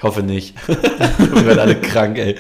ich 0.01 0.05
hoffe 0.05 0.22
nicht. 0.22 0.55
wir 0.66 1.44
werden 1.44 1.59
alle 1.59 1.78
krank, 1.78 2.16
ey. 2.16 2.34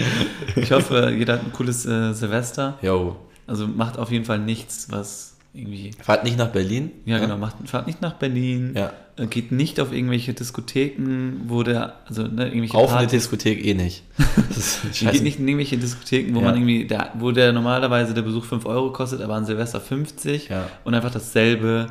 Ich 0.56 0.72
hoffe, 0.72 1.14
jeder 1.14 1.34
hat 1.34 1.44
ein 1.44 1.52
cooles 1.52 1.84
äh, 1.84 2.14
Silvester. 2.14 2.78
Jo. 2.80 3.16
Also 3.46 3.66
macht 3.66 3.98
auf 3.98 4.10
jeden 4.10 4.24
Fall 4.24 4.38
nichts, 4.38 4.86
was 4.90 5.36
irgendwie. 5.52 5.90
Fahrt 6.02 6.24
nicht 6.24 6.38
nach 6.38 6.48
Berlin. 6.48 6.90
Ja, 7.04 7.16
ja? 7.16 7.22
genau. 7.22 7.36
Macht, 7.36 7.56
fahrt 7.66 7.86
nicht 7.86 8.00
nach 8.00 8.14
Berlin. 8.14 8.72
Ja. 8.74 8.94
Äh, 9.16 9.26
geht 9.26 9.52
nicht 9.52 9.78
auf 9.78 9.92
irgendwelche 9.92 10.32
Diskotheken, 10.32 11.42
wo 11.48 11.62
der. 11.62 11.96
Also, 12.06 12.22
ne, 12.22 12.46
irgendwelche 12.46 12.78
auf 12.78 12.92
Partys. 12.92 12.96
eine 12.96 13.06
Diskothek 13.08 13.62
eh 13.62 13.74
nicht. 13.74 14.04
geht 14.98 15.22
nicht 15.22 15.38
in 15.38 15.46
irgendwelche 15.46 15.76
Diskotheken, 15.76 16.34
wo 16.34 16.38
ja. 16.38 16.46
man 16.46 16.54
irgendwie. 16.54 16.86
Der, 16.86 17.12
wo 17.18 17.30
der 17.30 17.52
normalerweise 17.52 18.14
der 18.14 18.22
Besuch 18.22 18.46
5 18.46 18.64
Euro 18.64 18.90
kostet, 18.90 19.20
aber 19.20 19.34
an 19.34 19.44
Silvester 19.44 19.82
50 19.82 20.48
ja. 20.48 20.66
und 20.84 20.94
einfach 20.94 21.10
dasselbe 21.10 21.88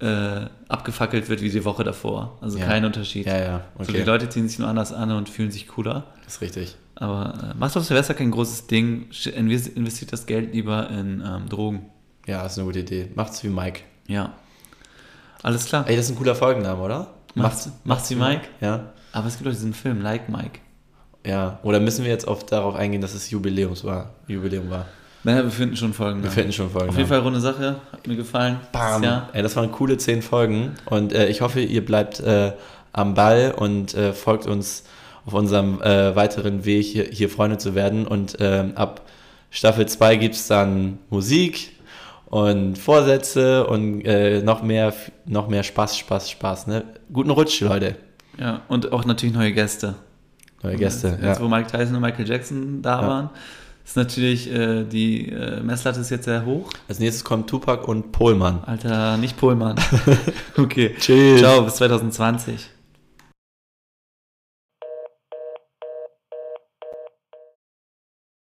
äh, 0.00 0.46
abgefackelt 0.68 1.28
wird 1.28 1.40
wie 1.40 1.50
die 1.50 1.64
Woche 1.64 1.84
davor. 1.84 2.38
Also 2.40 2.58
ja. 2.58 2.66
kein 2.66 2.84
Unterschied. 2.84 3.26
Ja, 3.26 3.38
ja. 3.38 3.64
Okay. 3.76 3.84
So, 3.84 3.92
die 3.92 4.02
Leute 4.02 4.28
ziehen 4.28 4.48
sich 4.48 4.58
nur 4.58 4.68
anders 4.68 4.92
an 4.92 5.10
und 5.12 5.28
fühlen 5.28 5.50
sich 5.50 5.68
cooler. 5.68 6.04
Das 6.24 6.34
ist 6.34 6.40
richtig. 6.40 6.76
Aber 6.96 7.52
äh, 7.52 7.58
macht 7.58 7.76
auf 7.76 7.84
Silvester 7.84 8.14
kein 8.14 8.30
großes 8.30 8.66
Ding. 8.66 9.08
Investiert 9.34 10.12
das 10.12 10.26
Geld 10.26 10.52
lieber 10.52 10.90
in 10.90 11.22
ähm, 11.26 11.48
Drogen. 11.48 11.86
Ja, 12.26 12.44
ist 12.46 12.58
eine 12.58 12.66
gute 12.66 12.80
Idee. 12.80 13.10
Macht's 13.14 13.42
wie 13.44 13.48
Mike. 13.48 13.80
Ja. 14.06 14.34
Alles 15.42 15.66
klar. 15.66 15.86
Ey, 15.88 15.96
das 15.96 16.06
ist 16.06 16.12
ein 16.12 16.16
cooler 16.16 16.34
Folgenname, 16.34 16.80
oder? 16.80 17.14
Macht's, 17.34 17.66
macht's, 17.66 17.80
macht's 17.84 18.10
wie 18.10 18.14
Mike? 18.14 18.48
Ja. 18.60 18.92
Aber 19.12 19.28
es 19.28 19.36
gibt 19.36 19.48
auch 19.48 19.52
diesen 19.52 19.74
Film, 19.74 20.00
Like 20.00 20.28
Mike. 20.28 20.60
Ja, 21.26 21.58
oder 21.62 21.80
müssen 21.80 22.04
wir 22.04 22.10
jetzt 22.10 22.28
auf, 22.28 22.44
darauf 22.44 22.74
eingehen, 22.74 23.00
dass 23.00 23.14
es 23.14 23.30
Jubiläums 23.30 23.84
war, 23.84 24.14
Jubiläum 24.26 24.68
war? 24.70 24.86
Naja, 25.24 25.42
wir 25.42 25.50
finden 25.50 25.76
schon 25.76 25.94
Folgen. 25.94 26.22
Wir 26.22 26.30
finden 26.30 26.52
schon 26.52 26.70
Folgen. 26.70 26.90
Auf 26.90 26.96
jeden 26.96 27.08
Fall 27.08 27.20
runde 27.20 27.40
Sache, 27.40 27.76
hat 27.90 28.06
mir 28.06 28.16
gefallen. 28.16 28.60
Bam. 28.72 29.02
Ja. 29.02 29.30
Ey, 29.32 29.42
das 29.42 29.56
waren 29.56 29.72
coole 29.72 29.96
zehn 29.96 30.20
Folgen 30.20 30.74
und 30.84 31.14
äh, 31.14 31.28
ich 31.28 31.40
hoffe, 31.40 31.60
ihr 31.60 31.84
bleibt 31.84 32.20
äh, 32.20 32.52
am 32.92 33.14
Ball 33.14 33.54
und 33.56 33.94
äh, 33.94 34.12
folgt 34.12 34.46
uns 34.46 34.84
auf 35.24 35.32
unserem 35.32 35.80
äh, 35.80 36.14
weiteren 36.14 36.66
Weg, 36.66 36.84
hier, 36.84 37.04
hier, 37.04 37.30
Freunde 37.30 37.56
zu 37.56 37.74
werden. 37.74 38.06
Und 38.06 38.36
ähm, 38.40 38.72
ab 38.74 39.00
Staffel 39.50 39.86
2 39.86 40.16
gibt 40.16 40.34
es 40.34 40.46
dann 40.46 40.98
Musik 41.08 41.72
und 42.26 42.76
Vorsätze 42.76 43.66
und 43.66 44.02
äh, 44.02 44.42
noch, 44.42 44.62
mehr, 44.62 44.92
noch 45.24 45.48
mehr 45.48 45.62
Spaß, 45.62 45.96
Spaß, 45.96 46.30
Spaß. 46.30 46.66
Ne? 46.66 46.84
Guten 47.10 47.30
Rutsch, 47.30 47.62
Leute. 47.62 47.96
Ja, 48.38 48.60
und 48.68 48.92
auch 48.92 49.06
natürlich 49.06 49.34
neue 49.34 49.52
Gäste. 49.52 49.94
Neue 50.62 50.76
Gäste, 50.76 51.08
jetzt, 51.08 51.22
ja. 51.22 51.28
Jetzt, 51.28 51.40
wo 51.40 51.48
Mike 51.48 51.70
Tyson 51.70 51.96
und 51.96 52.02
Michael 52.02 52.28
Jackson 52.28 52.82
da 52.82 53.00
ja. 53.00 53.08
waren 53.08 53.30
ist 53.84 53.96
natürlich, 53.96 54.50
äh, 54.50 54.84
die 54.84 55.28
äh, 55.28 55.60
Messlatte 55.60 56.00
ist 56.00 56.10
jetzt 56.10 56.24
sehr 56.24 56.44
hoch. 56.46 56.70
Als 56.88 56.98
nächstes 56.98 57.22
kommt 57.22 57.48
Tupac 57.48 57.86
und 57.86 58.12
Pohlmann. 58.12 58.64
Alter, 58.64 59.16
nicht 59.18 59.36
Pohlmann. 59.36 59.76
okay. 60.56 60.94
Tschüss. 60.98 61.40
Ciao, 61.40 61.62
bis 61.62 61.74
2020. 61.76 62.73